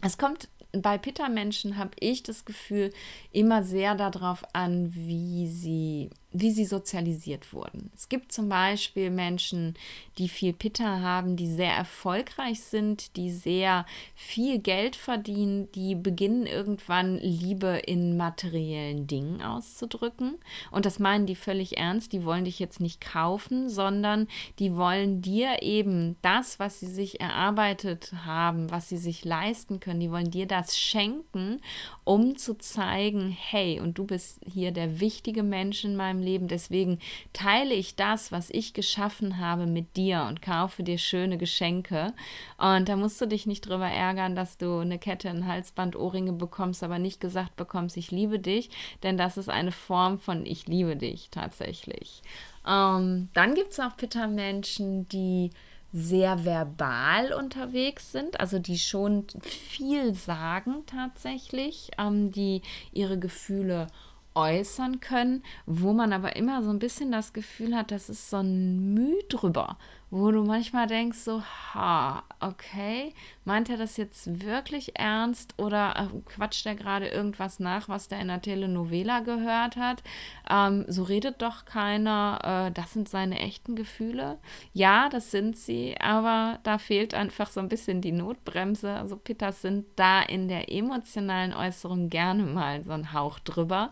es 0.00 0.16
kommt 0.16 0.46
bei 0.70 0.96
Pitta-Menschen, 0.96 1.76
habe 1.76 1.96
ich 1.98 2.22
das 2.22 2.44
Gefühl, 2.44 2.92
immer 3.32 3.64
sehr 3.64 3.96
darauf 3.96 4.44
an, 4.52 4.94
wie 4.94 5.48
sie 5.48 6.10
wie 6.34 6.50
sie 6.50 6.64
sozialisiert 6.64 7.52
wurden. 7.52 7.90
Es 7.94 8.08
gibt 8.08 8.32
zum 8.32 8.48
Beispiel 8.48 9.10
Menschen, 9.10 9.74
die 10.18 10.28
viel 10.28 10.52
Pitta 10.52 11.00
haben, 11.00 11.36
die 11.36 11.46
sehr 11.46 11.72
erfolgreich 11.72 12.60
sind, 12.60 13.16
die 13.16 13.30
sehr 13.30 13.86
viel 14.16 14.58
Geld 14.58 14.96
verdienen, 14.96 15.70
die 15.72 15.94
beginnen 15.94 16.46
irgendwann 16.46 17.18
Liebe 17.18 17.80
in 17.86 18.16
materiellen 18.16 19.06
Dingen 19.06 19.42
auszudrücken. 19.42 20.38
Und 20.72 20.86
das 20.86 20.98
meinen 20.98 21.26
die 21.26 21.36
völlig 21.36 21.78
ernst. 21.78 22.12
Die 22.12 22.24
wollen 22.24 22.44
dich 22.44 22.58
jetzt 22.58 22.80
nicht 22.80 23.00
kaufen, 23.00 23.68
sondern 23.68 24.26
die 24.58 24.74
wollen 24.74 25.22
dir 25.22 25.62
eben 25.62 26.16
das, 26.20 26.58
was 26.58 26.80
sie 26.80 26.88
sich 26.90 27.20
erarbeitet 27.20 28.12
haben, 28.24 28.72
was 28.72 28.88
sie 28.88 28.96
sich 28.96 29.24
leisten 29.24 29.78
können, 29.78 30.00
die 30.00 30.10
wollen 30.10 30.32
dir 30.32 30.46
das 30.46 30.76
schenken, 30.76 31.60
um 32.02 32.36
zu 32.36 32.54
zeigen, 32.54 33.30
hey, 33.30 33.78
und 33.78 33.98
du 33.98 34.04
bist 34.04 34.40
hier 34.44 34.72
der 34.72 34.98
wichtige 34.98 35.44
Mensch 35.44 35.84
in 35.84 35.94
meinem 35.94 36.23
Leben. 36.24 36.48
Deswegen 36.48 36.98
teile 37.32 37.74
ich 37.74 37.96
das, 37.96 38.32
was 38.32 38.50
ich 38.50 38.74
geschaffen 38.74 39.38
habe, 39.38 39.66
mit 39.66 39.96
dir 39.96 40.26
und 40.28 40.42
kaufe 40.42 40.82
dir 40.82 40.98
schöne 40.98 41.38
Geschenke. 41.38 42.12
Und 42.58 42.88
da 42.88 42.96
musst 42.96 43.20
du 43.20 43.26
dich 43.26 43.46
nicht 43.46 43.68
drüber 43.68 43.88
ärgern, 43.88 44.34
dass 44.34 44.58
du 44.58 44.78
eine 44.78 44.98
Kette, 44.98 45.28
ein 45.28 45.46
Halsband, 45.46 45.96
Ohrringe 45.96 46.32
bekommst, 46.32 46.82
aber 46.82 46.98
nicht 46.98 47.20
gesagt 47.20 47.56
bekommst, 47.56 47.96
ich 47.96 48.10
liebe 48.10 48.38
dich, 48.38 48.70
denn 49.02 49.16
das 49.16 49.36
ist 49.36 49.48
eine 49.48 49.72
Form 49.72 50.18
von 50.18 50.46
ich 50.46 50.66
liebe 50.66 50.96
dich 50.96 51.28
tatsächlich. 51.30 52.22
Ähm, 52.66 53.28
dann 53.34 53.54
gibt 53.54 53.72
es 53.72 53.80
auch 53.80 53.96
Pitta-Menschen, 53.96 55.08
die 55.08 55.50
sehr 55.92 56.44
verbal 56.44 57.32
unterwegs 57.32 58.10
sind, 58.10 58.40
also 58.40 58.58
die 58.58 58.78
schon 58.78 59.26
viel 59.42 60.12
sagen 60.12 60.82
tatsächlich, 60.86 61.92
ähm, 61.98 62.32
die 62.32 62.62
ihre 62.92 63.16
Gefühle 63.16 63.86
äußern 64.34 65.00
können, 65.00 65.42
wo 65.66 65.92
man 65.92 66.12
aber 66.12 66.36
immer 66.36 66.62
so 66.62 66.70
ein 66.70 66.78
bisschen 66.78 67.12
das 67.12 67.32
Gefühl 67.32 67.76
hat, 67.76 67.90
das 67.90 68.08
ist 68.08 68.30
so 68.30 68.38
ein 68.38 68.94
Mühe 68.94 69.22
drüber 69.28 69.78
wo 70.16 70.30
du 70.30 70.44
manchmal 70.44 70.86
denkst, 70.86 71.18
so, 71.18 71.42
ha, 71.42 72.22
okay, 72.38 73.12
meint 73.44 73.68
er 73.68 73.76
das 73.76 73.96
jetzt 73.96 74.44
wirklich 74.44 74.96
ernst 74.96 75.54
oder 75.58 76.08
äh, 76.14 76.20
quatscht 76.24 76.64
er 76.66 76.76
gerade 76.76 77.08
irgendwas 77.08 77.58
nach, 77.58 77.88
was 77.88 78.06
der 78.06 78.20
in 78.20 78.28
der 78.28 78.40
Telenovela 78.40 79.20
gehört 79.20 79.74
hat? 79.74 80.04
Ähm, 80.48 80.84
so 80.86 81.02
redet 81.02 81.42
doch 81.42 81.64
keiner, 81.64 82.68
äh, 82.68 82.70
das 82.70 82.92
sind 82.92 83.08
seine 83.08 83.40
echten 83.40 83.74
Gefühle. 83.74 84.38
Ja, 84.72 85.08
das 85.08 85.32
sind 85.32 85.56
sie, 85.56 85.96
aber 86.00 86.60
da 86.62 86.78
fehlt 86.78 87.12
einfach 87.12 87.50
so 87.50 87.58
ein 87.58 87.68
bisschen 87.68 88.00
die 88.00 88.12
Notbremse. 88.12 88.92
Also 88.92 89.16
Pitters 89.16 89.62
sind 89.62 89.84
da 89.96 90.22
in 90.22 90.46
der 90.46 90.70
emotionalen 90.70 91.52
Äußerung 91.52 92.08
gerne 92.08 92.44
mal 92.44 92.84
so 92.84 92.92
ein 92.92 93.12
Hauch 93.12 93.40
drüber. 93.40 93.90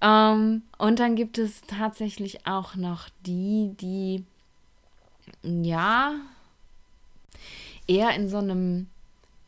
Ähm, 0.00 0.62
und 0.76 0.98
dann 0.98 1.14
gibt 1.14 1.38
es 1.38 1.60
tatsächlich 1.68 2.48
auch 2.48 2.74
noch 2.74 3.08
die, 3.24 3.70
die 3.80 4.24
ja, 5.42 6.14
eher 7.86 8.14
in 8.14 8.28
so 8.28 8.38
einem, 8.38 8.88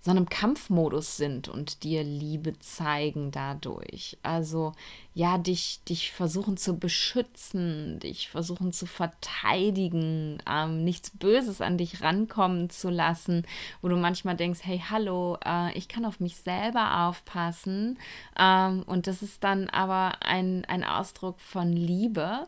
so 0.00 0.12
einem 0.12 0.28
Kampfmodus 0.28 1.16
sind 1.16 1.48
und 1.48 1.82
dir 1.82 2.04
Liebe 2.04 2.58
zeigen 2.60 3.30
dadurch. 3.30 4.16
Also 4.22 4.72
ja, 5.12 5.36
dich, 5.38 5.80
dich 5.88 6.12
versuchen 6.12 6.56
zu 6.56 6.78
beschützen, 6.78 7.98
dich 7.98 8.28
versuchen 8.28 8.72
zu 8.72 8.86
verteidigen, 8.86 10.40
ähm, 10.48 10.84
nichts 10.84 11.10
Böses 11.10 11.60
an 11.60 11.78
dich 11.78 12.00
rankommen 12.00 12.70
zu 12.70 12.90
lassen, 12.90 13.44
wo 13.82 13.88
du 13.88 13.96
manchmal 13.96 14.36
denkst, 14.36 14.60
hey, 14.62 14.82
hallo, 14.88 15.36
äh, 15.44 15.76
ich 15.76 15.88
kann 15.88 16.04
auf 16.04 16.20
mich 16.20 16.36
selber 16.36 17.08
aufpassen. 17.08 17.98
Ähm, 18.38 18.84
und 18.86 19.08
das 19.08 19.22
ist 19.22 19.42
dann 19.42 19.68
aber 19.68 20.22
ein, 20.22 20.64
ein 20.66 20.84
Ausdruck 20.84 21.40
von 21.40 21.72
Liebe. 21.72 22.46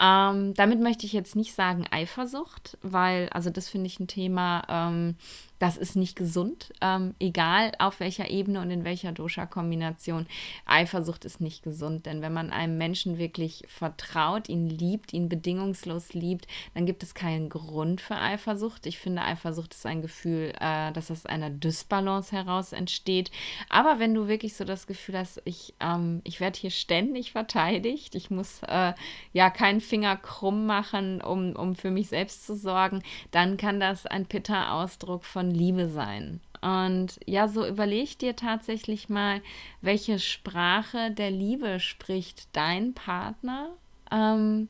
Ähm, 0.00 0.54
damit 0.54 0.80
möchte 0.80 1.06
ich 1.06 1.12
jetzt 1.12 1.34
nicht 1.34 1.54
sagen 1.54 1.86
Eifersucht, 1.90 2.78
weil, 2.82 3.28
also 3.30 3.50
das 3.50 3.68
finde 3.68 3.86
ich 3.86 3.98
ein 3.98 4.06
Thema, 4.06 4.62
ähm, 4.68 5.16
das 5.58 5.76
ist 5.76 5.96
nicht 5.96 6.16
gesund, 6.16 6.72
ähm, 6.80 7.14
egal 7.18 7.72
auf 7.78 8.00
welcher 8.00 8.30
Ebene 8.30 8.60
und 8.60 8.70
in 8.70 8.84
welcher 8.84 9.12
Dosha-Kombination. 9.12 10.26
Eifersucht 10.66 11.24
ist 11.24 11.40
nicht 11.40 11.62
gesund, 11.62 12.06
denn 12.06 12.22
wenn 12.22 12.32
man 12.32 12.50
einem 12.50 12.78
Menschen 12.78 13.18
wirklich 13.18 13.64
vertraut, 13.68 14.48
ihn 14.48 14.68
liebt, 14.68 15.12
ihn 15.12 15.28
bedingungslos 15.28 16.14
liebt, 16.14 16.46
dann 16.74 16.86
gibt 16.86 17.02
es 17.02 17.14
keinen 17.14 17.48
Grund 17.48 18.00
für 18.00 18.16
Eifersucht. 18.16 18.86
Ich 18.86 18.98
finde, 18.98 19.22
Eifersucht 19.22 19.74
ist 19.74 19.86
ein 19.86 20.02
Gefühl, 20.02 20.52
äh, 20.60 20.92
dass 20.92 21.10
aus 21.10 21.26
einer 21.26 21.50
Dysbalance 21.50 22.32
heraus 22.32 22.72
entsteht. 22.72 23.30
Aber 23.68 23.98
wenn 23.98 24.14
du 24.14 24.28
wirklich 24.28 24.54
so 24.56 24.64
das 24.64 24.86
Gefühl 24.86 25.18
hast, 25.18 25.42
ich, 25.44 25.74
ähm, 25.80 26.20
ich 26.24 26.40
werde 26.40 26.58
hier 26.58 26.70
ständig 26.70 27.32
verteidigt, 27.32 28.14
ich 28.14 28.30
muss 28.30 28.62
äh, 28.66 28.92
ja 29.32 29.50
keinen 29.50 29.80
Finger 29.80 30.16
krumm 30.16 30.66
machen, 30.66 31.20
um, 31.20 31.56
um 31.56 31.74
für 31.74 31.90
mich 31.90 32.08
selbst 32.08 32.46
zu 32.46 32.54
sorgen, 32.56 33.02
dann 33.32 33.56
kann 33.56 33.80
das 33.80 34.06
ein 34.06 34.26
Pitta-Ausdruck 34.26 35.24
von 35.24 35.47
von 35.48 35.54
Liebe 35.54 35.88
sein. 35.88 36.40
Und 36.60 37.20
ja, 37.26 37.48
so 37.48 37.66
überleg 37.66 38.18
dir 38.18 38.36
tatsächlich 38.36 39.08
mal, 39.08 39.40
welche 39.80 40.18
Sprache 40.18 41.10
der 41.12 41.30
Liebe 41.30 41.80
spricht 41.80 42.48
dein 42.52 42.94
Partner? 42.94 43.70
Ähm, 44.10 44.68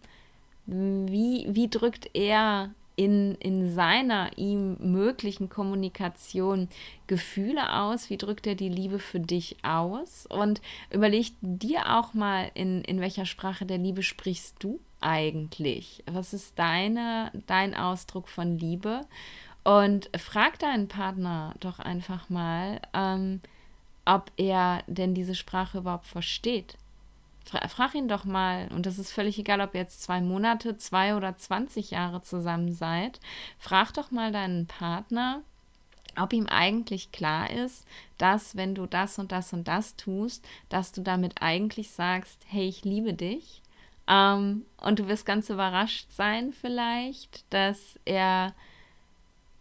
wie, 0.67 1.47
wie 1.49 1.69
drückt 1.69 2.11
er 2.15 2.71
in, 2.97 3.37
in 3.37 3.73
seiner 3.73 4.37
ihm 4.37 4.77
möglichen 4.81 5.49
Kommunikation 5.49 6.69
Gefühle 7.07 7.73
aus? 7.75 8.11
Wie 8.11 8.19
drückt 8.19 8.47
er 8.47 8.55
die 8.55 8.69
Liebe 8.69 8.99
für 8.99 9.21
dich 9.21 9.57
aus? 9.63 10.27
Und 10.27 10.61
überleg 10.91 11.33
dir 11.41 11.97
auch 11.97 12.13
mal, 12.13 12.51
in, 12.55 12.83
in 12.83 13.01
welcher 13.01 13.25
Sprache 13.25 13.65
der 13.65 13.79
Liebe 13.79 14.03
sprichst 14.03 14.57
du 14.59 14.79
eigentlich? 15.01 16.05
Was 16.11 16.35
ist 16.35 16.59
deine, 16.59 17.33
dein 17.47 17.75
Ausdruck 17.75 18.29
von 18.29 18.59
Liebe? 18.59 19.01
Und 19.65 20.09
frag 20.19 20.59
deinen 20.59 20.89
Partner 20.89 21.55
doch 21.61 21.79
einfach 21.79 22.31
mal, 22.31 22.81
ähm, 22.95 23.41
ob 24.05 24.33
er 24.37 24.83
denn 24.87 25.15
diese 25.15 25.35
Sprache 25.35 25.79
überhaupt 25.79 26.07
versteht. 26.07 26.77
Fra 27.45 27.67
frag 27.69 27.95
ihn 27.95 28.09
doch 28.09 28.25
mal, 28.25 28.69
und 28.75 28.87
das 28.87 28.99
ist 28.99 29.13
völlig 29.13 29.39
egal, 29.39 29.61
ob 29.61 29.75
ihr 29.75 29.81
jetzt 29.81 30.03
zwei 30.03 30.21
Monate, 30.21 30.77
zwei 30.77 31.15
oder 31.15 31.37
20 31.37 31.91
Jahre 31.91 32.23
zusammen 32.23 32.73
seid, 32.73 33.21
frag 33.59 33.93
doch 33.93 34.11
mal 34.11 34.33
deinen 34.33 34.67
Partner, 34.67 35.43
ob 36.17 36.33
ihm 36.33 36.47
eigentlich 36.47 37.13
klar 37.13 37.51
ist, 37.51 37.87
dass 38.17 38.57
wenn 38.57 38.75
du 38.75 38.87
das 38.87 39.19
und 39.19 39.33
das 39.33 39.53
und 39.53 39.69
das 39.69 39.97
tust, 39.97 40.47
dass 40.69 40.93
du 40.93 41.03
damit 41.03 41.41
eigentlich 41.41 41.91
sagst, 41.91 42.45
hey, 42.49 42.69
ich 42.69 42.85
liebe 42.85 43.15
dich. 43.15 43.63
Ähm, 44.09 44.65
und 44.79 44.99
du 44.99 45.09
wirst 45.09 45.27
ganz 45.27 45.51
überrascht 45.51 46.11
sein 46.11 46.53
vielleicht, 46.53 47.45
dass 47.53 47.99
er 48.05 48.55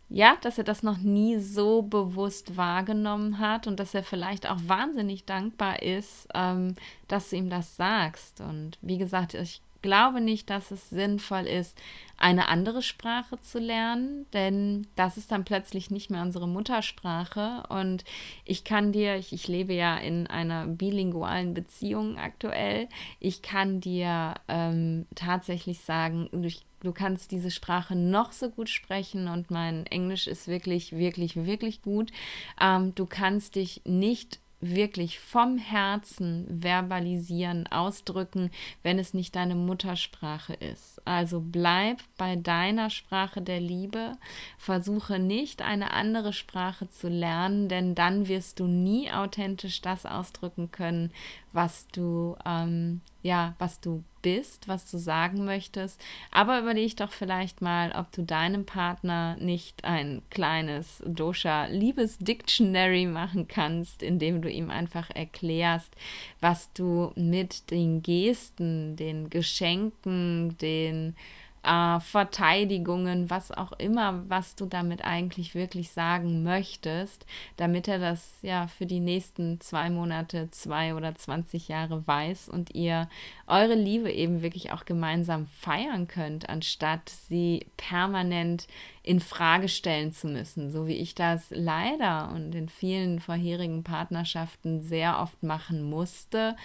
ja, 0.09 0.37
dass 0.41 0.57
er 0.57 0.63
das 0.63 0.83
noch 0.83 0.97
nie 0.97 1.37
so 1.37 1.81
bewusst 1.81 2.55
wahrgenommen 2.55 3.39
hat 3.39 3.67
und 3.67 3.79
dass 3.79 3.93
er 3.93 4.03
vielleicht 4.03 4.49
auch 4.49 4.59
wahnsinnig 4.65 5.25
dankbar 5.25 5.81
ist, 5.81 6.27
ähm, 6.33 6.75
dass 7.07 7.29
du 7.29 7.35
ihm 7.35 7.49
das 7.49 7.75
sagst. 7.75 8.39
Und 8.39 8.77
wie 8.81 8.97
gesagt, 8.97 9.33
ich 9.33 9.61
glaube 9.81 10.21
nicht, 10.21 10.49
dass 10.49 10.71
es 10.71 10.89
sinnvoll 10.89 11.45
ist, 11.45 11.77
eine 12.17 12.47
andere 12.47 12.81
Sprache 12.81 13.39
zu 13.41 13.59
lernen, 13.59 14.25
denn 14.33 14.87
das 14.95 15.17
ist 15.17 15.31
dann 15.31 15.45
plötzlich 15.45 15.91
nicht 15.91 16.09
mehr 16.09 16.23
unsere 16.23 16.47
Muttersprache. 16.47 17.63
Und 17.69 18.03
ich 18.43 18.63
kann 18.63 18.91
dir, 18.91 19.17
ich, 19.17 19.33
ich 19.33 19.47
lebe 19.47 19.73
ja 19.73 19.97
in 19.97 20.27
einer 20.27 20.67
bilingualen 20.67 21.53
Beziehung 21.53 22.17
aktuell, 22.17 22.87
ich 23.19 23.41
kann 23.41 23.81
dir 23.81 24.35
ähm, 24.47 25.05
tatsächlich 25.15 25.81
sagen, 25.81 26.29
ich 26.43 26.66
du 26.81 26.91
kannst 26.91 27.31
diese 27.31 27.51
Sprache 27.51 27.95
noch 27.95 28.31
so 28.31 28.49
gut 28.49 28.69
sprechen 28.69 29.27
und 29.27 29.51
mein 29.51 29.85
Englisch 29.87 30.27
ist 30.27 30.47
wirklich, 30.47 30.93
wirklich, 30.93 31.35
wirklich 31.35 31.81
gut. 31.81 32.11
Ähm, 32.59 32.93
du 32.95 33.05
kannst 33.05 33.55
dich 33.55 33.81
nicht 33.85 34.39
wirklich 34.59 35.19
vom 35.19 35.57
Herzen 35.57 36.47
verbalisieren, 36.61 37.67
ausdrücken, 37.67 38.49
wenn 38.81 38.97
es 38.97 39.13
nicht 39.13 39.35
deine 39.35 39.53
Muttersprache 39.53 40.53
ist. 40.53 40.99
Also 41.05 41.41
bleib 41.45 42.01
bei 42.17 42.35
deiner 42.35 42.89
Sprache 42.89 43.41
der 43.41 43.59
Liebe, 43.59 44.17
versuche 44.57 45.19
nicht 45.19 45.61
eine 45.61 45.91
andere 45.91 46.33
Sprache 46.33 46.89
zu 46.89 47.07
lernen, 47.07 47.69
denn 47.69 47.93
dann 47.93 48.27
wirst 48.27 48.59
du 48.59 48.65
nie 48.65 49.11
authentisch 49.11 49.81
das 49.81 50.07
ausdrücken 50.07 50.71
können, 50.71 51.11
was 51.57 51.87
du 51.87 52.37
ähm, 52.45 53.01
ja, 53.23 53.55
was 53.57 53.81
du 53.81 54.03
bist, 54.21 54.67
was 54.67 54.89
du 54.89 54.97
sagen 54.97 55.43
möchtest. 55.43 55.99
Aber 56.31 56.59
überleg 56.59 56.95
doch 56.97 57.11
vielleicht 57.11 57.61
mal, 57.61 57.91
ob 57.91 58.11
du 58.11 58.23
deinem 58.23 58.65
Partner 58.65 59.35
nicht 59.39 59.83
ein 59.83 60.21
kleines 60.29 61.03
Dosha-Liebes-Dictionary 61.05 63.05
machen 63.05 63.47
kannst, 63.47 64.03
indem 64.03 64.41
du 64.41 64.49
ihm 64.49 64.69
einfach 64.69 65.09
erklärst, 65.09 65.93
was 66.39 66.71
du 66.73 67.11
mit 67.15 67.71
den 67.71 68.03
Gesten, 68.03 68.95
den 68.95 69.29
Geschenken, 69.29 70.57
den 70.59 71.15
äh, 71.63 71.99
Verteidigungen, 71.99 73.29
was 73.29 73.51
auch 73.51 73.73
immer, 73.73 74.23
was 74.29 74.55
du 74.55 74.65
damit 74.65 75.03
eigentlich 75.03 75.55
wirklich 75.55 75.91
sagen 75.91 76.43
möchtest, 76.43 77.25
damit 77.57 77.87
er 77.87 77.99
das 77.99 78.39
ja 78.41 78.67
für 78.67 78.85
die 78.85 78.99
nächsten 78.99 79.59
zwei 79.59 79.89
Monate, 79.89 80.49
zwei 80.51 80.95
oder 80.95 81.15
20 81.15 81.67
Jahre 81.67 82.05
weiß 82.07 82.49
und 82.49 82.75
ihr 82.75 83.09
eure 83.47 83.75
Liebe 83.75 84.11
eben 84.11 84.41
wirklich 84.41 84.71
auch 84.71 84.85
gemeinsam 84.85 85.47
feiern 85.47 86.07
könnt, 86.07 86.49
anstatt 86.49 87.09
sie 87.09 87.65
permanent 87.77 88.67
in 89.07 89.21
Frage 89.21 89.69
stellen 89.69 90.11
zu 90.11 90.27
müssen, 90.27 90.69
so 90.69 90.85
wie 90.85 90.97
ich 90.97 91.15
das 91.15 91.45
leider 91.51 92.29
und 92.35 92.53
in 92.53 92.67
vielen 92.67 93.21
vorherigen 93.21 93.81
Partnerschaften 93.81 94.81
sehr 94.81 95.21
oft 95.21 95.41
machen 95.43 95.81
musste, 95.81 96.57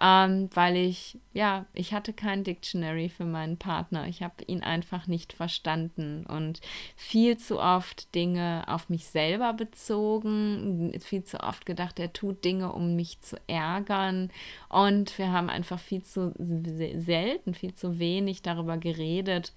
ähm, 0.00 0.48
weil 0.54 0.76
ich, 0.76 1.18
ja, 1.34 1.66
ich 1.74 1.92
hatte 1.92 2.14
kein 2.14 2.42
Dictionary 2.42 3.10
für 3.10 3.26
meinen 3.26 3.58
Partner. 3.58 4.08
Ich 4.08 4.22
habe 4.22 4.42
ihn 4.46 4.62
einfach 4.62 5.08
nicht 5.08 5.34
verstanden 5.34 6.24
und 6.24 6.62
viel 6.96 7.36
zu 7.36 7.60
oft 7.60 8.14
Dinge 8.14 8.64
auf 8.66 8.88
mich 8.88 9.04
selber 9.04 9.52
bezogen, 9.52 10.98
viel 11.00 11.24
zu 11.24 11.40
oft 11.40 11.66
gedacht, 11.66 11.98
er 11.98 12.14
tut 12.14 12.46
Dinge, 12.46 12.72
um 12.72 12.96
mich 12.96 13.20
zu 13.20 13.36
ärgern 13.46 14.30
und 14.70 15.18
wir 15.18 15.32
haben 15.32 15.50
einfach 15.50 15.78
viel 15.78 16.02
zu 16.02 16.32
selten, 16.38 17.52
viel 17.52 17.74
zu 17.74 17.98
wenig 17.98 18.40
darüber 18.40 18.78
geredet 18.78 19.52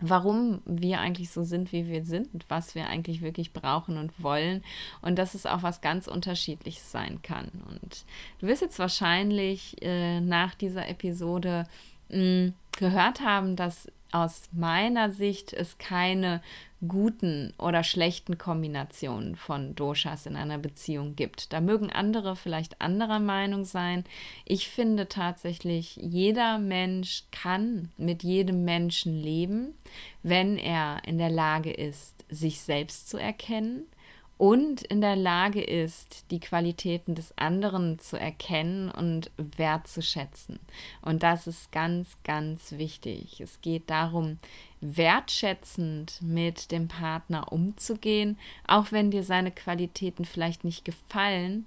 warum 0.00 0.60
wir 0.64 1.00
eigentlich 1.00 1.30
so 1.30 1.42
sind, 1.42 1.72
wie 1.72 1.86
wir 1.86 2.04
sind, 2.04 2.28
was 2.48 2.74
wir 2.74 2.88
eigentlich 2.88 3.22
wirklich 3.22 3.52
brauchen 3.52 3.96
und 3.96 4.22
wollen 4.22 4.62
und 5.02 5.18
dass 5.18 5.34
es 5.34 5.46
auch 5.46 5.62
was 5.62 5.80
ganz 5.80 6.06
Unterschiedliches 6.06 6.90
sein 6.90 7.20
kann. 7.22 7.50
Und 7.68 8.04
du 8.38 8.46
wirst 8.46 8.62
jetzt 8.62 8.78
wahrscheinlich 8.78 9.76
äh, 9.82 10.20
nach 10.20 10.54
dieser 10.54 10.88
Episode 10.88 11.66
mh, 12.08 12.16
hm, 12.16 12.54
gehört 12.72 13.20
haben, 13.20 13.56
dass 13.56 13.88
aus 14.14 14.48
meiner 14.52 15.10
Sicht 15.10 15.52
es 15.52 15.76
keine 15.78 16.40
guten 16.86 17.52
oder 17.58 17.82
schlechten 17.82 18.38
Kombinationen 18.38 19.34
von 19.34 19.74
Doshas 19.74 20.26
in 20.26 20.36
einer 20.36 20.58
Beziehung 20.58 21.16
gibt. 21.16 21.52
Da 21.52 21.60
mögen 21.60 21.90
andere 21.90 22.36
vielleicht 22.36 22.80
anderer 22.80 23.18
Meinung 23.18 23.64
sein. 23.64 24.04
Ich 24.44 24.68
finde 24.68 25.08
tatsächlich, 25.08 25.96
jeder 25.96 26.58
Mensch 26.58 27.24
kann 27.32 27.90
mit 27.96 28.22
jedem 28.22 28.64
Menschen 28.64 29.20
leben, 29.20 29.74
wenn 30.22 30.58
er 30.58 31.02
in 31.04 31.18
der 31.18 31.30
Lage 31.30 31.72
ist, 31.72 32.24
sich 32.28 32.60
selbst 32.60 33.08
zu 33.08 33.16
erkennen 33.16 33.84
und 34.36 34.82
in 34.82 35.00
der 35.00 35.16
Lage 35.16 35.62
ist, 35.62 36.30
die 36.30 36.40
Qualitäten 36.40 37.14
des 37.14 37.36
anderen 37.38 37.98
zu 38.00 38.18
erkennen 38.18 38.90
und 38.90 39.30
wertzuschätzen. 39.36 40.58
Und 41.02 41.22
das 41.22 41.46
ist 41.46 41.70
ganz, 41.70 42.16
ganz 42.24 42.72
wichtig. 42.72 43.40
Es 43.40 43.60
geht 43.60 43.88
darum, 43.90 44.38
wertschätzend 44.80 46.20
mit 46.20 46.72
dem 46.72 46.88
Partner 46.88 47.52
umzugehen, 47.52 48.36
auch 48.66 48.90
wenn 48.90 49.10
dir 49.10 49.22
seine 49.22 49.52
Qualitäten 49.52 50.24
vielleicht 50.24 50.64
nicht 50.64 50.84
gefallen, 50.84 51.66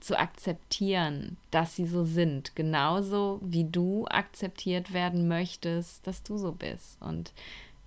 zu 0.00 0.16
akzeptieren, 0.16 1.36
dass 1.50 1.74
sie 1.74 1.86
so 1.86 2.04
sind, 2.04 2.54
genauso 2.54 3.40
wie 3.42 3.64
du 3.64 4.06
akzeptiert 4.06 4.92
werden 4.92 5.26
möchtest, 5.26 6.06
dass 6.06 6.22
du 6.22 6.38
so 6.38 6.52
bist. 6.52 7.02
Und 7.02 7.32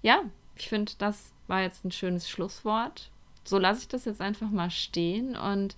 ja, 0.01 0.21
ich 0.57 0.67
finde, 0.67 0.91
das 0.97 1.31
war 1.47 1.61
jetzt 1.61 1.85
ein 1.85 1.91
schönes 1.91 2.29
Schlusswort 2.29 3.09
so 3.43 3.57
lasse 3.57 3.81
ich 3.81 3.87
das 3.87 4.05
jetzt 4.05 4.21
einfach 4.21 4.49
mal 4.49 4.69
stehen 4.69 5.35
und 5.35 5.75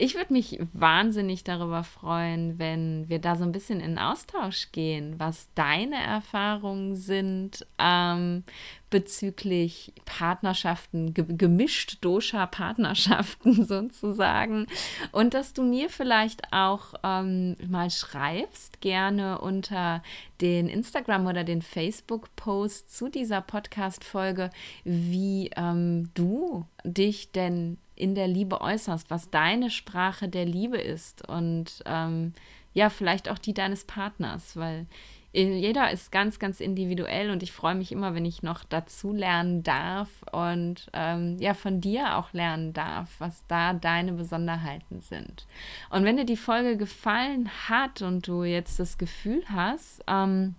ich 0.00 0.14
würde 0.14 0.32
mich 0.32 0.58
wahnsinnig 0.72 1.44
darüber 1.44 1.84
freuen, 1.84 2.58
wenn 2.58 3.06
wir 3.10 3.18
da 3.18 3.36
so 3.36 3.44
ein 3.44 3.52
bisschen 3.52 3.80
in 3.80 3.98
Austausch 3.98 4.72
gehen, 4.72 5.16
was 5.18 5.48
deine 5.54 6.02
Erfahrungen 6.02 6.96
sind 6.96 7.66
ähm, 7.78 8.44
bezüglich 8.88 9.92
Partnerschaften, 10.06 11.12
ge 11.12 11.26
gemischt 11.28 11.98
Dosha-Partnerschaften 12.00 13.64
sozusagen. 13.66 14.66
Und 15.12 15.34
dass 15.34 15.52
du 15.52 15.62
mir 15.62 15.90
vielleicht 15.90 16.50
auch 16.50 16.94
ähm, 17.04 17.56
mal 17.68 17.90
schreibst, 17.90 18.80
gerne 18.80 19.38
unter 19.38 20.02
den 20.40 20.68
Instagram- 20.70 21.26
oder 21.26 21.44
den 21.44 21.60
Facebook-Post 21.60 22.96
zu 22.96 23.10
dieser 23.10 23.42
Podcast-Folge, 23.42 24.48
wie 24.84 25.50
ähm, 25.56 26.08
du 26.14 26.64
dich 26.84 27.32
denn 27.32 27.76
in 28.00 28.14
der 28.14 28.28
Liebe 28.28 28.60
äußerst, 28.60 29.10
was 29.10 29.30
deine 29.30 29.70
Sprache 29.70 30.28
der 30.28 30.46
Liebe 30.46 30.78
ist 30.78 31.28
und 31.28 31.82
ähm, 31.86 32.32
ja, 32.72 32.88
vielleicht 32.88 33.28
auch 33.28 33.38
die 33.38 33.54
deines 33.54 33.84
Partners, 33.84 34.56
weil 34.56 34.86
jeder 35.32 35.92
ist 35.92 36.10
ganz, 36.10 36.40
ganz 36.40 36.58
individuell 36.58 37.30
und 37.30 37.44
ich 37.44 37.52
freue 37.52 37.76
mich 37.76 37.92
immer, 37.92 38.16
wenn 38.16 38.24
ich 38.24 38.42
noch 38.42 38.64
dazu 38.64 39.12
lernen 39.12 39.62
darf 39.62 40.08
und 40.32 40.90
ähm, 40.92 41.36
ja, 41.38 41.54
von 41.54 41.80
dir 41.80 42.16
auch 42.16 42.32
lernen 42.32 42.72
darf, 42.72 43.14
was 43.20 43.44
da 43.46 43.72
deine 43.72 44.12
Besonderheiten 44.12 45.02
sind. 45.02 45.46
Und 45.88 46.02
wenn 46.04 46.16
dir 46.16 46.24
die 46.24 46.36
Folge 46.36 46.76
gefallen 46.76 47.48
hat 47.68 48.02
und 48.02 48.26
du 48.26 48.42
jetzt 48.42 48.80
das 48.80 48.98
Gefühl 48.98 49.44
hast, 49.48 50.02
ähm, 50.08 50.56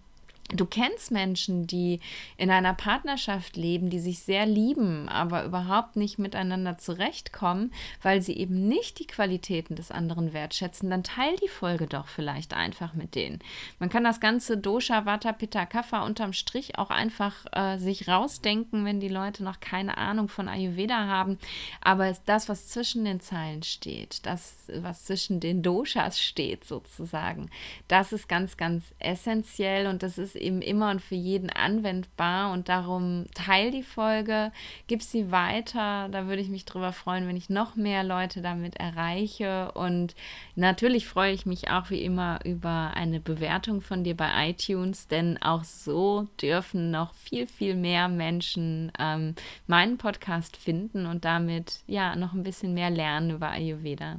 Du 0.54 0.66
kennst 0.66 1.12
Menschen, 1.12 1.66
die 1.66 2.02
in 2.36 2.52
einer 2.52 2.74
Partnerschaft 2.74 3.56
leben, 3.56 3.90
die 3.90 4.00
sich 4.00 4.20
sehr 4.20 4.46
lieben, 4.46 5.08
aber 5.08 5.46
überhaupt 5.46 5.96
nicht 5.96 6.20
miteinander 6.20 6.78
zurechtkommen, 6.78 7.72
weil 8.02 8.22
sie 8.22 8.36
eben 8.38 8.68
nicht 8.68 9.00
die 9.00 9.08
Qualitäten 9.08 9.76
des 9.76 9.92
anderen 9.92 10.34
wertschätzen, 10.34 10.90
dann 10.90 11.04
teil 11.04 11.36
die 11.42 11.48
Folge 11.48 11.88
doch 11.88 12.08
vielleicht 12.08 12.54
einfach 12.54 12.94
mit 12.94 13.16
denen. 13.16 13.40
Man 13.80 13.90
kann 13.90 14.04
das 14.04 14.20
ganze 14.20 14.58
Dosha, 14.58 15.06
Vata, 15.06 15.32
Pitta, 15.32 15.66
Kapha 15.66 16.06
unterm 16.06 16.34
Strich 16.34 16.78
auch 16.78 16.90
einfach 16.90 17.46
äh, 17.54 17.78
sich 17.78 18.10
rausdenken, 18.10 18.84
wenn 18.84 19.00
die 19.00 19.08
Leute 19.08 19.44
noch 19.44 19.62
keine 19.62 19.98
Ahnung 19.98 20.28
von 20.28 20.50
Ayurveda 20.50 21.08
haben. 21.08 21.38
Aber 21.80 22.14
das, 22.26 22.50
was 22.50 22.68
zwischen 22.68 23.06
den 23.06 23.22
Zeilen 23.22 23.64
steht, 23.64 24.26
das, 24.26 24.68
was 24.68 25.06
zwischen 25.06 25.40
den 25.40 25.64
Doshas 25.64 26.20
steht 26.20 26.66
sozusagen, 26.66 27.50
das 27.88 28.12
ist 28.12 28.28
ganz, 28.28 28.58
ganz 28.58 28.84
essentiell 29.00 29.88
und 29.88 30.04
das 30.04 30.18
ist 30.18 30.41
eben 30.42 30.62
immer 30.62 30.92
und 30.92 31.02
für 31.02 31.16
jeden 31.16 31.50
anwendbar 31.50 32.52
und 32.52 32.70
darum 32.70 33.26
teil 33.34 33.72
die 33.72 33.84
Folge, 33.84 34.52
gib 34.88 35.02
sie 35.02 35.32
weiter. 35.32 36.10
Da 36.10 36.28
würde 36.28 36.42
ich 36.42 36.50
mich 36.50 36.66
drüber 36.66 36.92
freuen, 36.94 37.28
wenn 37.28 37.38
ich 37.38 37.50
noch 37.50 37.76
mehr 37.76 38.04
Leute 38.04 38.42
damit 38.42 38.76
erreiche. 38.76 39.72
Und 39.74 40.16
natürlich 40.56 41.08
freue 41.08 41.34
ich 41.34 41.46
mich 41.46 41.70
auch 41.70 41.90
wie 41.90 42.02
immer 42.02 42.40
über 42.44 42.92
eine 42.96 43.20
Bewertung 43.20 43.82
von 43.82 44.04
dir 44.04 44.16
bei 44.16 44.50
iTunes, 44.50 45.08
denn 45.08 45.42
auch 45.42 45.64
so 45.64 46.28
dürfen 46.42 46.92
noch 46.92 47.14
viel, 47.14 47.48
viel 47.48 47.76
mehr 47.76 48.08
Menschen 48.08 48.92
ähm, 49.00 49.36
meinen 49.68 49.98
Podcast 49.98 50.58
finden 50.58 51.06
und 51.06 51.26
damit 51.26 51.82
ja 51.88 52.16
noch 52.16 52.34
ein 52.34 52.44
bisschen 52.44 52.74
mehr 52.74 52.90
lernen 52.90 53.32
über 53.32 53.50
Ayurveda. 53.50 54.18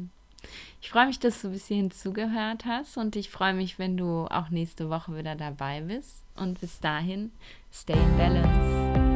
Ich 0.83 0.91
freue 0.91 1.07
mich, 1.07 1.21
dass 1.21 1.41
du 1.41 1.51
bis 1.51 1.69
hierhin 1.69 1.93
zugehört 1.93 2.65
hast 2.67 2.97
und 2.97 3.15
ich 3.15 3.31
freue 3.31 3.55
mich, 3.55 3.79
wenn 3.79 3.97
du 3.97 4.27
auch 4.27 4.51
nächste 4.51 4.91
Woche 4.91 5.17
wieder 5.17 5.37
dabei 5.37 5.81
bist. 5.81 6.25
Und 6.35 6.61
bis 6.61 6.81
dahin, 6.81 7.31
stay 7.73 7.93
in 7.93 8.17
balance. 8.17 9.12